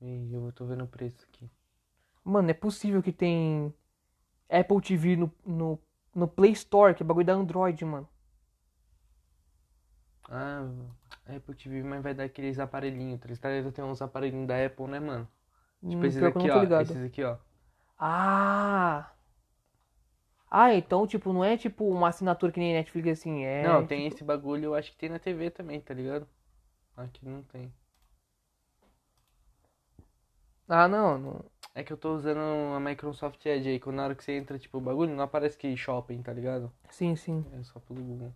Ih, 0.00 0.32
eu 0.32 0.50
tô 0.52 0.64
vendo 0.64 0.84
o 0.84 0.86
preço 0.88 1.26
aqui. 1.28 1.50
Mano, 2.24 2.50
é 2.50 2.54
possível 2.54 3.02
que 3.02 3.12
tem 3.12 3.72
Apple 4.48 4.80
TV 4.80 5.16
no, 5.16 5.30
no, 5.44 5.78
no 6.14 6.28
Play 6.28 6.52
Store, 6.52 6.94
que 6.94 7.02
é 7.02 7.06
bagulho 7.06 7.26
da 7.26 7.34
Android, 7.34 7.84
mano. 7.84 8.08
Ah, 10.28 10.66
Apple 11.28 11.54
TV, 11.54 11.82
mas 11.82 12.02
vai 12.02 12.14
dar 12.14 12.24
aqueles 12.24 12.58
aparelhinhos. 12.58 13.20
Tá 13.20 13.28
ligado? 13.28 13.72
Tem 13.72 13.84
uns 13.84 14.02
aparelhinhos 14.02 14.48
da 14.48 14.64
Apple, 14.64 14.86
né, 14.86 15.00
mano? 15.00 15.28
Tipo 15.88 15.96
Hum, 15.96 16.04
esses 16.06 16.22
aqui, 16.22 16.50
ó. 16.50 16.62
Esses 16.80 17.04
aqui, 17.04 17.22
ó. 17.24 17.36
Ah! 17.98 19.12
Ah, 20.50 20.72
então, 20.74 21.06
tipo, 21.06 21.32
não 21.32 21.42
é 21.44 21.56
tipo 21.56 21.84
uma 21.88 22.08
assinatura 22.08 22.52
que 22.52 22.60
nem 22.60 22.74
Netflix 22.74 23.08
assim, 23.20 23.44
é. 23.44 23.64
Não, 23.64 23.86
tem 23.86 24.02
tipo- 24.04 24.14
esse 24.16 24.24
bagulho, 24.24 24.66
eu 24.66 24.74
acho 24.74 24.90
que 24.92 24.96
tem 24.98 25.08
na 25.08 25.18
TV 25.18 25.50
também, 25.50 25.80
tá 25.80 25.94
ligado? 25.94 26.28
Aqui 26.96 27.26
não 27.26 27.42
tem. 27.42 27.72
Ah, 30.68 30.88
não, 30.88 31.18
não. 31.18 31.44
É 31.74 31.82
que 31.84 31.92
eu 31.92 31.96
tô 31.96 32.14
usando 32.14 32.40
a 32.74 32.80
Microsoft 32.80 33.44
Edge 33.46 33.68
aí, 33.68 33.80
quando 33.80 33.96
na 33.96 34.04
hora 34.04 34.14
que 34.14 34.24
você 34.24 34.32
entra, 34.32 34.58
tipo, 34.58 34.78
o 34.78 34.80
bagulho, 34.80 35.14
não 35.14 35.22
aparece 35.24 35.56
que 35.56 35.76
shopping, 35.76 36.22
tá 36.22 36.32
ligado? 36.32 36.72
Sim, 36.90 37.16
sim. 37.16 37.44
É 37.52 37.62
só 37.64 37.80
pelo 37.80 38.02
Google. 38.02 38.32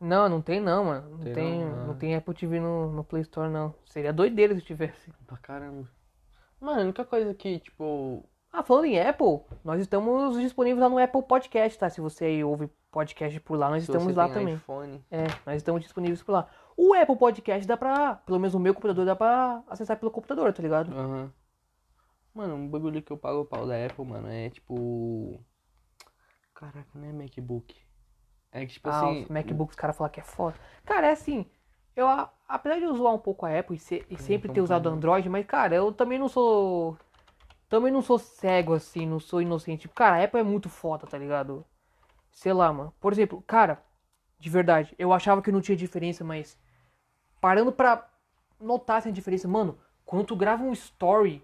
Não, 0.00 0.28
não 0.28 0.40
tem 0.40 0.60
não, 0.60 0.84
mano. 0.84 1.10
Não 1.10 1.18
Tem 1.18 1.32
tem, 1.34 1.60
não? 1.64 1.86
não, 1.86 1.92
Ah. 1.92 1.96
tem 1.96 2.14
Apple 2.16 2.34
TV 2.34 2.58
no, 2.58 2.90
no 2.90 3.04
Play 3.04 3.22
Store, 3.22 3.50
não. 3.50 3.74
Seria 3.84 4.12
doideira 4.12 4.54
se 4.54 4.62
tivesse. 4.62 5.12
Pra 5.26 5.36
caramba. 5.36 5.86
Mano, 6.58 6.80
a 6.80 6.84
única 6.84 7.04
coisa 7.04 7.34
que, 7.34 7.58
tipo. 7.58 8.24
Ah, 8.52 8.62
falando 8.62 8.86
em 8.86 8.98
Apple, 9.00 9.40
nós 9.62 9.80
estamos 9.80 10.36
disponíveis 10.40 10.80
lá 10.82 10.88
no 10.88 10.98
Apple 10.98 11.22
Podcast, 11.22 11.78
tá? 11.78 11.88
Se 11.90 12.00
você 12.00 12.24
aí 12.24 12.42
ouve 12.42 12.68
podcast 12.90 13.38
por 13.40 13.56
lá, 13.58 13.68
nós 13.70 13.84
se 13.84 13.90
estamos 13.90 14.16
lá 14.16 14.28
também. 14.28 14.54
iPhone, 14.54 15.04
É, 15.10 15.24
nós 15.46 15.56
estamos 15.56 15.82
disponíveis 15.82 16.22
por 16.22 16.32
lá. 16.32 16.48
O 16.76 16.92
Apple 16.94 17.16
Podcast 17.16 17.68
dá 17.68 17.76
pra, 17.76 18.16
pelo 18.16 18.38
menos 18.40 18.54
o 18.54 18.58
meu 18.58 18.74
computador, 18.74 19.04
dá 19.04 19.14
pra 19.14 19.62
acessar 19.68 19.98
pelo 19.98 20.10
computador, 20.10 20.52
tá 20.52 20.62
ligado? 20.62 20.90
Aham. 20.92 21.32
Mano, 22.34 22.54
um 22.54 22.68
bagulho 22.68 23.02
que 23.02 23.12
eu 23.12 23.18
pago 23.18 23.40
o 23.40 23.44
pau 23.44 23.66
da 23.66 23.74
Apple, 23.86 24.04
mano, 24.04 24.28
é 24.28 24.48
tipo. 24.50 25.40
Caraca, 26.54 26.88
não 26.94 27.06
é 27.08 27.12
MacBook. 27.12 27.74
É 28.52 28.66
que, 28.66 28.74
tipo 28.74 28.88
ah, 28.88 29.10
assim. 29.10 29.22
os 29.22 29.28
MacBooks, 29.28 29.74
os 29.74 29.80
caras 29.80 29.96
falam 29.96 30.12
que 30.12 30.20
é 30.20 30.24
foda. 30.24 30.56
Cara, 30.84 31.06
é 31.06 31.12
assim, 31.12 31.46
eu, 31.94 32.06
apesar 32.48 32.78
de 32.78 32.84
eu 32.84 32.94
zoar 32.96 33.14
um 33.14 33.18
pouco 33.18 33.46
a 33.46 33.58
Apple 33.58 33.76
e, 33.76 33.78
ser- 33.78 34.06
e 34.10 34.16
sempre 34.16 34.50
ter 34.50 34.60
usado 34.60 34.84
falar. 34.84 34.96
Android, 34.96 35.28
mas, 35.28 35.46
cara, 35.46 35.74
eu 35.74 35.92
também 35.92 36.18
não 36.18 36.28
sou. 36.28 36.96
Também 37.68 37.92
não 37.92 38.02
sou 38.02 38.18
cego, 38.18 38.74
assim, 38.74 39.06
não 39.06 39.20
sou 39.20 39.40
inocente. 39.40 39.82
Tipo, 39.82 39.94
cara, 39.94 40.16
a 40.16 40.24
Apple 40.24 40.40
é 40.40 40.42
muito 40.42 40.68
foda, 40.68 41.06
tá 41.06 41.16
ligado? 41.16 41.64
Sei 42.32 42.52
lá, 42.52 42.72
mano. 42.72 42.92
Por 43.00 43.12
exemplo, 43.12 43.42
cara, 43.46 43.80
de 44.38 44.50
verdade, 44.50 44.94
eu 44.98 45.12
achava 45.12 45.42
que 45.42 45.52
não 45.52 45.60
tinha 45.60 45.76
diferença, 45.76 46.24
mas. 46.24 46.58
Parando 47.40 47.72
pra 47.72 48.08
notar 48.60 48.98
essa 48.98 49.10
diferença, 49.12 49.48
mano, 49.48 49.78
quando 50.04 50.26
tu 50.26 50.36
grava 50.36 50.62
um 50.62 50.72
story 50.72 51.42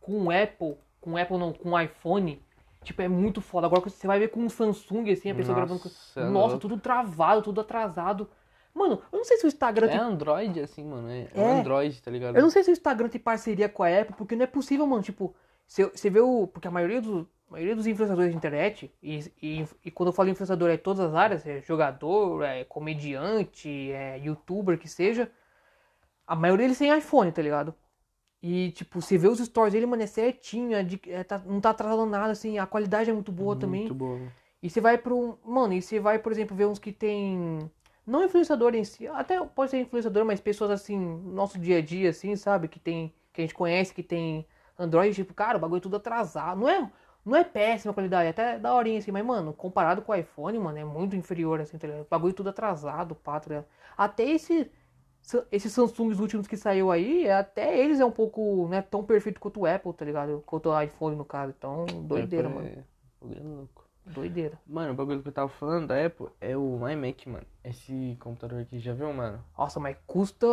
com 0.00 0.26
o 0.26 0.30
Apple, 0.30 0.76
com 1.00 1.12
o 1.12 1.16
Apple 1.16 1.38
não, 1.38 1.52
com 1.52 1.70
o 1.70 1.80
iPhone, 1.80 2.42
tipo, 2.82 3.00
é 3.02 3.08
muito 3.08 3.40
foda. 3.40 3.66
Agora 3.66 3.82
você 3.82 4.06
vai 4.06 4.18
ver 4.18 4.28
com 4.28 4.40
um 4.40 4.48
Samsung, 4.48 5.10
assim, 5.10 5.30
a 5.30 5.34
pessoa 5.34 5.54
gravando 5.56 5.80
com. 5.80 5.88
Nossa, 5.88 6.20
é 6.20 6.24
louco. 6.28 6.58
tudo 6.58 6.78
travado, 6.78 7.42
tudo 7.42 7.60
atrasado. 7.60 8.28
Mano, 8.74 9.02
eu 9.10 9.18
não 9.18 9.24
sei 9.24 9.36
se 9.38 9.46
o 9.46 9.48
Instagram 9.48 9.86
É 9.86 9.90
tem. 9.90 9.98
Android, 9.98 10.60
assim, 10.60 10.84
mano. 10.84 11.08
É, 11.10 11.20
é 11.22 11.30
É. 11.34 11.40
um 11.40 11.60
Android, 11.60 12.00
tá 12.00 12.10
ligado? 12.10 12.36
Eu 12.36 12.42
não 12.42 12.50
sei 12.50 12.62
se 12.62 12.70
o 12.70 12.72
Instagram 12.72 13.08
tem 13.08 13.20
parceria 13.20 13.68
com 13.68 13.82
a 13.82 13.88
Apple, 13.88 14.14
porque 14.16 14.36
não 14.36 14.44
é 14.44 14.46
possível, 14.46 14.86
mano. 14.86 15.02
Tipo, 15.02 15.34
você 15.66 16.08
vê 16.10 16.20
o. 16.20 16.46
Porque 16.46 16.68
a 16.68 16.70
maioria 16.70 17.00
dos, 17.00 17.26
a 17.48 17.52
maioria 17.52 17.74
dos 17.74 17.86
influenciadores 17.86 18.30
de 18.30 18.36
internet, 18.36 18.92
e, 19.02 19.32
e, 19.42 19.66
e 19.86 19.90
quando 19.90 20.08
eu 20.08 20.12
falo 20.12 20.28
influenciador 20.28 20.70
é 20.70 20.76
todas 20.76 21.00
as 21.00 21.14
áreas, 21.14 21.46
é 21.46 21.60
jogador, 21.62 22.42
é 22.44 22.64
comediante, 22.64 23.90
é 23.90 24.18
youtuber, 24.18 24.78
que 24.78 24.88
seja. 24.88 25.30
A 26.26 26.36
maioria 26.36 26.66
deles 26.66 26.78
tem 26.78 26.96
iPhone, 26.96 27.32
tá 27.32 27.40
ligado? 27.42 27.74
E, 28.42 28.70
tipo, 28.70 29.00
você 29.00 29.18
vê 29.18 29.26
os 29.28 29.38
stories 29.40 29.72
dele, 29.72 29.86
mano, 29.86 30.02
é 30.02 30.06
certinho, 30.06 30.76
é 30.76 30.82
de- 30.82 31.00
é, 31.08 31.24
tá- 31.24 31.42
não 31.44 31.60
tá 31.60 31.70
atrasando 31.70 32.06
nada, 32.06 32.30
assim, 32.30 32.58
a 32.58 32.66
qualidade 32.66 33.10
é 33.10 33.12
muito 33.12 33.32
boa 33.32 33.56
também. 33.56 33.80
Muito 33.80 33.94
boa. 33.94 34.20
E 34.62 34.70
você 34.70 34.80
vai 34.80 34.96
pro. 34.98 35.38
Mano, 35.44 35.72
e 35.74 35.82
você 35.82 35.98
vai, 35.98 36.18
por 36.18 36.30
exemplo, 36.32 36.56
ver 36.56 36.66
uns 36.66 36.78
que 36.78 36.92
tem. 36.92 37.58
Não 38.06 38.24
influenciador 38.24 38.74
em 38.74 38.84
si, 38.84 39.06
até 39.08 39.38
pode 39.44 39.70
ser 39.70 39.80
influenciador, 39.80 40.24
mas 40.24 40.40
pessoas 40.40 40.70
assim, 40.70 40.96
no 40.98 41.32
nosso 41.32 41.58
dia 41.58 41.78
a 41.78 41.82
dia, 41.82 42.10
assim, 42.10 42.34
sabe? 42.36 42.68
Que 42.68 42.78
tem. 42.78 43.12
Que 43.32 43.40
a 43.40 43.44
gente 43.44 43.54
conhece, 43.54 43.92
que 43.94 44.02
tem 44.02 44.46
Android, 44.78 45.14
tipo, 45.14 45.34
cara, 45.34 45.58
o 45.58 45.60
bagulho 45.60 45.78
é 45.78 45.82
tudo 45.82 45.96
atrasado. 45.96 46.60
Não 46.60 46.68
é, 46.68 46.90
não 47.24 47.36
é 47.36 47.44
péssima 47.44 47.90
a 47.90 47.94
qualidade, 47.94 48.26
é 48.26 48.30
até 48.30 48.58
da 48.58 48.74
horinha, 48.74 48.98
assim, 48.98 49.12
mas, 49.12 49.24
mano, 49.24 49.52
comparado 49.52 50.02
com 50.02 50.10
o 50.12 50.14
iPhone, 50.14 50.58
mano, 50.58 50.78
é 50.78 50.84
muito 50.84 51.14
inferior, 51.14 51.60
assim, 51.60 51.76
tá 51.76 51.86
ligado? 51.86 52.02
O 52.02 52.08
bagulho 52.08 52.32
tudo 52.32 52.48
atrasado, 52.50 53.14
pá, 53.14 53.38
tá? 53.40 53.64
Até 53.96 54.24
esse. 54.24 54.70
Esses 55.52 55.72
Samsungs 55.72 56.18
últimos 56.20 56.46
que 56.46 56.56
saiu 56.56 56.90
aí, 56.90 57.28
até 57.30 57.78
eles 57.78 58.00
é 58.00 58.04
um 58.04 58.10
pouco, 58.10 58.66
não 58.68 58.74
é 58.76 58.82
tão 58.82 59.02
perfeito 59.04 59.40
quanto 59.40 59.60
o 59.60 59.66
Apple, 59.66 59.92
tá 59.92 60.04
ligado? 60.04 60.42
Quanto 60.46 60.70
o 60.70 60.80
iPhone, 60.80 61.16
no 61.16 61.24
caso. 61.24 61.54
Então, 61.56 61.84
doideira, 61.84 62.48
Apple 62.48 62.62
mano. 62.62 62.68
É... 62.68 62.84
bagulho 63.20 63.40
é 63.40 63.56
louco. 63.56 63.88
Doideira. 64.06 64.58
Mano, 64.66 64.92
o 64.92 64.94
bagulho 64.94 65.22
que 65.22 65.28
eu 65.28 65.32
tava 65.32 65.48
falando 65.50 65.88
da 65.88 66.06
Apple 66.06 66.28
é 66.40 66.56
o 66.56 66.88
iMac, 66.88 67.28
mano. 67.28 67.44
Esse 67.62 68.16
computador 68.20 68.62
aqui, 68.62 68.78
já 68.78 68.94
viu, 68.94 69.12
mano? 69.12 69.44
Nossa, 69.56 69.78
mas 69.78 69.96
custa 70.06 70.46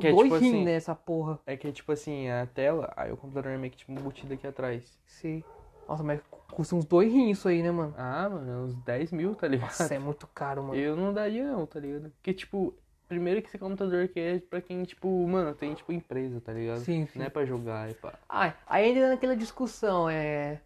Que 0.00 0.06
é 0.06 0.12
dois 0.12 0.32
tipo 0.32 0.34
rins, 0.36 0.54
assim- 0.54 0.64
né, 0.64 0.72
essa 0.72 0.94
porra. 0.94 1.38
É 1.46 1.56
que 1.56 1.68
é 1.68 1.72
tipo 1.72 1.92
assim, 1.92 2.30
a 2.30 2.46
tela, 2.46 2.92
aí 2.96 3.12
o 3.12 3.16
computador 3.16 3.52
iMac 3.52 3.76
tipo 3.76 3.92
embutido 3.92 4.32
aqui 4.32 4.46
atrás. 4.46 4.98
Sim. 5.04 5.44
Nossa, 5.86 6.02
mas 6.02 6.20
custa 6.50 6.74
uns 6.74 6.84
dois 6.84 7.12
rins 7.12 7.38
isso 7.38 7.48
aí, 7.48 7.62
né, 7.62 7.70
mano? 7.70 7.94
Ah, 7.96 8.28
mano, 8.28 8.50
é 8.50 8.56
uns 8.56 8.74
10 8.76 9.12
mil, 9.12 9.34
tá 9.34 9.46
ligado? 9.46 9.68
Nossa, 9.68 9.94
é 9.94 9.98
muito 9.98 10.26
caro, 10.28 10.62
mano. 10.62 10.74
Eu 10.74 10.96
não 10.96 11.12
daria 11.12 11.44
não, 11.44 11.66
tá 11.66 11.78
ligado? 11.78 12.10
Porque, 12.10 12.32
tipo, 12.32 12.74
primeiro 13.08 13.42
que 13.42 13.48
esse 13.48 13.58
computador 13.58 14.04
aqui 14.04 14.20
é 14.20 14.38
pra 14.38 14.60
quem, 14.60 14.82
tipo, 14.84 15.08
mano, 15.26 15.54
tem, 15.54 15.74
tipo, 15.74 15.92
empresa, 15.92 16.40
tá 16.40 16.52
ligado? 16.52 16.80
Sim, 16.80 17.06
sim. 17.06 17.18
Não 17.18 17.26
é 17.26 17.30
pra 17.30 17.44
jogar, 17.44 17.90
é 17.90 17.94
pra... 17.94 18.18
Ah, 18.28 18.52
aí 18.66 18.86
ainda 18.86 19.10
naquela 19.10 19.36
discussão, 19.36 20.08
é... 20.08 20.60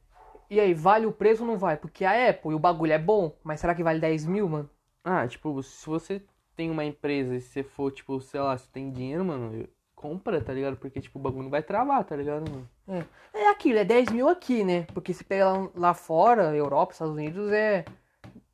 E 0.49 0.59
aí, 0.59 0.75
vale 0.75 1.07
o 1.07 1.13
preço 1.13 1.43
ou 1.43 1.49
não 1.49 1.57
vai? 1.57 1.77
Porque 1.77 2.05
a 2.05 2.31
Apple, 2.31 2.51
e 2.51 2.55
o 2.55 2.59
bagulho 2.59 2.93
é 2.93 2.99
bom, 2.99 3.37
mas 3.45 3.61
será 3.61 3.75
que 3.75 3.85
vale 3.85 4.01
10 4.01 4.27
mil, 4.27 4.49
mano? 4.49 4.69
Ah, 5.05 5.27
tipo, 5.27 5.63
se 5.63 5.87
você 5.87 6.21
tem 6.57 6.71
uma 6.71 6.85
empresa 6.85 7.37
e 7.37 7.41
se 7.41 7.51
você 7.51 7.63
for, 7.63 7.93
tipo, 7.93 8.21
sei 8.21 8.41
lá, 8.41 8.59
se 8.59 8.69
tem 8.69 8.91
dinheiro, 8.91 9.25
mano, 9.25 9.69
compra, 9.95 10.41
tá 10.41 10.53
ligado? 10.53 10.77
Porque, 10.77 11.01
tipo, 11.01 11.19
o 11.19 11.23
bagulho 11.23 11.45
não 11.45 11.51
vai 11.51 11.63
travar, 11.63 12.03
tá 12.05 12.17
ligado, 12.17 12.51
mano? 12.51 12.69
É, 12.89 13.05
é 13.43 13.51
aquilo, 13.51 13.79
é 13.79 13.85
10 13.85 14.11
mil 14.11 14.29
aqui, 14.29 14.65
né? 14.65 14.87
Porque 14.93 15.15
se 15.15 15.23
pega 15.23 15.49
lá, 15.49 15.71
lá 15.75 15.95
fora, 15.95 16.57
Europa, 16.57 16.93
Estados 16.93 17.15
Unidos, 17.15 17.53
é... 17.53 17.85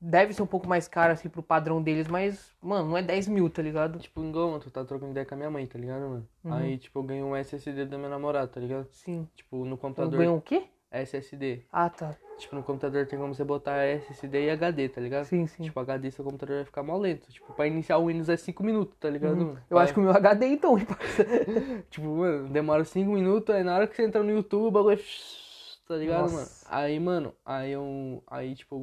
Deve 0.08 0.32
ser 0.32 0.42
um 0.42 0.46
pouco 0.46 0.68
mais 0.68 0.86
caro, 0.86 1.12
assim, 1.12 1.28
pro 1.28 1.42
padrão 1.42 1.82
deles, 1.82 2.06
mas, 2.06 2.54
mano, 2.62 2.90
não 2.90 2.96
é 2.96 3.02
10 3.02 3.26
mil, 3.26 3.50
tá 3.50 3.60
ligado? 3.60 3.98
Tipo, 3.98 4.22
igual, 4.22 4.60
tu 4.60 4.70
tá 4.70 4.84
trocando 4.84 5.10
ideia 5.10 5.26
com 5.26 5.34
a 5.34 5.36
minha 5.36 5.50
mãe, 5.50 5.66
tá 5.66 5.76
ligado, 5.76 6.02
mano? 6.02 6.28
Uhum. 6.44 6.52
Aí, 6.52 6.78
tipo, 6.78 6.96
eu 7.00 7.02
ganho 7.02 7.26
um 7.26 7.34
SSD 7.34 7.86
do 7.86 7.98
meu 7.98 8.08
namorado, 8.08 8.48
tá 8.48 8.60
ligado? 8.60 8.86
Sim. 8.92 9.28
Tipo, 9.34 9.56
no 9.56 9.64
Então 9.66 9.78
computador, 9.78 10.16
ganhou 10.16 10.36
o 10.36 10.40
quê? 10.40 10.62
SSD. 10.92 11.64
Ah, 11.72 11.90
tá. 11.90 12.14
Tipo, 12.38 12.54
no 12.54 12.62
computador 12.62 13.04
tem 13.06 13.18
como 13.18 13.34
você 13.34 13.42
botar 13.42 13.84
SSD 13.84 14.44
e 14.44 14.50
HD, 14.50 14.88
tá 14.90 15.00
ligado? 15.00 15.24
Sim, 15.24 15.46
sim. 15.48 15.64
Tipo, 15.64 15.80
HD 15.80 16.10
seu 16.12 16.24
computador 16.24 16.56
vai 16.56 16.64
ficar 16.64 16.84
mal 16.84 16.98
lento. 16.98 17.28
Tipo, 17.32 17.52
pra 17.54 17.66
iniciar 17.66 17.98
o 17.98 18.06
Windows 18.06 18.28
é 18.28 18.36
5 18.36 18.62
minutos, 18.62 18.96
tá 19.00 19.10
ligado? 19.10 19.40
Uhum. 19.40 19.56
Eu 19.68 19.78
acho 19.78 19.92
que 19.92 19.98
o 19.98 20.02
meu 20.02 20.12
HD, 20.12 20.46
então, 20.46 20.78
parça. 20.78 21.26
Tipo, 21.90 22.06
mano, 22.06 22.48
demora 22.48 22.84
5 22.84 23.10
minutos, 23.10 23.52
aí 23.52 23.64
na 23.64 23.74
hora 23.74 23.86
que 23.88 23.96
você 23.96 24.04
entra 24.04 24.22
no 24.22 24.30
YouTube, 24.30 24.66
o 24.66 24.70
bagulho 24.70 24.94
é... 24.94 25.45
Tá 25.86 25.94
ligado, 25.96 26.22
Nossa. 26.22 26.34
mano? 26.34 26.48
Aí, 26.68 26.98
mano, 26.98 27.32
aí 27.44 27.70
eu... 27.70 28.22
Aí, 28.26 28.56
tipo, 28.56 28.76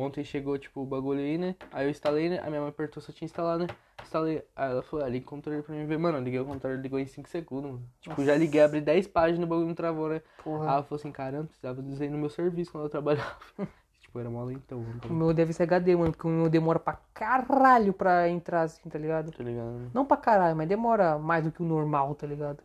ontem 0.00 0.24
chegou, 0.24 0.58
tipo, 0.58 0.80
o 0.80 0.86
bagulho 0.86 1.20
aí, 1.20 1.38
né? 1.38 1.54
Aí 1.70 1.86
eu 1.86 1.90
instalei, 1.90 2.28
né? 2.28 2.40
A 2.40 2.48
minha 2.48 2.60
mãe 2.60 2.68
apertou 2.70 3.00
se 3.00 3.10
eu 3.10 3.14
tinha 3.14 3.26
instalado, 3.26 3.60
né? 3.64 3.68
Instalei. 4.02 4.42
Aí 4.56 4.70
ela 4.72 4.82
falou, 4.82 5.04
ah, 5.06 5.08
liga 5.08 5.24
o 5.24 5.28
computador 5.28 5.62
pra 5.62 5.72
mim 5.74 5.86
ver. 5.86 5.98
Mano, 5.98 6.18
eu 6.18 6.22
liguei 6.22 6.40
o 6.40 6.44
computador, 6.44 6.78
ligou 6.80 6.98
em 6.98 7.06
5 7.06 7.28
segundos, 7.28 7.70
mano. 7.70 7.82
Tipo, 8.00 8.24
já 8.24 8.34
liguei, 8.36 8.60
abri 8.60 8.80
10 8.80 9.06
páginas, 9.06 9.44
o 9.44 9.46
bagulho 9.46 9.68
não 9.68 9.74
travou, 9.74 10.08
né? 10.08 10.20
Porra. 10.42 10.64
Aí 10.64 10.72
ela 10.74 10.82
falou 10.82 10.98
assim, 10.98 11.12
caramba, 11.12 11.44
precisava 11.46 11.80
dizer 11.80 12.10
no 12.10 12.18
meu 12.18 12.28
serviço 12.30 12.72
quando 12.72 12.84
eu 12.84 12.90
trabalhava. 12.90 13.36
tipo, 14.00 14.18
era 14.18 14.28
mó 14.28 14.42
lentão, 14.42 14.84
O 15.08 15.12
meu 15.12 15.32
deve 15.32 15.52
ser 15.52 15.62
HD, 15.62 15.94
mano, 15.94 16.10
porque 16.10 16.26
o 16.26 16.30
meu 16.30 16.50
demora 16.50 16.80
pra 16.80 16.98
caralho 17.14 17.92
pra 17.92 18.28
entrar 18.28 18.62
assim, 18.62 18.88
tá 18.88 18.98
ligado? 18.98 19.30
tá 19.30 19.44
ligado? 19.44 19.66
mano? 19.66 19.90
Não 19.94 20.04
pra 20.04 20.16
caralho, 20.16 20.56
mas 20.56 20.68
demora 20.68 21.18
mais 21.18 21.44
do 21.44 21.52
que 21.52 21.62
o 21.62 21.66
normal, 21.66 22.16
tá 22.16 22.26
ligado? 22.26 22.58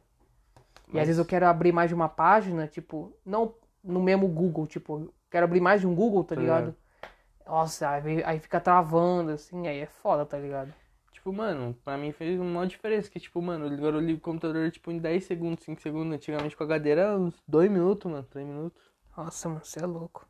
E 0.87 0.93
Mas- 0.93 1.01
às 1.01 1.07
vezes 1.07 1.19
eu 1.19 1.25
quero 1.25 1.45
abrir 1.45 1.71
mais 1.71 1.89
de 1.89 1.93
uma 1.95 2.09
página, 2.09 2.67
tipo, 2.67 3.13
não 3.25 3.53
no 3.83 4.01
mesmo 4.01 4.27
Google, 4.27 4.65
tipo, 4.65 5.13
quero 5.29 5.45
abrir 5.45 5.59
mais 5.59 5.81
de 5.81 5.87
um 5.87 5.93
Google, 5.95 6.23
tá 6.23 6.35
Tá 6.35 6.41
ligado? 6.41 6.75
Nossa, 7.45 7.89
aí, 7.89 8.23
aí 8.23 8.39
fica 8.39 8.59
travando, 8.59 9.31
assim, 9.31 9.67
aí 9.67 9.79
é 9.79 9.85
foda, 9.85 10.25
tá 10.25 10.37
ligado? 10.37 10.73
Tipo, 11.11 11.31
mano, 11.31 11.73
pra 11.83 11.97
mim 11.97 12.11
fez 12.11 12.39
uma 12.39 12.67
diferença. 12.67 13.09
Que, 13.09 13.19
tipo, 13.19 13.41
mano, 13.41 13.65
agora 13.65 13.95
eu 13.95 14.01
ligo 14.01 14.19
o 14.19 14.21
computador, 14.21 14.69
tipo, 14.71 14.91
em 14.91 14.99
10 14.99 15.23
segundos, 15.23 15.63
5 15.63 15.81
segundos. 15.81 16.13
Antigamente 16.13 16.55
com 16.55 16.63
a 16.63 16.65
HD 16.65 16.89
era 16.89 17.17
uns 17.17 17.41
2 17.47 17.71
minutos, 17.71 18.11
mano, 18.11 18.27
3 18.29 18.45
minutos. 18.45 18.81
Nossa, 19.15 19.47
mano, 19.47 19.63
você 19.63 19.81
é 19.81 19.85
louco. 19.85 20.27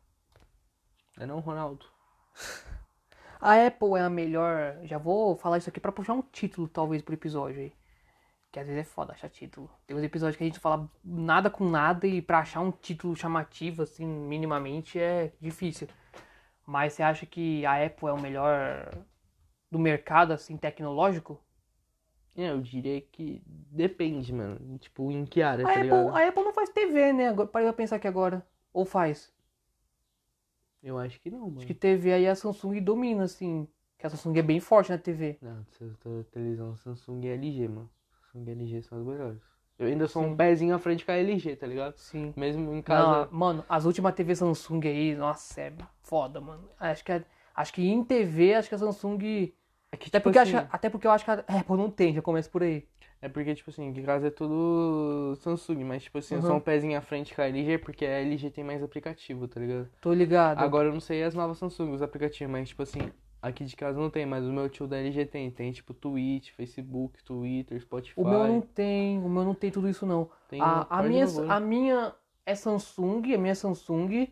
É 1.19 1.25
não, 1.25 1.39
Ronaldo? 1.39 1.85
A 3.41 3.67
Apple 3.67 3.95
é 3.97 4.01
a 4.01 4.09
melhor. 4.09 4.77
Já 4.83 4.97
vou 4.97 5.35
falar 5.35 5.57
isso 5.57 5.67
aqui 5.67 5.79
pra 5.79 5.91
puxar 5.91 6.13
um 6.13 6.21
título, 6.21 6.65
talvez, 6.65 7.01
pro 7.01 7.13
episódio 7.13 7.59
aí. 7.59 7.73
Que 8.53 8.59
às 8.59 8.67
vezes 8.67 8.81
é 8.81 8.83
foda 8.83 9.13
achar 9.13 9.29
título. 9.29 9.67
Tem 9.87 9.97
uns 9.97 10.03
episódios 10.03 10.37
que 10.37 10.43
a 10.43 10.45
gente 10.45 10.59
fala 10.59 10.87
nada 11.03 11.49
com 11.49 11.67
nada 11.67 12.05
e 12.05 12.21
pra 12.21 12.37
achar 12.37 12.61
um 12.61 12.71
título 12.71 13.15
chamativo, 13.15 13.81
assim, 13.81 14.05
minimamente, 14.05 14.99
é 14.99 15.33
difícil. 15.41 15.87
Mas 16.63 16.93
você 16.93 17.01
acha 17.01 17.25
que 17.25 17.65
a 17.65 17.83
Apple 17.83 18.07
é 18.09 18.11
o 18.11 18.21
melhor 18.21 18.95
do 19.71 19.79
mercado, 19.79 20.33
assim, 20.33 20.55
tecnológico? 20.55 21.41
É, 22.37 22.51
eu 22.51 22.61
diria 22.61 23.01
que 23.01 23.41
depende, 23.45 24.31
mano. 24.31 24.77
Tipo, 24.77 25.09
em 25.09 25.25
que 25.25 25.41
área, 25.41 25.65
A 25.65 25.67
tá 25.67 25.73
Apple, 25.73 25.83
ligado? 25.85 26.15
a 26.15 26.27
Apple 26.27 26.43
não 26.43 26.53
faz 26.53 26.69
TV, 26.69 27.11
né? 27.11 27.29
Agora, 27.29 27.49
parei 27.49 27.67
pra 27.67 27.73
pensar 27.73 27.95
aqui 27.95 28.07
agora. 28.07 28.45
Ou 28.71 28.85
faz? 28.85 29.33
Eu 30.83 30.99
acho 30.99 31.19
que 31.19 31.31
não, 31.31 31.39
mano. 31.47 31.57
Acho 31.57 31.65
que 31.65 31.73
TV 31.73 32.13
aí 32.13 32.27
a 32.27 32.35
Samsung 32.35 32.79
domina, 32.81 33.23
assim. 33.23 33.67
Que 33.97 34.05
a 34.05 34.11
Samsung 34.11 34.37
é 34.37 34.43
bem 34.43 34.59
forte 34.59 34.91
na 34.91 34.97
TV. 34.99 35.39
Não, 35.41 35.65
televisão 36.31 36.75
Samsung 36.75 37.25
e 37.25 37.29
LG, 37.29 37.67
mano. 37.67 37.89
Samsung 38.33 38.49
LG 38.51 38.81
são 38.81 38.97
as 38.99 39.05
melhores. 39.05 39.39
Eu 39.77 39.87
ainda 39.87 40.07
sou 40.07 40.23
um 40.23 40.29
Sim. 40.31 40.35
pezinho 40.35 40.75
à 40.75 40.79
frente 40.79 41.05
com 41.05 41.11
a 41.11 41.15
LG, 41.15 41.55
tá 41.55 41.67
ligado? 41.67 41.95
Sim. 41.97 42.33
Mesmo 42.35 42.73
em 42.73 42.81
casa. 42.81 43.27
Não, 43.31 43.37
mano, 43.37 43.65
as 43.67 43.85
últimas 43.85 44.13
TV 44.13 44.35
Samsung 44.35 44.81
aí, 44.87 45.15
nossa, 45.15 45.61
é 45.61 45.73
foda, 46.01 46.39
mano. 46.39 46.69
Acho 46.79 47.03
que, 47.03 47.11
é- 47.11 47.25
acho 47.55 47.73
que 47.73 47.87
em 47.87 48.03
TV, 48.03 48.55
acho 48.55 48.69
que 48.69 48.75
a 48.75 48.77
Samsung. 48.77 49.51
É 49.91 49.97
que, 49.97 50.07
Até 50.09 50.19
tipo 50.19 50.23
porque, 50.23 50.39
assim, 50.39 50.55
acho, 50.55 50.67
até 50.71 50.89
porque 50.89 51.07
eu 51.07 51.11
acho 51.11 51.25
que 51.25 51.31
a 51.31 51.33
Apple 51.47 51.77
não 51.77 51.89
tem, 51.89 52.13
já 52.13 52.21
começa 52.21 52.49
por 52.49 52.63
aí. 52.63 52.87
É 53.21 53.29
porque, 53.29 53.53
tipo 53.55 53.69
assim, 53.69 53.85
em 53.85 54.03
casa 54.03 54.27
é 54.27 54.31
tudo 54.31 55.35
Samsung, 55.37 55.83
mas, 55.85 56.03
tipo 56.03 56.17
assim, 56.17 56.35
eu 56.35 56.41
sou 56.41 56.51
Uhum. 56.51 56.57
um 56.57 56.59
pezinho 56.61 56.97
à 56.97 57.01
frente 57.01 57.33
com 57.33 57.41
a 57.41 57.45
LG 57.47 57.77
porque 57.77 58.05
a 58.05 58.09
LG 58.19 58.49
tem 58.51 58.63
mais 58.63 58.83
aplicativo, 58.83 59.47
tá 59.47 59.59
ligado? 59.59 59.87
Tô 60.01 60.11
ligado. 60.13 60.59
Agora 60.59 60.89
eu 60.89 60.93
não 60.93 60.99
sei 60.99 61.23
as 61.23 61.33
novas 61.33 61.57
Samsung, 61.57 61.91
os 61.93 62.01
aplicativos, 62.01 62.51
mas, 62.51 62.69
tipo 62.69 62.83
assim, 62.83 62.99
aqui 63.43 63.65
de 63.65 63.75
casa 63.75 63.99
não 63.99 64.09
tem, 64.09 64.25
mas 64.25 64.45
o 64.45 64.53
meu 64.53 64.69
tio 64.69 64.87
da 64.87 64.97
LG 64.97 65.25
tem. 65.25 65.51
Tem, 65.51 65.71
tipo, 65.73 65.93
Twitch, 65.93 66.51
Facebook, 66.51 67.21
Twitter, 67.23 67.79
Spotify. 67.81 68.13
o 68.19 68.23
meu 68.23 68.47
não 68.47 68.61
tem, 68.61 69.19
o 69.19 69.27
meu 69.27 69.43
não 69.43 69.53
tem 69.53 69.69
tudo 69.69 69.89
isso 69.89 70.05
não. 70.05 70.29
tem 70.47 70.61
A, 70.61 70.87
a, 70.89 71.03
minha, 71.03 71.25
a 71.49 71.59
minha 71.59 72.15
é 72.45 72.55
Samsung, 72.55 73.33
a 73.33 73.37
minha 73.37 73.51
é 73.51 73.55
Samsung. 73.55 74.31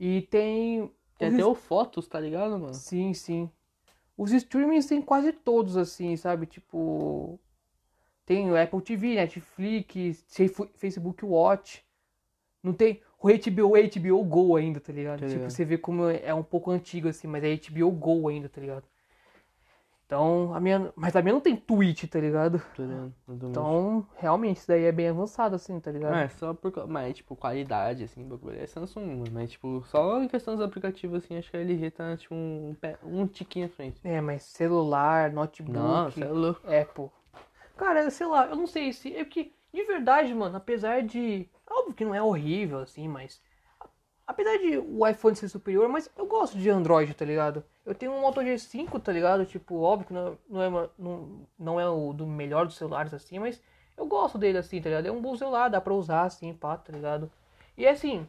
E 0.00 0.22
tem. 0.22 0.90
Tem 1.18 1.34
até 1.34 1.44
o 1.44 1.54
Fotos, 1.54 2.08
tá 2.08 2.18
ligado, 2.18 2.58
mano? 2.58 2.72
Sim, 2.72 3.12
sim. 3.12 3.50
Os 4.16 4.32
streamings 4.32 4.86
tem 4.86 5.02
quase 5.02 5.32
todos, 5.32 5.76
assim, 5.76 6.16
sabe? 6.16 6.46
Tipo. 6.46 7.38
Tem 8.24 8.50
o 8.50 8.60
Apple 8.60 8.82
TV, 8.82 9.14
Netflix, 9.14 10.24
Facebook 10.74 11.24
Watch. 11.24 11.84
Não 12.62 12.72
tem 12.72 13.00
o 13.20 13.28
HBO, 13.28 13.72
HBO 13.72 14.24
Go 14.24 14.56
ainda, 14.56 14.80
tá 14.80 14.92
ligado? 14.92 15.20
Tá 15.20 15.26
tipo, 15.26 15.38
ligado. 15.38 15.50
você 15.50 15.64
vê 15.64 15.76
como 15.76 16.08
é 16.08 16.32
um 16.32 16.42
pouco 16.42 16.70
antigo, 16.70 17.08
assim, 17.08 17.26
mas 17.26 17.42
é 17.44 17.56
HBO 17.56 17.90
Go 17.90 18.28
ainda, 18.28 18.48
tá 18.48 18.60
ligado? 18.60 18.84
Então, 20.08 20.54
a 20.54 20.60
minha. 20.60 20.90
Mas 20.96 21.14
a 21.14 21.20
minha 21.20 21.34
não 21.34 21.40
tem 21.40 21.54
Twitch, 21.54 22.04
tá 22.04 22.18
ligado? 22.18 22.62
Tô 22.74 22.82
ligado, 22.82 23.12
Então, 23.28 24.06
realmente, 24.16 24.56
isso 24.56 24.66
daí 24.66 24.84
é 24.84 24.92
bem 24.92 25.08
avançado, 25.08 25.54
assim, 25.54 25.78
tá 25.78 25.90
ligado? 25.90 26.12
Não, 26.12 26.18
é 26.20 26.28
só 26.30 26.54
por. 26.54 26.72
Mas, 26.88 27.16
tipo, 27.16 27.36
qualidade, 27.36 28.04
assim, 28.04 28.24
bagulho 28.24 28.58
é 28.58 28.66
Samsung. 28.66 29.24
Mas, 29.30 29.50
tipo, 29.50 29.84
só 29.84 30.22
em 30.22 30.26
questão 30.26 30.56
dos 30.56 30.64
aplicativos, 30.64 31.22
assim, 31.22 31.36
acho 31.36 31.50
que 31.50 31.58
a 31.58 31.60
LG 31.60 31.90
tá, 31.90 32.16
tipo, 32.16 32.34
um, 32.34 32.74
um 33.04 33.26
tiquinho 33.26 33.66
à 33.66 33.68
frente. 33.68 34.00
É, 34.02 34.18
mas 34.22 34.44
celular, 34.44 35.30
notebook. 35.30 36.22
É 36.22 36.28
louco. 36.28 36.62
Apple. 36.66 37.10
Cara, 37.76 38.08
sei 38.10 38.26
lá, 38.26 38.46
eu 38.46 38.56
não 38.56 38.66
sei 38.66 38.94
se. 38.94 39.14
É 39.14 39.26
que, 39.26 39.52
de 39.72 39.84
verdade, 39.84 40.34
mano, 40.34 40.56
apesar 40.56 41.02
de. 41.02 41.48
Óbvio 41.68 41.94
que 41.94 42.04
não 42.04 42.14
é 42.14 42.22
horrível, 42.22 42.78
assim, 42.80 43.08
mas. 43.08 43.40
Apesar 44.26 44.58
de 44.58 44.78
o 44.78 45.06
iPhone 45.06 45.36
ser 45.36 45.48
superior, 45.48 45.88
mas 45.88 46.10
eu 46.16 46.26
gosto 46.26 46.58
de 46.58 46.70
Android, 46.70 47.14
tá 47.14 47.24
ligado? 47.24 47.64
Eu 47.86 47.94
tenho 47.94 48.12
um 48.12 48.20
Moto 48.20 48.42
G5, 48.42 49.00
tá 49.00 49.12
ligado? 49.12 49.46
Tipo, 49.46 49.76
óbvio 49.80 50.06
que 50.08 50.12
não, 50.14 50.38
não, 50.48 50.62
é, 50.62 50.68
uma- 50.68 50.90
não, 50.98 51.48
não 51.58 51.80
é 51.80 51.88
o 51.88 52.12
do 52.12 52.26
melhor 52.26 52.66
dos 52.66 52.76
celulares, 52.76 53.14
assim, 53.14 53.38
mas 53.38 53.60
eu 53.96 54.06
gosto 54.06 54.38
dele, 54.38 54.58
assim, 54.58 54.80
tá 54.82 54.90
ligado? 54.90 55.06
É 55.06 55.12
um 55.12 55.22
bom 55.22 55.36
celular, 55.36 55.68
dá 55.70 55.80
pra 55.80 55.94
usar, 55.94 56.24
assim, 56.24 56.54
pá, 56.54 56.76
tá 56.76 56.92
ligado? 56.92 57.30
E 57.76 57.86
assim, 57.86 58.28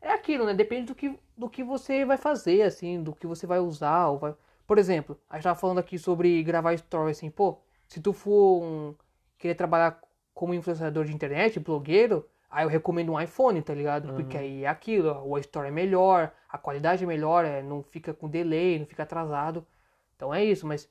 é 0.00 0.10
aquilo, 0.12 0.46
né? 0.46 0.54
Depende 0.54 0.86
do 0.86 0.94
que, 0.94 1.18
do 1.36 1.48
que 1.50 1.62
você 1.64 2.04
vai 2.04 2.16
fazer, 2.16 2.62
assim, 2.62 3.02
do 3.02 3.14
que 3.14 3.26
você 3.26 3.46
vai 3.46 3.58
usar. 3.60 4.08
Ou 4.08 4.18
vai... 4.18 4.34
Por 4.66 4.78
exemplo, 4.78 5.18
a 5.28 5.36
gente 5.36 5.44
tava 5.44 5.58
falando 5.58 5.78
aqui 5.78 5.98
sobre 5.98 6.42
gravar 6.42 6.74
story, 6.74 7.10
assim, 7.12 7.30
pô, 7.30 7.58
se 7.88 8.00
tu 8.00 8.12
for 8.12 8.62
um, 8.62 8.94
querer 9.38 9.54
trabalhar 9.54 10.00
como 10.38 10.54
influenciador 10.54 11.04
de 11.04 11.12
internet, 11.12 11.58
blogueiro, 11.58 12.24
aí 12.48 12.64
eu 12.64 12.68
recomendo 12.68 13.10
um 13.10 13.20
iPhone, 13.20 13.60
tá 13.60 13.74
ligado? 13.74 14.14
Porque 14.14 14.38
aí 14.38 14.62
é 14.62 14.68
aquilo, 14.68 15.08
ó, 15.08 15.24
o 15.24 15.36
story 15.38 15.66
é 15.66 15.70
melhor, 15.72 16.32
a 16.48 16.56
qualidade 16.56 17.02
é 17.02 17.06
melhor, 17.08 17.44
é, 17.44 17.60
não 17.60 17.82
fica 17.82 18.14
com 18.14 18.28
delay, 18.28 18.78
não 18.78 18.86
fica 18.86 19.02
atrasado. 19.02 19.66
Então 20.14 20.32
é 20.32 20.44
isso, 20.44 20.64
mas, 20.64 20.88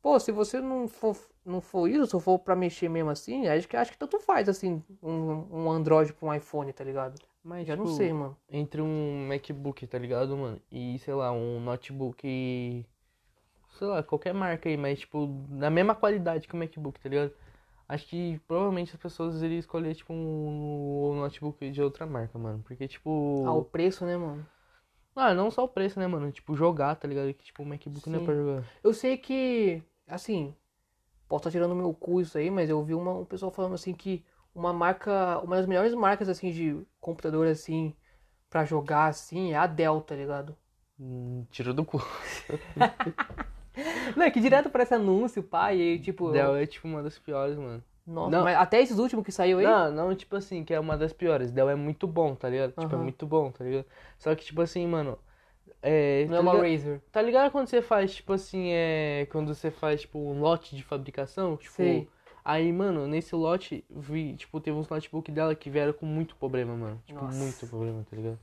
pô, 0.00 0.16
se 0.20 0.30
você 0.30 0.60
não 0.60 0.86
for, 0.86 1.16
não 1.44 1.60
for 1.60 1.88
isso, 1.88 2.06
se 2.06 2.24
for 2.24 2.38
pra 2.38 2.54
mexer 2.54 2.88
mesmo 2.88 3.10
assim, 3.10 3.48
acho 3.48 3.66
que, 3.66 3.76
acho 3.76 3.90
que 3.90 3.98
tanto 3.98 4.20
faz, 4.20 4.48
assim, 4.48 4.80
um, 5.02 5.44
um 5.50 5.70
Android 5.72 6.12
pra 6.12 6.28
um 6.28 6.32
iPhone, 6.32 6.72
tá 6.72 6.84
ligado? 6.84 7.20
Mas, 7.42 7.66
Já 7.66 7.74
não 7.74 7.86
tipo, 7.86 7.96
sei, 7.96 8.12
mano. 8.12 8.36
Entre 8.48 8.80
um 8.80 9.26
MacBook, 9.26 9.88
tá 9.88 9.98
ligado, 9.98 10.36
mano? 10.36 10.60
E, 10.70 11.00
sei 11.00 11.14
lá, 11.14 11.32
um 11.32 11.58
notebook. 11.58 12.86
Sei 13.76 13.86
lá, 13.88 14.04
qualquer 14.04 14.32
marca 14.32 14.68
aí, 14.68 14.76
mas, 14.76 15.00
tipo, 15.00 15.28
na 15.50 15.68
mesma 15.68 15.96
qualidade 15.96 16.46
que 16.46 16.54
o 16.54 16.56
MacBook, 16.56 17.00
tá 17.00 17.08
ligado? 17.08 17.32
Acho 17.88 18.06
que 18.06 18.40
provavelmente 18.46 18.94
as 18.94 19.00
pessoas 19.00 19.42
iriam 19.42 19.58
escolher, 19.58 19.94
tipo, 19.94 20.12
um, 20.12 21.16
notebook 21.16 21.70
de 21.70 21.82
outra 21.82 22.06
marca, 22.06 22.38
mano. 22.38 22.62
Porque, 22.62 22.88
tipo. 22.88 23.42
Ah, 23.46 23.52
o 23.52 23.64
preço, 23.64 24.06
né, 24.06 24.16
mano? 24.16 24.46
Ah, 25.14 25.34
não 25.34 25.50
só 25.50 25.64
o 25.64 25.68
preço, 25.68 26.00
né, 26.00 26.06
mano? 26.06 26.32
Tipo, 26.32 26.56
jogar, 26.56 26.96
tá 26.96 27.06
ligado? 27.06 27.32
Que, 27.34 27.44
tipo, 27.44 27.62
o 27.62 27.66
MacBook 27.66 28.08
não 28.08 28.16
é 28.16 28.20
Sim. 28.20 28.24
pra 28.24 28.34
jogar. 28.34 28.64
Eu 28.82 28.92
sei 28.92 29.16
que, 29.16 29.82
assim, 30.08 30.56
posso 31.28 31.42
estar 31.42 31.50
tirando 31.50 31.74
meu 31.74 31.92
cu 31.94 32.20
isso 32.20 32.36
aí, 32.38 32.50
mas 32.50 32.70
eu 32.70 32.82
vi 32.82 32.94
uma, 32.94 33.12
um 33.12 33.24
pessoal 33.24 33.52
falando 33.52 33.74
assim 33.74 33.92
que 33.92 34.24
uma 34.54 34.72
marca, 34.72 35.38
uma 35.40 35.56
das 35.56 35.66
melhores 35.66 35.94
marcas, 35.94 36.28
assim, 36.28 36.50
de 36.50 36.84
computador, 37.00 37.46
assim, 37.46 37.94
pra 38.48 38.64
jogar, 38.64 39.06
assim, 39.06 39.52
é 39.52 39.56
a 39.56 39.66
Dell, 39.66 40.00
tá 40.00 40.14
ligado? 40.14 40.56
Hum, 40.98 41.44
tiro 41.50 41.74
do 41.74 41.84
cu. 41.84 41.98
Não, 44.16 44.24
é 44.24 44.30
que 44.30 44.40
direto 44.40 44.70
parece 44.70 44.94
anúncio, 44.94 45.42
pai, 45.42 45.78
e 45.78 45.82
aí, 45.82 45.98
tipo... 45.98 46.30
Dell 46.30 46.56
é, 46.56 46.66
tipo, 46.66 46.86
uma 46.86 47.02
das 47.02 47.18
piores, 47.18 47.56
mano. 47.56 47.82
Nossa, 48.06 48.30
Não. 48.30 48.44
mas 48.44 48.56
até 48.56 48.82
esses 48.82 48.98
últimos 48.98 49.24
que 49.24 49.32
saiu 49.32 49.58
aí? 49.58 49.64
Não, 49.64 49.90
não, 49.90 50.14
tipo 50.14 50.36
assim, 50.36 50.62
que 50.62 50.74
é 50.74 50.78
uma 50.78 50.96
das 50.96 51.12
piores. 51.12 51.50
Dell 51.50 51.70
é 51.70 51.74
muito 51.74 52.06
bom, 52.06 52.34
tá 52.34 52.48
ligado? 52.50 52.72
Tipo, 52.72 52.94
é 52.94 52.98
muito 52.98 53.26
bom, 53.26 53.50
tá 53.50 53.64
ligado? 53.64 53.86
Só 54.18 54.34
que, 54.34 54.44
tipo 54.44 54.60
assim, 54.60 54.86
mano. 54.86 55.18
É, 55.80 56.24
não 56.26 56.30
tá 56.30 56.36
é 56.36 56.40
uma 56.40 56.52
ligado? 56.52 56.70
Razer. 56.70 57.02
Tá 57.10 57.22
ligado 57.22 57.50
quando 57.50 57.68
você 57.68 57.80
faz, 57.80 58.14
tipo 58.14 58.32
assim, 58.34 58.68
é. 58.72 59.26
Quando 59.30 59.54
você 59.54 59.70
faz, 59.70 60.02
tipo, 60.02 60.18
um 60.18 60.40
lote 60.40 60.76
de 60.76 60.82
fabricação? 60.82 61.56
Tipo. 61.56 61.74
Sei. 61.74 62.08
Aí, 62.44 62.70
mano, 62.70 63.06
nesse 63.06 63.34
lote, 63.34 63.82
vi, 63.88 64.34
tipo, 64.34 64.60
teve 64.60 64.76
uns 64.76 64.88
notebook 64.88 65.32
dela 65.32 65.54
que 65.54 65.70
vieram 65.70 65.94
com 65.94 66.04
muito 66.04 66.36
problema, 66.36 66.76
mano. 66.76 67.02
Tipo, 67.06 67.24
Nossa. 67.24 67.38
muito 67.38 67.66
problema, 67.66 68.04
tá 68.08 68.14
ligado? 68.14 68.38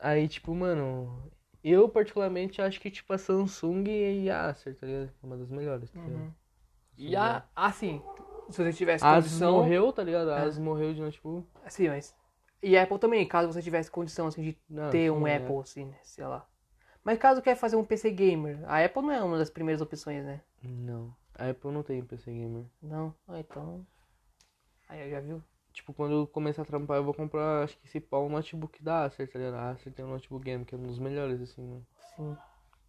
Aí, 0.00 0.26
tipo, 0.26 0.52
mano, 0.52 1.30
eu 1.72 1.88
particularmente 1.88 2.60
acho 2.60 2.80
que, 2.80 2.90
tipo, 2.90 3.12
a 3.12 3.18
Samsung 3.18 3.84
e 3.88 4.30
a 4.30 4.50
Acer, 4.50 4.76
tá 4.76 4.86
ligado? 4.86 5.10
É 5.22 5.26
uma 5.26 5.36
das 5.36 5.50
melhores, 5.50 5.90
tá 5.90 6.00
ligado? 6.00 6.20
Uhum. 6.20 6.32
E 6.96 7.16
a, 7.16 7.42
assim, 7.56 8.02
se 8.50 8.62
você 8.62 8.72
tivesse 8.72 9.04
condição... 9.04 9.52
morreu, 9.54 9.92
tá 9.92 10.02
ligado? 10.02 10.30
A 10.30 10.40
É. 10.40 10.42
Asus 10.42 10.58
morreu 10.58 10.92
de 10.94 11.00
notebook. 11.00 11.48
Sim, 11.68 11.88
mas... 11.88 12.14
E 12.62 12.76
a 12.76 12.82
Apple 12.82 12.98
também, 12.98 13.26
caso 13.26 13.52
você 13.52 13.60
tivesse 13.60 13.90
condição, 13.90 14.26
assim, 14.26 14.42
de 14.42 14.58
Não, 14.68 14.90
ter 14.90 15.04
sim, 15.04 15.10
um 15.10 15.26
é. 15.26 15.36
Apple, 15.36 15.58
assim, 15.58 15.84
né? 15.86 15.98
Sei 16.02 16.24
lá. 16.24 16.46
Mas 17.02 17.18
caso 17.18 17.42
quer 17.42 17.56
fazer 17.56 17.76
um 17.76 17.84
PC 17.84 18.10
gamer, 18.10 18.58
a 18.64 18.82
Apple 18.82 19.02
não 19.02 19.12
é 19.12 19.22
uma 19.22 19.36
das 19.36 19.50
primeiras 19.50 19.82
opções, 19.82 20.24
né? 20.24 20.40
Não. 20.62 21.14
A 21.34 21.50
Apple 21.50 21.70
não 21.70 21.82
tem 21.82 22.02
PC 22.02 22.30
gamer. 22.32 22.64
Não? 22.82 23.14
Ah, 23.28 23.40
então. 23.40 23.86
Aí, 24.88 25.10
já 25.10 25.20
viu? 25.20 25.42
Tipo, 25.74 25.92
quando 25.92 26.12
eu 26.14 26.26
começar 26.28 26.62
a 26.62 26.64
trampar, 26.64 26.96
eu 26.98 27.04
vou 27.04 27.12
comprar, 27.12 27.64
acho 27.64 27.76
que 27.76 27.84
esse 27.86 28.00
pau, 28.00 28.24
um 28.26 28.30
notebook 28.30 28.80
da 28.82 29.04
Acer, 29.04 29.28
tá 29.30 29.38
ligado? 29.38 29.54
A 29.56 29.70
Acer 29.70 29.92
tem 29.92 30.04
um 30.04 30.10
notebook 30.10 30.42
game 30.44 30.64
que 30.64 30.72
é 30.74 30.78
um 30.78 30.82
dos 30.84 30.98
melhores, 31.00 31.40
assim, 31.42 31.62
mano. 31.62 31.86
Sim. 32.16 32.36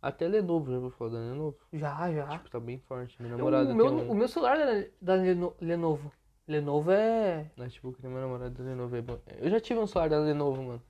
Até 0.01 0.27
Lenovo, 0.27 0.71
já 0.71 0.77
vou 0.77 0.91
falar 0.91 1.11
da 1.13 1.17
Lenovo. 1.17 1.57
Já, 1.73 2.11
já. 2.13 2.27
Tipo, 2.27 2.47
tá 2.49 2.59
bem 2.59 2.77
forte. 2.77 3.19
Minha 3.19 3.33
Eu- 3.33 3.37
namorada 3.39 3.71
o, 3.71 3.75
meu, 3.75 3.87
um 3.87 4.11
o 4.11 4.15
meu 4.15 4.27
celular 4.27 4.59
é 4.59 4.91
da 5.01 5.15
Leno- 5.15 5.55
Lenovo. 5.59 6.11
Lenovo 6.47 6.91
é. 6.91 7.49
notebook 7.57 7.99
da 7.99 8.07
minha 8.07 8.21
namorada 8.21 8.51
da 8.51 8.63
Lenovo. 8.63 8.95
É 8.95 9.01
bom. 9.01 9.17
Eu 9.39 9.49
já 9.49 9.59
tive 9.59 9.79
um 9.79 9.87
celular 9.87 10.09
da 10.09 10.19
Lenovo, 10.19 10.61
mano. 10.61 10.81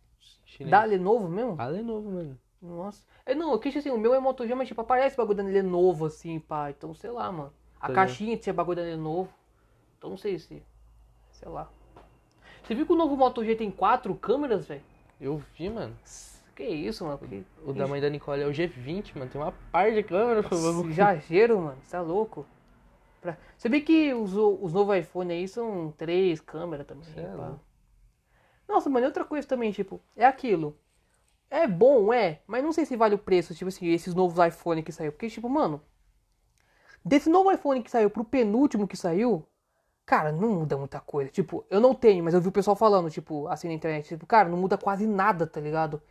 Chinês. 0.43 0.70
Da 0.70 0.84
Lenovo 0.84 1.30
mesmo? 1.30 1.56
A 1.58 1.66
Lenovo, 1.68 2.12
mano. 2.12 2.38
Nossa. 2.62 3.06
É, 3.26 3.34
não, 3.34 3.54
eu 3.54 3.60
quis 3.60 3.78
assim, 3.78 3.89
o 3.89 3.98
meu 3.98 4.14
é 4.14 4.20
Moto 4.20 4.46
G, 4.46 4.54
mas 4.54 4.68
tipo, 4.68 4.82
aparece 4.82 5.16
bagulho 5.16 5.38
da 5.38 5.43
Lenovo 5.43 6.08
assim, 6.08 6.41
pá. 6.41 6.70
Então, 6.72 6.93
sei 6.93 7.10
lá, 7.10 7.32
mano. 7.32 7.54
A 7.80 7.88
Tá 7.88 7.93
caixinha 7.93 8.36
tinha 8.36 8.54
bagulho 8.54 8.76
da 8.76 8.82
Lenovo. 8.82 9.34
Então 9.98 10.10
não 10.10 10.18
sei 10.18 10.38
se. 10.38 10.62
Sei 11.32 11.48
lá. 11.48 11.70
Você 12.66 12.74
viu 12.74 12.86
que 12.86 12.93
o 12.93 12.95
novo 12.95 13.16
Moto 13.16 13.45
G 13.45 13.55
tem 13.55 13.70
quatro 13.70 14.16
câmeras, 14.16 14.66
velho? 14.66 14.82
Eu 15.22 15.38
vi, 15.55 15.70
mano. 15.70 15.95
Que 16.55 16.63
isso, 16.63 17.05
mano? 17.05 17.20
Que 17.20 17.45
O 17.63 17.74
da 17.74 17.86
mãe 17.86 18.01
da 18.01 18.09
Nicole 18.09 18.41
é 18.41 18.47
o 18.47 18.51
G20, 18.51 19.16
mano. 19.16 19.30
Tem 19.30 19.39
uma 19.39 19.51
par 19.72 19.91
de 19.91 20.01
câmera, 20.01 20.41
favor. 20.41 20.86
exagero, 20.89 21.61
mano. 21.61 21.78
Você 21.84 21.91
tá 21.91 22.01
louco? 22.01 22.45
Pra... 23.22 23.38
Você 23.55 23.70
vê 23.70 23.82
que 23.82 24.13
os, 24.13 24.34
os 24.34 24.74
novos 24.74 24.97
iPhone 24.97 25.32
aí 25.32 25.47
são 25.47 25.93
três 25.95 26.41
câmeras 26.41 26.88
também. 26.88 27.07
É. 27.18 27.53
Nossa, 28.68 28.89
mano, 28.89 29.05
e 29.05 29.07
outra 29.07 29.26
coisa 29.26 29.47
também, 29.47 29.72
tipo, 29.72 30.01
é 30.16 30.26
aquilo. 30.26 30.76
É 31.51 31.68
bom, 31.68 32.11
é, 32.11 32.41
mas 32.47 32.63
não 32.63 32.72
sei 32.72 32.86
se 32.86 32.95
vale 32.95 33.13
o 33.13 33.20
preço, 33.20 33.53
tipo 33.53 33.68
assim, 33.68 33.88
esses 33.89 34.16
novos 34.16 34.43
iPhone 34.43 34.82
que 34.82 34.91
saiu. 34.91 35.11
Porque, 35.11 35.30
tipo, 35.30 35.47
mano, 35.47 35.80
desse 37.03 37.30
novo 37.30 37.51
iPhone 37.51 37.84
que 37.84 37.91
saiu 37.91 38.09
pro 38.09 38.24
penúltimo 38.26 38.88
que 38.88 38.97
saiu, 38.97 39.47
cara, 40.06 40.32
não 40.32 40.49
muda 40.60 40.78
muita 40.78 40.99
coisa. 40.99 41.32
Tipo, 41.32 41.66
eu 41.70 41.80
não 41.80 41.93
tenho, 41.95 42.24
mas 42.24 42.34
eu 42.34 42.41
vi 42.41 42.47
o 42.47 42.51
pessoal 42.51 42.76
falando, 42.76 43.10
tipo, 43.10 43.47
assim 43.47 43.68
na 43.68 43.74
internet, 43.74 44.08
tipo, 44.08 44.26
cara, 44.26 44.47
não 44.49 44.58
muda 44.58 44.78
quase 44.78 45.06
nada, 45.08 45.45
tá 45.47 45.60
ligado? 45.60 46.01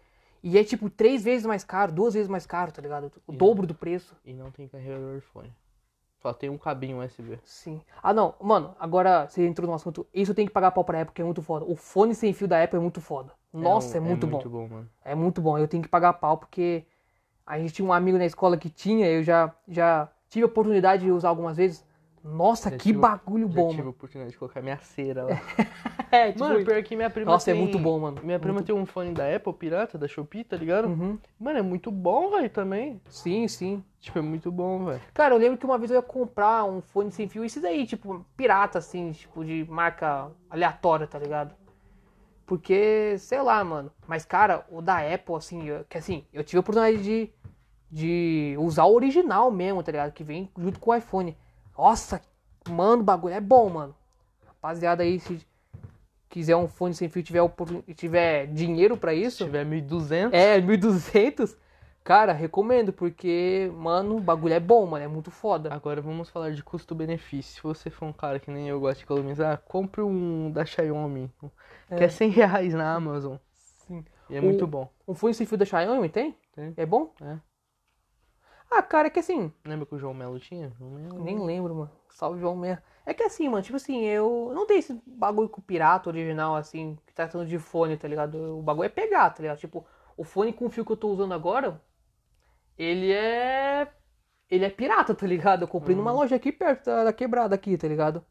E 0.43 0.59
é, 0.59 0.65
tipo, 0.65 0.91
três 0.91 1.23
vezes 1.25 1.47
mais 1.47 1.65
caro, 1.65 1.91
duas 1.93 2.13
vezes 2.15 2.29
mais 2.29 2.45
caro, 2.47 2.71
tá 2.73 2.83
ligado? 2.83 3.11
O 3.27 3.33
E- 3.33 3.37
dobro 3.37 3.67
do 3.67 3.75
preço. 3.75 4.15
E 4.25 4.33
não 4.35 4.51
tem 4.51 4.69
carregador 4.69 5.21
fone. 5.33 5.53
Só 6.21 6.33
tem 6.33 6.49
um 6.51 6.57
cabinho 6.59 6.99
USB. 7.03 7.39
Sim. 7.45 7.81
Ah, 8.03 8.13
não, 8.13 8.35
mano, 8.41 8.75
agora 8.81 9.27
você 9.29 9.47
entrou 9.47 9.69
no 9.69 9.75
assunto. 9.75 10.07
Isso 10.13 10.35
tem 10.35 10.47
que 10.47 10.53
pagar 10.53 10.71
pau 10.71 10.83
pra 10.85 11.01
Apple, 11.03 11.15
que 11.15 11.21
é 11.21 11.25
muito 11.25 11.43
foda. 11.43 11.65
O 11.67 11.77
fone 11.77 12.15
sem 12.15 12.33
fio 12.33 12.49
da 12.49 12.63
Apple 12.63 12.79
é 12.79 12.81
muito 12.81 13.01
foda. 13.01 13.33
Nossa, 13.53 13.99
é, 13.99 14.01
um- 14.01 14.05
muito, 14.05 14.27
é 14.27 14.29
bom. 14.31 14.37
muito 14.37 14.49
bom, 14.51 14.69
mano. 14.69 14.91
É 15.05 15.15
muito 15.15 15.41
bom. 15.43 15.59
Eu 15.59 15.69
tenho 15.69 15.83
que 15.83 15.89
pagar 15.89 16.15
pau 16.15 16.39
porque 16.39 16.85
a 17.47 17.59
gente 17.59 17.75
tinha 17.75 17.87
um 17.87 17.93
amigo 17.93 18.17
na 18.19 18.25
escola 18.25 18.57
que 18.57 18.71
tinha, 18.71 19.07
eu 19.07 19.23
já, 19.23 19.55
já 19.69 20.09
tive 20.31 20.45
a 20.45 20.47
oportunidade 20.47 21.05
de 21.05 21.11
usar 21.13 21.29
algumas 21.29 21.57
vezes. 21.59 21.85
Nossa, 22.25 22.71
Já 22.71 22.77
que 22.79 22.85
tive- 22.85 22.99
bagulho 22.99 23.47
bom, 23.47 23.69
tive 23.69 23.83
a 23.83 23.91
oportunidade 23.91 24.33
de 24.33 24.39
colocar 24.39 24.63
minha 24.63 24.79
cera 24.79 25.25
lá. 25.25 25.29
É, 26.11 26.29
tipo, 26.31 26.45
Mano, 26.45 26.65
pior 26.65 26.81
que 26.85 26.95
minha 26.95 27.11
prima 27.11 27.33
Nossa, 27.33 27.51
é 27.51 27.55
tem... 27.55 27.61
muito 27.63 27.77
bom, 27.77 27.99
mano. 27.99 28.21
Minha 28.23 28.39
prima 28.39 28.55
Muito- 28.55 28.67
tem 28.67 28.75
um 28.75 28.87
fone 28.87 29.13
da 29.13 29.35
Apple 29.35 29.53
pirata, 29.53 29.99
da 29.99 30.07
Shopee, 30.07 30.45
tá 30.45 30.57
ligado? 30.57 30.87
Uhum. 30.87 31.19
Mano, 31.41 31.59
é 31.59 31.63
muito 31.63 31.91
bom, 31.91 32.31
velho, 32.31 32.49
também. 32.49 33.01
Sim, 33.11 33.49
sim. 33.49 33.83
Tipo, 34.01 34.21
é 34.21 34.23
muito 34.23 34.49
bom, 34.53 34.85
velho. 34.85 35.01
Cara, 35.13 35.35
eu 35.35 35.39
lembro 35.39 35.59
que 35.59 35.67
uma 35.67 35.77
vez 35.77 35.91
eu 35.91 35.97
ia 35.97 36.03
comprar 36.03 36.65
um 36.67 36.81
fone 36.81 37.11
sem 37.11 37.29
fio, 37.29 37.45
esses 37.45 37.65
aí, 37.65 37.85
tipo, 37.85 38.25
pirata, 38.37 38.79
assim, 38.79 39.11
tipo, 39.11 39.45
de 39.45 39.67
marca 39.69 40.31
aleatória, 40.49 41.05
tá 41.09 41.19
ligado? 41.19 41.53
Porque, 42.47 43.17
sei 43.19 43.43
lá, 43.43 43.65
mano. 43.65 43.91
Mas, 44.07 44.25
cara, 44.25 44.65
o 44.71 44.81
da 44.81 44.99
Apple, 44.99 45.35
assim, 45.35 45.67
eu- 45.67 45.85
que 45.89 45.99
assim, 45.99 46.25
eu 46.33 46.45
tive 46.45 46.59
a 46.59 46.61
oportunidade 46.61 47.03
de, 47.03 47.31
de 47.91 48.55
usar 48.61 48.85
o 48.85 48.95
original 48.95 49.51
mesmo, 49.51 49.83
tá 49.83 49.91
ligado? 49.91 50.13
Que 50.13 50.23
vem 50.23 50.49
junto 50.57 50.79
com 50.79 50.91
o 50.91 50.95
iPhone. 50.95 51.37
Nossa, 51.77 52.21
mano, 52.69 53.03
o 53.03 53.05
bagulho 53.05 53.35
é 53.35 53.41
bom, 53.41 53.69
mano. 53.69 53.95
Rapaziada 54.47 55.03
aí, 55.03 55.19
se 55.19 55.45
quiser 56.29 56.57
um 56.57 56.67
fone 56.67 56.95
sem 56.95 57.09
fio 57.09 57.23
tiver, 57.23 57.43
tiver 57.95 58.47
dinheiro 58.47 58.97
pra 58.97 59.13
Se 59.13 59.23
isso, 59.23 59.45
tiver 59.45 59.65
1.200, 59.65 60.33
é, 60.33 60.61
1200, 60.61 61.57
cara, 62.03 62.33
recomendo, 62.33 62.93
porque, 62.93 63.71
mano, 63.77 64.17
o 64.17 64.21
bagulho 64.21 64.55
é 64.55 64.61
bom, 64.61 64.87
mano, 64.87 65.05
é 65.05 65.09
muito 65.09 65.31
foda. 65.31 65.73
Agora 65.73 66.01
vamos 66.01 66.29
falar 66.29 66.51
de 66.51 66.63
custo-benefício. 66.63 67.55
Se 67.55 67.63
você 67.63 67.91
for 67.91 68.07
um 68.07 68.13
cara 68.13 68.41
que 68.41 68.51
nem 68.51 68.69
eu 68.69 68.81
gosta 68.81 68.99
de 68.99 69.05
economizar, 69.05 69.59
compre 69.67 70.01
um 70.01 70.51
da 70.51 70.65
Xiaomi, 70.65 71.31
que 71.97 72.05
é 72.05 72.09
100 72.09 72.31
reais 72.31 72.75
na 72.75 72.95
Amazon. 72.95 73.37
Sim. 73.57 74.05
E 74.31 74.37
é 74.37 74.41
muito 74.41 74.67
bom. 74.67 74.91
Um 75.07 75.15
fone 75.15 75.35
sem 75.35 75.47
fio 75.47 75.59
da 75.59 75.65
Xiaomi 75.65 76.09
tem? 76.09 76.37
Tem. 76.55 76.73
É 76.77 76.87
bom? 76.87 77.13
É. 77.21 77.37
Ah, 78.77 78.83
cara, 78.83 79.07
é 79.07 79.11
que 79.11 79.21
assim, 79.21 79.53
Lembra 79.65 79.87
que 79.87 79.95
o 79.95 79.99
João 79.99 80.13
Melo 80.13 80.39
tinha? 80.41 80.73
Melo. 80.81 81.23
nem 81.23 81.39
lembro, 81.39 81.75
mano. 81.75 81.91
Salve 82.11 82.41
João 82.41 82.57
mesmo. 82.57 82.83
É 83.07 83.15
que 83.15 83.23
assim, 83.23 83.49
mano, 83.49 83.63
tipo 83.63 83.77
assim, 83.77 84.03
eu 84.03 84.51
não 84.53 84.67
tenho 84.67 84.81
esse 84.81 85.01
bagulho 85.07 85.49
com 85.49 85.61
o 85.61 85.65
pirata 85.65 86.09
original, 86.09 86.57
assim, 86.57 86.99
que 87.07 87.15
tá 87.15 87.25
tratando 87.25 87.47
de 87.49 87.59
fone, 87.59 87.97
tá 87.97 88.09
ligado? 88.09 88.59
O 88.59 88.63
bagulho 88.63 88.87
é 88.87 88.89
pegar, 88.89 89.31
tá 89.31 89.43
ligado? 89.43 89.59
Tipo, 89.59 89.87
o 90.17 90.25
fone 90.25 90.53
com 90.53 90.69
fio 90.69 90.85
que 90.85 90.91
eu 90.91 90.97
tô 90.97 91.09
usando 91.09 91.35
agora, 91.35 91.81
ele 92.77 93.13
é. 93.13 93.89
Ele 94.51 94.65
é 94.65 94.71
pirata, 94.71 95.15
tá 95.15 95.27
ligado? 95.27 95.63
Eu 95.63 95.69
comprei 95.69 95.97
numa 95.97 96.13
loja 96.13 96.37
aqui 96.37 96.51
perto 96.53 96.87
da, 96.87 97.05
da 97.05 97.13
quebrada 97.13 97.55
aqui, 97.55 97.77
tá 97.79 97.87
ligado? 97.89 98.25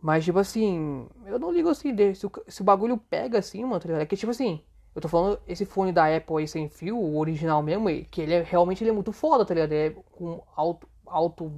Mas, 0.00 0.24
tipo 0.24 0.38
assim, 0.38 1.08
eu 1.26 1.38
não 1.38 1.52
ligo 1.52 1.68
assim, 1.68 1.94
se 2.14 2.26
o, 2.26 2.32
se 2.48 2.62
o 2.62 2.64
bagulho 2.64 2.96
pega 2.96 3.38
assim, 3.38 3.62
mano, 3.64 3.80
tá 3.80 3.86
ligado? 3.86 4.02
É 4.02 4.06
que, 4.06 4.16
tipo 4.16 4.30
assim, 4.30 4.62
eu 4.94 5.00
tô 5.00 5.08
falando 5.08 5.38
esse 5.46 5.64
fone 5.64 5.92
da 5.92 6.14
Apple 6.14 6.38
aí 6.38 6.48
sem 6.48 6.68
fio, 6.68 6.98
o 6.98 7.18
original 7.18 7.62
mesmo, 7.62 7.88
que 8.10 8.20
ele 8.20 8.34
é 8.34 8.42
realmente 8.42 8.82
ele 8.82 8.90
é 8.90 8.92
muito 8.92 9.12
foda, 9.12 9.44
tá 9.44 9.54
ligado? 9.54 9.72
Ele 9.72 9.94
é 9.94 10.02
com 10.12 10.42
alto, 10.56 10.88
alto 11.06 11.52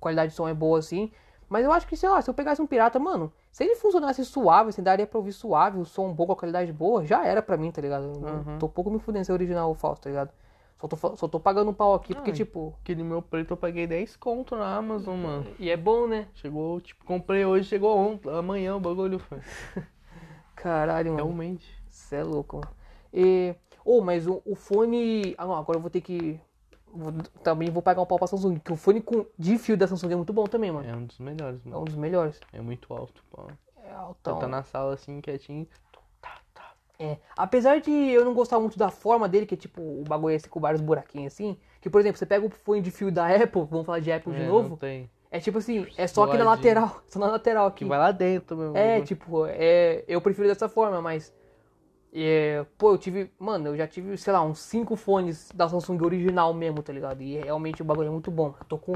qualidade 0.00 0.30
de 0.30 0.36
som 0.36 0.48
é 0.48 0.54
boa 0.54 0.78
assim. 0.78 1.10
Mas 1.48 1.64
eu 1.64 1.72
acho 1.72 1.86
que, 1.86 1.96
sei 1.96 2.08
lá, 2.08 2.20
se 2.20 2.28
eu 2.28 2.34
pegasse 2.34 2.60
um 2.60 2.66
pirata, 2.66 2.98
mano, 2.98 3.32
se 3.50 3.64
ele 3.64 3.74
funcionasse 3.74 4.22
suave, 4.24 4.68
assim, 4.68 4.82
daria 4.82 5.06
pra 5.06 5.18
ouvir 5.18 5.32
suave, 5.32 5.78
o 5.78 5.84
som 5.84 6.12
bom 6.12 6.26
com 6.26 6.32
a 6.32 6.36
qualidade 6.36 6.72
boa, 6.72 7.06
já 7.06 7.24
era 7.24 7.40
pra 7.40 7.56
mim, 7.56 7.70
tá 7.70 7.80
ligado? 7.80 8.04
Uhum. 8.04 8.58
Tô 8.58 8.68
pouco 8.68 8.90
me 8.90 8.98
fudendo 8.98 9.24
se 9.24 9.30
é 9.30 9.34
original 9.34 9.68
ou 9.68 9.74
falso, 9.74 10.02
tá 10.02 10.10
ligado? 10.10 10.30
Só 10.78 10.86
tô, 10.86 11.16
só 11.16 11.26
tô 11.26 11.40
pagando 11.40 11.70
um 11.70 11.74
pau 11.74 11.94
aqui 11.94 12.14
porque, 12.14 12.30
Ai. 12.30 12.36
tipo. 12.36 12.74
Aquele 12.82 13.02
meu 13.02 13.20
preto 13.20 13.52
eu 13.52 13.56
paguei 13.56 13.86
10 13.86 14.16
conto 14.16 14.54
na 14.54 14.76
Amazon, 14.76 15.16
mano. 15.16 15.46
E 15.58 15.70
é 15.70 15.76
bom, 15.76 16.06
né? 16.06 16.28
Chegou, 16.34 16.80
tipo, 16.80 17.04
comprei 17.04 17.44
hoje, 17.44 17.68
chegou 17.68 17.96
ontem, 17.96 18.30
amanhã 18.30 18.76
o 18.76 18.80
bagulho 18.80 19.18
foi. 19.18 19.40
Caralho, 20.54 21.12
mano. 21.12 21.24
Realmente. 21.24 21.66
Você 21.90 22.16
é 22.16 22.22
louco, 22.22 22.58
mano. 22.58 22.77
E. 23.12 23.54
Oh, 23.84 24.00
mas 24.00 24.26
o, 24.26 24.42
o 24.44 24.54
fone. 24.54 25.34
Ah, 25.38 25.46
não, 25.46 25.54
agora 25.56 25.78
eu 25.78 25.82
vou 25.82 25.90
ter 25.90 26.00
que. 26.00 26.38
vou- 26.92 27.12
também 27.42 27.70
vou 27.70 27.82
pagar 27.82 28.02
um 28.02 28.06
pau 28.06 28.18
pra 28.18 28.26
Samsung. 28.26 28.58
Que 28.58 28.72
o 28.72 28.76
fone 28.76 29.00
com, 29.00 29.24
de 29.38 29.56
fio 29.58 29.76
da 29.76 29.86
Samsung 29.86 30.12
é 30.12 30.16
muito 30.16 30.32
bom 30.32 30.44
também, 30.44 30.70
mano. 30.70 30.88
É 30.88 30.94
um 30.94 31.04
dos 31.06 31.18
melhores, 31.18 31.60
É 31.64 31.68
mano. 31.68 31.80
um 31.82 31.84
dos 31.84 31.94
melhores. 31.94 32.40
É 32.52 32.60
muito 32.60 32.92
alto, 32.92 33.22
pô. 33.30 33.44
É 33.84 33.92
altão. 33.92 34.38
tá 34.38 34.46
na 34.48 34.62
sala 34.62 34.94
assim, 34.94 35.20
quietinho. 35.20 35.66
Tá, 36.20 36.36
tá. 36.52 36.72
É. 36.98 37.16
Apesar 37.36 37.80
de 37.80 37.90
eu 37.90 38.24
não 38.24 38.34
gostar 38.34 38.60
muito 38.60 38.78
da 38.78 38.90
forma 38.90 39.26
dele, 39.28 39.46
que 39.46 39.54
é 39.54 39.58
tipo 39.58 39.80
o 39.80 40.04
bagulho 40.06 40.34
esse 40.34 40.48
com 40.48 40.60
vários 40.60 40.80
buraquinhos 40.82 41.32
assim. 41.32 41.56
Que, 41.80 41.88
por 41.88 42.00
exemplo, 42.00 42.18
você 42.18 42.26
pega 42.26 42.44
o 42.44 42.50
fone 42.50 42.80
de 42.82 42.90
fio 42.90 43.10
da 43.10 43.26
Apple, 43.34 43.64
vamos 43.70 43.86
falar 43.86 44.00
de 44.00 44.12
Apple 44.12 44.34
de 44.34 44.42
É, 44.42 44.46
novo. 44.46 44.70
Não 44.70 44.76
tem. 44.76 45.10
É 45.30 45.40
tipo 45.40 45.58
assim, 45.58 45.86
é 45.96 46.06
só 46.06 46.24
aqui 46.24 46.38
na 46.38 46.44
lateral. 46.44 47.02
Só 47.08 47.18
na 47.18 47.26
lateral 47.26 47.66
aqui. 47.66 47.84
Que 47.84 47.88
vai 47.88 47.98
lá 47.98 48.10
dentro, 48.12 48.56
meu. 48.56 48.74
É, 48.74 49.00
tipo, 49.02 49.44
é, 49.46 50.02
eu 50.08 50.20
prefiro 50.22 50.48
dessa 50.48 50.68
forma, 50.70 51.00
mas. 51.02 51.34
É, 52.12 52.64
pô, 52.76 52.92
eu 52.92 52.98
tive. 52.98 53.30
Mano, 53.38 53.68
eu 53.68 53.76
já 53.76 53.86
tive, 53.86 54.16
sei 54.16 54.32
lá, 54.32 54.42
uns 54.42 54.58
5 54.60 54.96
fones 54.96 55.50
da 55.54 55.68
Samsung 55.68 56.02
original 56.04 56.52
mesmo, 56.54 56.82
tá 56.82 56.92
ligado? 56.92 57.22
E 57.22 57.36
realmente 57.38 57.82
o 57.82 57.84
bagulho 57.84 58.08
é 58.08 58.10
muito 58.10 58.30
bom. 58.30 58.54
Eu 58.58 58.66
tô 58.66 58.78
com. 58.78 58.94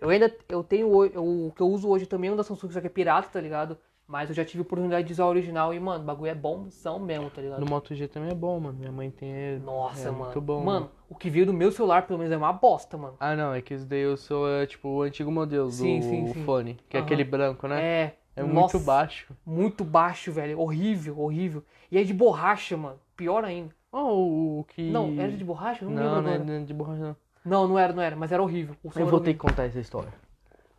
Eu 0.00 0.08
ainda. 0.08 0.34
Eu 0.48 0.62
tenho. 0.62 0.88
O 0.88 1.52
que 1.52 1.60
eu 1.60 1.68
uso 1.68 1.88
hoje 1.88 2.06
também 2.06 2.30
é 2.30 2.32
um 2.32 2.36
da 2.36 2.42
Samsung, 2.44 2.70
só 2.70 2.80
que 2.80 2.86
é 2.86 2.90
pirata, 2.90 3.28
tá 3.32 3.40
ligado? 3.40 3.76
Mas 4.06 4.28
eu 4.28 4.34
já 4.34 4.44
tive 4.44 4.60
oportunidade 4.60 5.06
de 5.06 5.14
usar 5.14 5.24
o 5.24 5.28
original 5.28 5.72
e, 5.72 5.80
mano, 5.80 6.02
o 6.02 6.06
bagulho 6.06 6.30
é 6.30 6.34
bom, 6.34 6.68
são 6.68 6.98
mesmo, 6.98 7.30
tá 7.30 7.40
ligado? 7.40 7.60
No 7.60 7.66
Moto 7.66 7.94
G 7.94 8.06
também 8.06 8.30
é 8.30 8.34
bom, 8.34 8.60
mano. 8.60 8.78
Minha 8.78 8.92
mãe 8.92 9.10
tem. 9.10 9.32
é- 9.32 9.58
Nossa, 9.58 10.08
é 10.08 10.10
mano. 10.10 10.24
Muito 10.24 10.40
bom. 10.42 10.62
Mano, 10.62 10.90
o 11.08 11.14
que 11.14 11.30
veio 11.30 11.46
do 11.46 11.54
meu 11.54 11.72
celular, 11.72 12.06
pelo 12.06 12.18
menos, 12.18 12.30
é 12.32 12.36
uma 12.36 12.52
bosta, 12.52 12.98
mano. 12.98 13.14
Ah, 13.18 13.34
não, 13.34 13.54
é 13.54 13.62
que 13.62 13.72
esse 13.72 13.86
daí 13.86 14.00
eu 14.00 14.16
sou, 14.18 14.46
é, 14.46 14.66
tipo, 14.66 14.88
o 14.90 15.02
antigo 15.02 15.32
modelo 15.32 15.70
Sim, 15.70 16.00
do 16.00 16.02
sim, 16.02 16.26
sim. 16.34 16.44
fone. 16.44 16.78
Que 16.88 16.98
é 16.98 17.00
Aham. 17.00 17.06
aquele 17.06 17.24
branco, 17.24 17.66
né? 17.66 17.82
É. 17.82 18.14
É 18.36 18.42
nossa, 18.42 18.76
muito 18.76 18.86
baixo. 18.86 19.36
Muito 19.46 19.84
baixo, 19.84 20.32
velho. 20.32 20.58
Horrível, 20.58 21.20
horrível. 21.20 21.64
E 21.90 21.98
é 21.98 22.02
de 22.02 22.12
borracha, 22.12 22.76
mano. 22.76 22.98
Pior 23.16 23.44
ainda. 23.44 23.74
Oh, 23.92 24.60
o, 24.60 24.64
que. 24.64 24.90
Não, 24.90 25.14
era 25.20 25.30
de 25.30 25.44
borracha? 25.44 25.84
Eu 25.84 25.90
não, 25.90 26.02
Não, 26.02 26.22
não 26.22 26.30
é 26.30 26.34
agora. 26.34 26.64
de 26.64 26.74
borracha, 26.74 27.00
não. 27.02 27.16
Não, 27.44 27.68
não 27.68 27.78
era, 27.78 27.92
não 27.92 28.02
era, 28.02 28.16
mas 28.16 28.32
era 28.32 28.42
horrível. 28.42 28.74
O 28.82 28.88
Eu 28.88 28.92
era 29.02 29.04
vou 29.04 29.20
ter 29.20 29.34
que 29.34 29.38
contar 29.38 29.64
essa 29.64 29.78
história. 29.78 30.12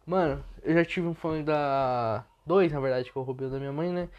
Mano, 0.06 0.44
eu 0.64 0.74
já 0.74 0.84
tive 0.84 1.08
um 1.08 1.14
fone 1.14 1.44
da. 1.44 2.26
Dois, 2.46 2.72
na 2.72 2.80
verdade, 2.80 3.12
que 3.12 3.18
eu 3.18 3.24
roubei 3.24 3.50
da 3.50 3.58
minha 3.58 3.72
mãe, 3.72 3.92
né? 3.92 4.10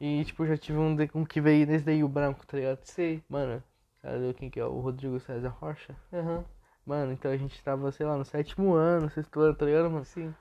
E, 0.00 0.24
tipo, 0.24 0.46
já 0.46 0.56
tive 0.56 0.78
um, 0.78 0.96
de... 0.96 1.10
um 1.14 1.24
que 1.24 1.40
veio 1.40 1.66
nesse 1.66 1.84
daí, 1.84 2.02
o 2.02 2.08
branco, 2.08 2.46
tá 2.46 2.56
ligado? 2.56 2.80
Sei. 2.82 3.22
Mano, 3.28 3.62
cadê 4.02 4.34
quem 4.34 4.50
que 4.50 4.58
é? 4.58 4.64
O 4.64 4.80
Rodrigo 4.80 5.20
César 5.20 5.54
Rocha? 5.60 5.94
Aham, 6.12 6.44
Mano, 6.84 7.12
então 7.12 7.30
a 7.30 7.36
gente 7.36 7.62
tava, 7.62 7.92
sei 7.92 8.04
lá, 8.06 8.16
no 8.16 8.24
sétimo 8.24 8.72
ano, 8.74 9.10
sexto 9.10 9.40
ano, 9.40 9.54
tá 9.54 9.64
ligado, 9.66 9.90
mano? 9.90 10.04
sim. 10.04 10.34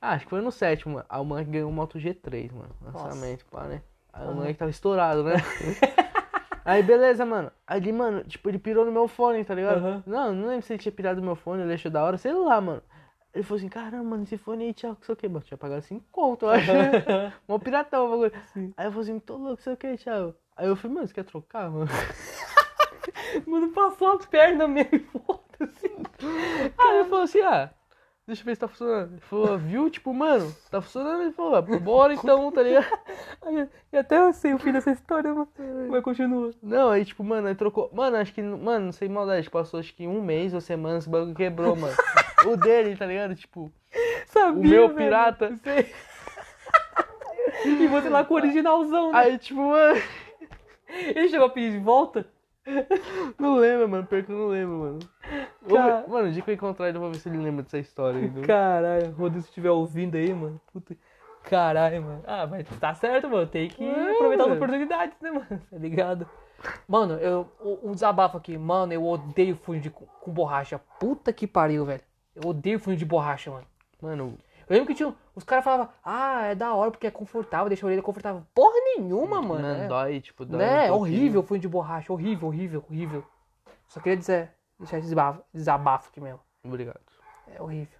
Ah, 0.00 0.12
acho 0.12 0.24
que 0.24 0.30
foi 0.30 0.40
no 0.40 0.50
sétimo. 0.50 1.02
A 1.08 1.22
moleque 1.22 1.50
ganhou 1.50 1.70
um 1.70 1.74
Moto 1.74 1.98
G3, 1.98 2.50
mano. 2.52 2.74
Nossa. 2.80 3.08
Lançamento, 3.08 3.44
pá, 3.50 3.64
né? 3.64 3.82
O 4.14 4.18
Aham. 4.18 4.34
moleque 4.34 4.58
tava 4.58 4.70
estourado, 4.70 5.22
né? 5.24 5.34
Aí 6.64 6.82
beleza, 6.82 7.24
mano. 7.24 7.50
Aí, 7.66 7.92
mano, 7.92 8.22
tipo, 8.24 8.48
ele 8.48 8.58
pirou 8.58 8.84
no 8.84 8.92
meu 8.92 9.08
fone, 9.08 9.44
tá 9.44 9.54
ligado? 9.54 9.78
Aham. 9.78 10.02
Não, 10.06 10.34
não 10.34 10.48
lembro 10.48 10.62
se 10.64 10.72
ele 10.72 10.82
tinha 10.82 10.92
pirado 10.92 11.20
no 11.20 11.26
meu 11.26 11.36
fone, 11.36 11.62
ele 11.62 11.74
achou 11.74 11.90
da 11.90 12.02
hora, 12.02 12.16
sei 12.16 12.32
lá, 12.32 12.60
mano. 12.60 12.82
Ele 13.34 13.44
falou 13.44 13.58
assim, 13.58 13.68
caramba, 13.68 14.02
mano, 14.02 14.22
esse 14.24 14.36
fone 14.36 14.64
aí, 14.64 14.74
Thiago, 14.74 14.98
sei 15.02 15.12
o 15.12 15.16
que, 15.16 15.28
mano. 15.28 15.44
Tinha 15.44 15.58
pagado 15.58 15.82
5 15.82 16.04
conto, 16.10 16.46
eu 16.46 16.50
acho. 16.50 16.70
Mó 17.46 17.58
piratão 17.58 18.06
o 18.06 18.10
bagulho. 18.10 18.32
Sim. 18.52 18.72
Aí 18.76 18.86
eu 18.86 18.92
falei 18.92 19.02
assim, 19.10 19.18
tô 19.20 19.36
louco, 19.36 19.62
sei 19.62 19.72
o 19.72 19.76
que, 19.76 19.96
Thiago. 19.96 20.34
Aí 20.56 20.66
eu 20.66 20.76
falei, 20.76 20.94
mano, 20.96 21.08
você 21.08 21.14
quer 21.14 21.24
trocar, 21.24 21.70
mano? 21.70 21.90
Mano, 23.46 23.68
passou 23.72 24.08
a 24.08 24.18
perna 24.18 24.66
mesmo 24.68 25.00
foda-se. 25.26 25.86
Aí 26.78 26.96
ele 26.96 27.04
falou 27.08 27.24
assim, 27.24 27.40
ah, 27.40 27.70
deixa 28.30 28.42
eu 28.42 28.46
ver 28.46 28.54
se 28.54 28.60
tá 28.60 28.68
funcionando. 28.68 29.12
Ele 29.12 29.20
falou, 29.20 29.58
viu? 29.58 29.90
Tipo, 29.90 30.14
mano, 30.14 30.54
tá 30.70 30.80
funcionando? 30.80 31.22
Ele 31.22 31.32
falou, 31.32 31.56
ah, 31.56 31.62
bora 31.62 32.14
então, 32.14 32.50
tá 32.50 32.62
ligado? 32.62 32.86
E 33.92 33.96
até 33.96 34.18
eu 34.18 34.32
sei 34.32 34.54
o 34.54 34.58
fim 34.58 34.70
dessa 34.70 34.92
história, 34.92 35.34
mano. 35.34 35.48
Mas 35.88 36.02
continua. 36.04 36.52
Não, 36.62 36.90
aí 36.90 37.04
tipo, 37.04 37.24
mano, 37.24 37.48
aí 37.48 37.54
trocou. 37.56 37.90
Mano, 37.92 38.16
acho 38.16 38.32
que, 38.32 38.40
mano, 38.40 38.92
sem 38.92 39.08
maldade, 39.08 39.50
passou 39.50 39.80
acho 39.80 39.92
que 39.94 40.06
um 40.06 40.22
mês 40.22 40.54
ou 40.54 40.60
semana, 40.60 40.98
esse 40.98 41.08
bagulho 41.08 41.34
quebrou, 41.34 41.74
mano. 41.74 41.94
o 42.46 42.56
dele, 42.56 42.96
tá 42.96 43.06
ligado? 43.06 43.34
Tipo, 43.34 43.72
Sabia, 44.26 44.52
o 44.52 44.62
meu 44.62 44.88
velho. 44.88 44.98
pirata. 44.98 45.56
Sei. 45.64 45.92
E 47.64 47.86
você 47.88 48.08
lá 48.08 48.24
com 48.24 48.34
o 48.34 48.36
originalzão, 48.36 49.12
né? 49.12 49.18
Aí, 49.18 49.38
tipo, 49.38 49.60
mano, 49.60 50.00
Ele 50.88 51.28
chegou 51.28 51.46
a 51.46 51.50
pedir 51.50 51.72
de 51.72 51.78
volta? 51.78 52.26
não 53.38 53.56
lembro, 53.56 53.88
mano, 53.88 54.06
pior 54.06 54.22
que 54.22 54.30
eu 54.32 54.36
não 54.38 54.48
lembro, 54.48 54.78
mano. 54.78 54.98
Ô, 55.68 55.74
Cara- 55.74 56.04
Mano, 56.08 56.28
o 56.28 56.32
dia 56.32 56.42
que 56.42 56.50
eu 56.50 56.54
encontrar 56.54 56.88
ele, 56.88 56.96
eu 56.98 57.00
vou 57.00 57.10
ver 57.10 57.18
se 57.18 57.28
ele 57.28 57.38
lembra 57.38 57.62
dessa 57.62 57.78
história 57.78 58.18
ainda. 58.20 58.42
Caralho, 58.42 59.12
Rodrigo, 59.12 59.42
se 59.42 59.48
estiver 59.48 59.70
ouvindo 59.70 60.16
aí, 60.16 60.32
mano. 60.32 60.60
Puta. 60.72 60.96
Caralho, 61.44 62.02
mano. 62.02 62.22
Ah, 62.26 62.46
mas 62.46 62.66
tá 62.78 62.94
certo, 62.94 63.28
mano. 63.28 63.46
Tem 63.46 63.68
que 63.68 63.82
É, 63.84 64.10
aproveitar 64.12 64.44
as 64.44 64.48
velho. 64.50 64.62
oportunidades, 64.62 65.16
né, 65.20 65.30
mano? 65.30 65.46
Tá 65.70 65.78
ligado? 65.78 66.28
Mano, 66.86 67.14
eu, 67.14 67.46
um 67.82 67.92
desabafo 67.92 68.36
aqui. 68.36 68.58
Mano, 68.58 68.92
eu 68.92 69.06
odeio 69.06 69.56
fone 69.56 69.80
de, 69.80 69.88
com 69.88 70.30
borracha. 70.30 70.78
Puta 70.98 71.32
que 71.32 71.46
pariu, 71.46 71.86
velho. 71.86 72.02
Eu 72.34 72.50
odeio 72.50 72.78
fone 72.78 72.96
de 72.96 73.04
borracha, 73.06 73.50
mano. 73.50 73.66
Mano, 74.02 74.34
Eu 74.68 74.74
lembro 74.74 74.86
que 74.86 74.94
tinha. 74.94 75.14
Os 75.34 75.42
caras 75.44 75.64
falavam, 75.64 75.88
ah, 76.04 76.46
é 76.48 76.54
da 76.54 76.74
hora 76.74 76.90
porque 76.90 77.06
é 77.06 77.10
confortável, 77.10 77.68
deixa 77.68 77.86
a 77.86 77.88
orelha 77.88 78.02
confortável. 78.02 78.42
Porra 78.54 78.74
nenhuma, 79.00 79.40
mano. 79.40 79.62
mano, 79.62 79.82
é, 79.82 79.88
dói, 79.88 80.20
tipo, 80.20 80.44
dói. 80.44 80.58
né? 80.58 80.84
um 80.84 80.96
pouquinho. 80.96 81.16
horrível 81.16 81.42
fone 81.42 81.60
de 81.60 81.68
borracha. 81.68 82.12
Horrível, 82.12 82.48
horrível, 82.48 82.84
horrível. 82.88 83.24
Só 83.88 84.00
queria 84.00 84.16
dizer, 84.16 84.52
deixar 84.78 84.98
esse 84.98 85.08
desabafo, 85.08 85.42
desabafo 85.52 86.08
aqui 86.10 86.20
mesmo. 86.20 86.40
Obrigado. 86.64 87.00
É 87.48 87.60
horrível. 87.60 87.98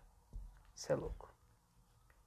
Isso 0.74 0.92
é 0.92 0.94
louco. 0.94 1.28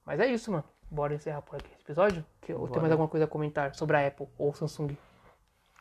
Mas 0.04 0.20
é 0.20 0.26
isso, 0.26 0.50
mano. 0.50 0.64
Bora 0.90 1.14
encerrar 1.14 1.42
por 1.42 1.56
aqui 1.56 1.70
esse 1.72 1.82
episódio? 1.82 2.24
Que 2.40 2.52
eu 2.52 2.68
tenho 2.68 2.80
mais 2.80 2.92
alguma 2.92 3.08
coisa 3.08 3.24
a 3.24 3.28
comentar 3.28 3.74
sobre 3.74 3.96
a 3.96 4.06
Apple 4.06 4.28
ou 4.38 4.52
Samsung. 4.52 4.96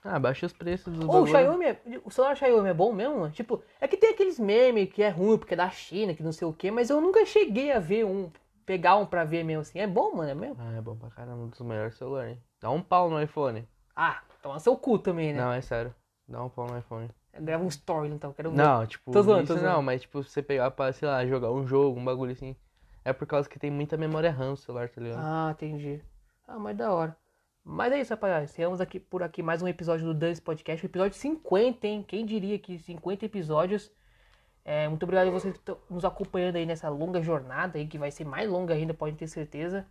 Ah, 0.04 0.20
baixa 0.20 0.46
os 0.46 0.54
preços 0.54 0.94
dos 0.94 1.08
Ou 1.08 1.24
o. 1.24 1.28
Xiaomi, 1.28 1.66
é, 1.66 1.82
o 2.04 2.12
celular 2.12 2.36
Xiaomi 2.36 2.70
é 2.70 2.74
bom 2.74 2.92
mesmo, 2.92 3.20
mano? 3.20 3.32
Tipo, 3.32 3.62
é 3.80 3.88
que 3.88 3.96
tem 3.96 4.12
aqueles 4.12 4.38
memes 4.38 4.92
que 4.92 5.02
é 5.02 5.10
ruim 5.10 5.38
porque 5.38 5.54
é 5.54 5.58
da 5.58 5.70
China, 5.70 6.14
que 6.14 6.24
não 6.24 6.32
sei 6.32 6.48
o 6.48 6.54
que, 6.54 6.72
mas 6.72 6.90
eu 6.90 7.00
nunca 7.00 7.26
cheguei 7.26 7.72
a 7.72 7.80
ver 7.80 8.06
um 8.06 8.30
pegar 8.66 8.98
um 8.98 9.06
pra 9.06 9.24
ver 9.24 9.44
mesmo 9.44 9.62
assim. 9.62 9.80
É 9.80 9.88
bom, 9.88 10.16
mano, 10.16 10.30
é 10.30 10.36
mesmo? 10.36 10.58
Ah, 10.60 10.74
é 10.78 10.82
bom 10.82 10.96
pra 10.96 11.10
caramba, 11.10 11.44
um 11.44 11.48
dos 11.48 11.60
melhores 11.62 11.96
celulares, 11.96 12.34
hein? 12.34 12.44
Dá 12.64 12.72
um 12.72 12.82
pau 12.82 13.10
no 13.10 13.22
iPhone. 13.22 13.68
Ah, 13.94 14.22
toma 14.42 14.58
seu 14.58 14.78
cu 14.78 14.98
também, 14.98 15.34
né? 15.34 15.42
Não, 15.42 15.52
é 15.52 15.60
sério. 15.60 15.94
Dá 16.26 16.42
um 16.42 16.48
pau 16.48 16.66
no 16.66 16.80
iPhone. 16.80 17.10
Grava 17.38 17.62
um 17.62 17.68
story 17.68 18.08
então, 18.08 18.32
quero 18.32 18.52
ver. 18.52 18.56
Não, 18.56 18.88
tipo, 18.88 19.12
Tô 19.12 19.22
zoando, 19.22 19.44
isso 19.44 19.56
tô 19.56 19.62
não, 19.62 19.82
mas 19.82 20.04
tipo, 20.04 20.24
você 20.24 20.42
pegar 20.42 20.72
pra, 20.72 20.94
sei 20.94 21.06
lá, 21.06 21.26
jogar 21.26 21.52
um 21.52 21.68
jogo, 21.68 22.00
um 22.00 22.06
bagulho 22.06 22.32
assim. 22.32 22.56
É 23.04 23.12
por 23.12 23.28
causa 23.28 23.50
que 23.50 23.60
tem 23.60 23.70
muita 23.70 23.98
memória 23.98 24.32
RAM 24.32 24.52
no 24.52 24.56
celular, 24.56 24.88
tá 24.88 25.02
ligado? 25.02 25.20
Ah, 25.22 25.52
entendi. 25.52 26.02
Ah, 26.48 26.58
mas 26.58 26.78
da 26.78 26.94
hora. 26.94 27.18
Mas 27.66 27.92
é 27.92 28.00
isso, 28.00 28.14
rapaziada. 28.14 28.46
Encerramos 28.46 28.80
aqui 28.80 28.98
por 28.98 29.24
aqui 29.24 29.44
mais 29.44 29.62
um 29.62 29.68
episódio 29.68 30.06
do 30.06 30.14
Dance 30.14 30.42
Podcast. 30.42 30.86
O 30.86 30.88
episódio 30.88 31.18
50, 31.18 31.86
hein? 31.86 32.02
Quem 32.08 32.26
diria 32.26 32.58
que 32.58 32.80
50 32.80 33.26
episódios. 33.26 33.92
É, 34.64 34.88
muito 34.88 35.04
obrigado 35.04 35.28
a 35.28 35.32
vocês 35.32 35.52
que 35.52 35.60
estão 35.60 35.78
nos 35.90 36.06
acompanhando 36.06 36.56
aí 36.56 36.66
nessa 36.66 36.88
longa 36.88 37.22
jornada 37.22 37.78
aí, 37.78 37.86
que 37.86 37.98
vai 37.98 38.10
ser 38.10 38.24
mais 38.24 38.50
longa 38.50 38.74
ainda, 38.74 38.94
pode 38.94 39.18
ter 39.18 39.28
certeza. 39.28 39.86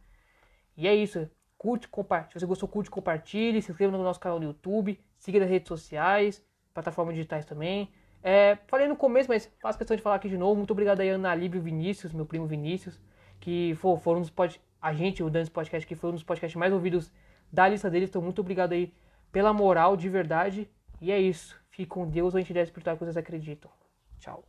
E 0.75 0.89
é 0.89 0.95
isso. 0.95 1.29
Curte, 1.63 1.87
compartilhe. 1.87 2.33
Se 2.33 2.41
você 2.41 2.47
gostou, 2.47 2.69
curte, 2.69 2.91
compartilhe. 2.91 3.63
Se 3.63 3.71
inscreva 3.71 3.97
no 3.97 4.03
nosso 4.03 4.19
canal 4.19 4.41
no 4.41 4.47
YouTube. 4.47 4.99
Siga 5.17 5.39
nas 5.39 5.49
redes 5.49 5.69
sociais, 5.69 6.45
plataformas 6.75 7.15
digitais 7.15 7.45
também. 7.45 7.89
É, 8.21 8.59
falei 8.67 8.89
no 8.89 8.97
começo, 8.97 9.29
mas 9.29 9.49
faço 9.61 9.79
questão 9.79 9.97
de 9.97 10.03
falar 10.03 10.17
aqui 10.17 10.29
de 10.29 10.37
novo. 10.37 10.57
Muito 10.57 10.73
obrigado 10.73 10.99
aí, 10.99 11.09
Ana 11.11 11.33
Líbio 11.37 11.63
Vinícius, 11.63 12.13
meu 12.13 12.27
primo 12.27 12.49
Vinícius, 12.49 13.01
que 13.39 13.77
for, 13.77 13.97
foram 14.01 14.19
um 14.19 14.23
dos 14.23 14.31
pod... 14.31 14.61
a 14.81 14.93
gente, 14.93 15.23
o 15.23 15.31
Dance 15.31 15.53
Podcast, 15.53 15.87
que 15.87 15.95
foi 15.95 16.11
um 16.11 16.15
dos 16.15 16.25
podcasts 16.25 16.59
mais 16.59 16.73
ouvidos 16.73 17.13
da 17.53 17.69
lista 17.69 17.89
deles. 17.89 18.09
Então, 18.09 18.21
muito 18.21 18.41
obrigado 18.41 18.73
aí 18.73 18.93
pela 19.31 19.53
moral, 19.53 19.97
de 19.97 20.09
verdade. 20.09 20.69
E 21.01 21.13
é 21.13 21.21
isso. 21.21 21.57
Fique 21.71 21.87
com 21.87 22.09
Deus 22.09 22.35
ou 22.35 22.39
a 22.39 22.41
entidade 22.41 22.71
espiritual 22.71 22.97
que 22.97 23.05
vocês 23.05 23.17
acreditam. 23.17 23.71
Tchau. 24.19 24.43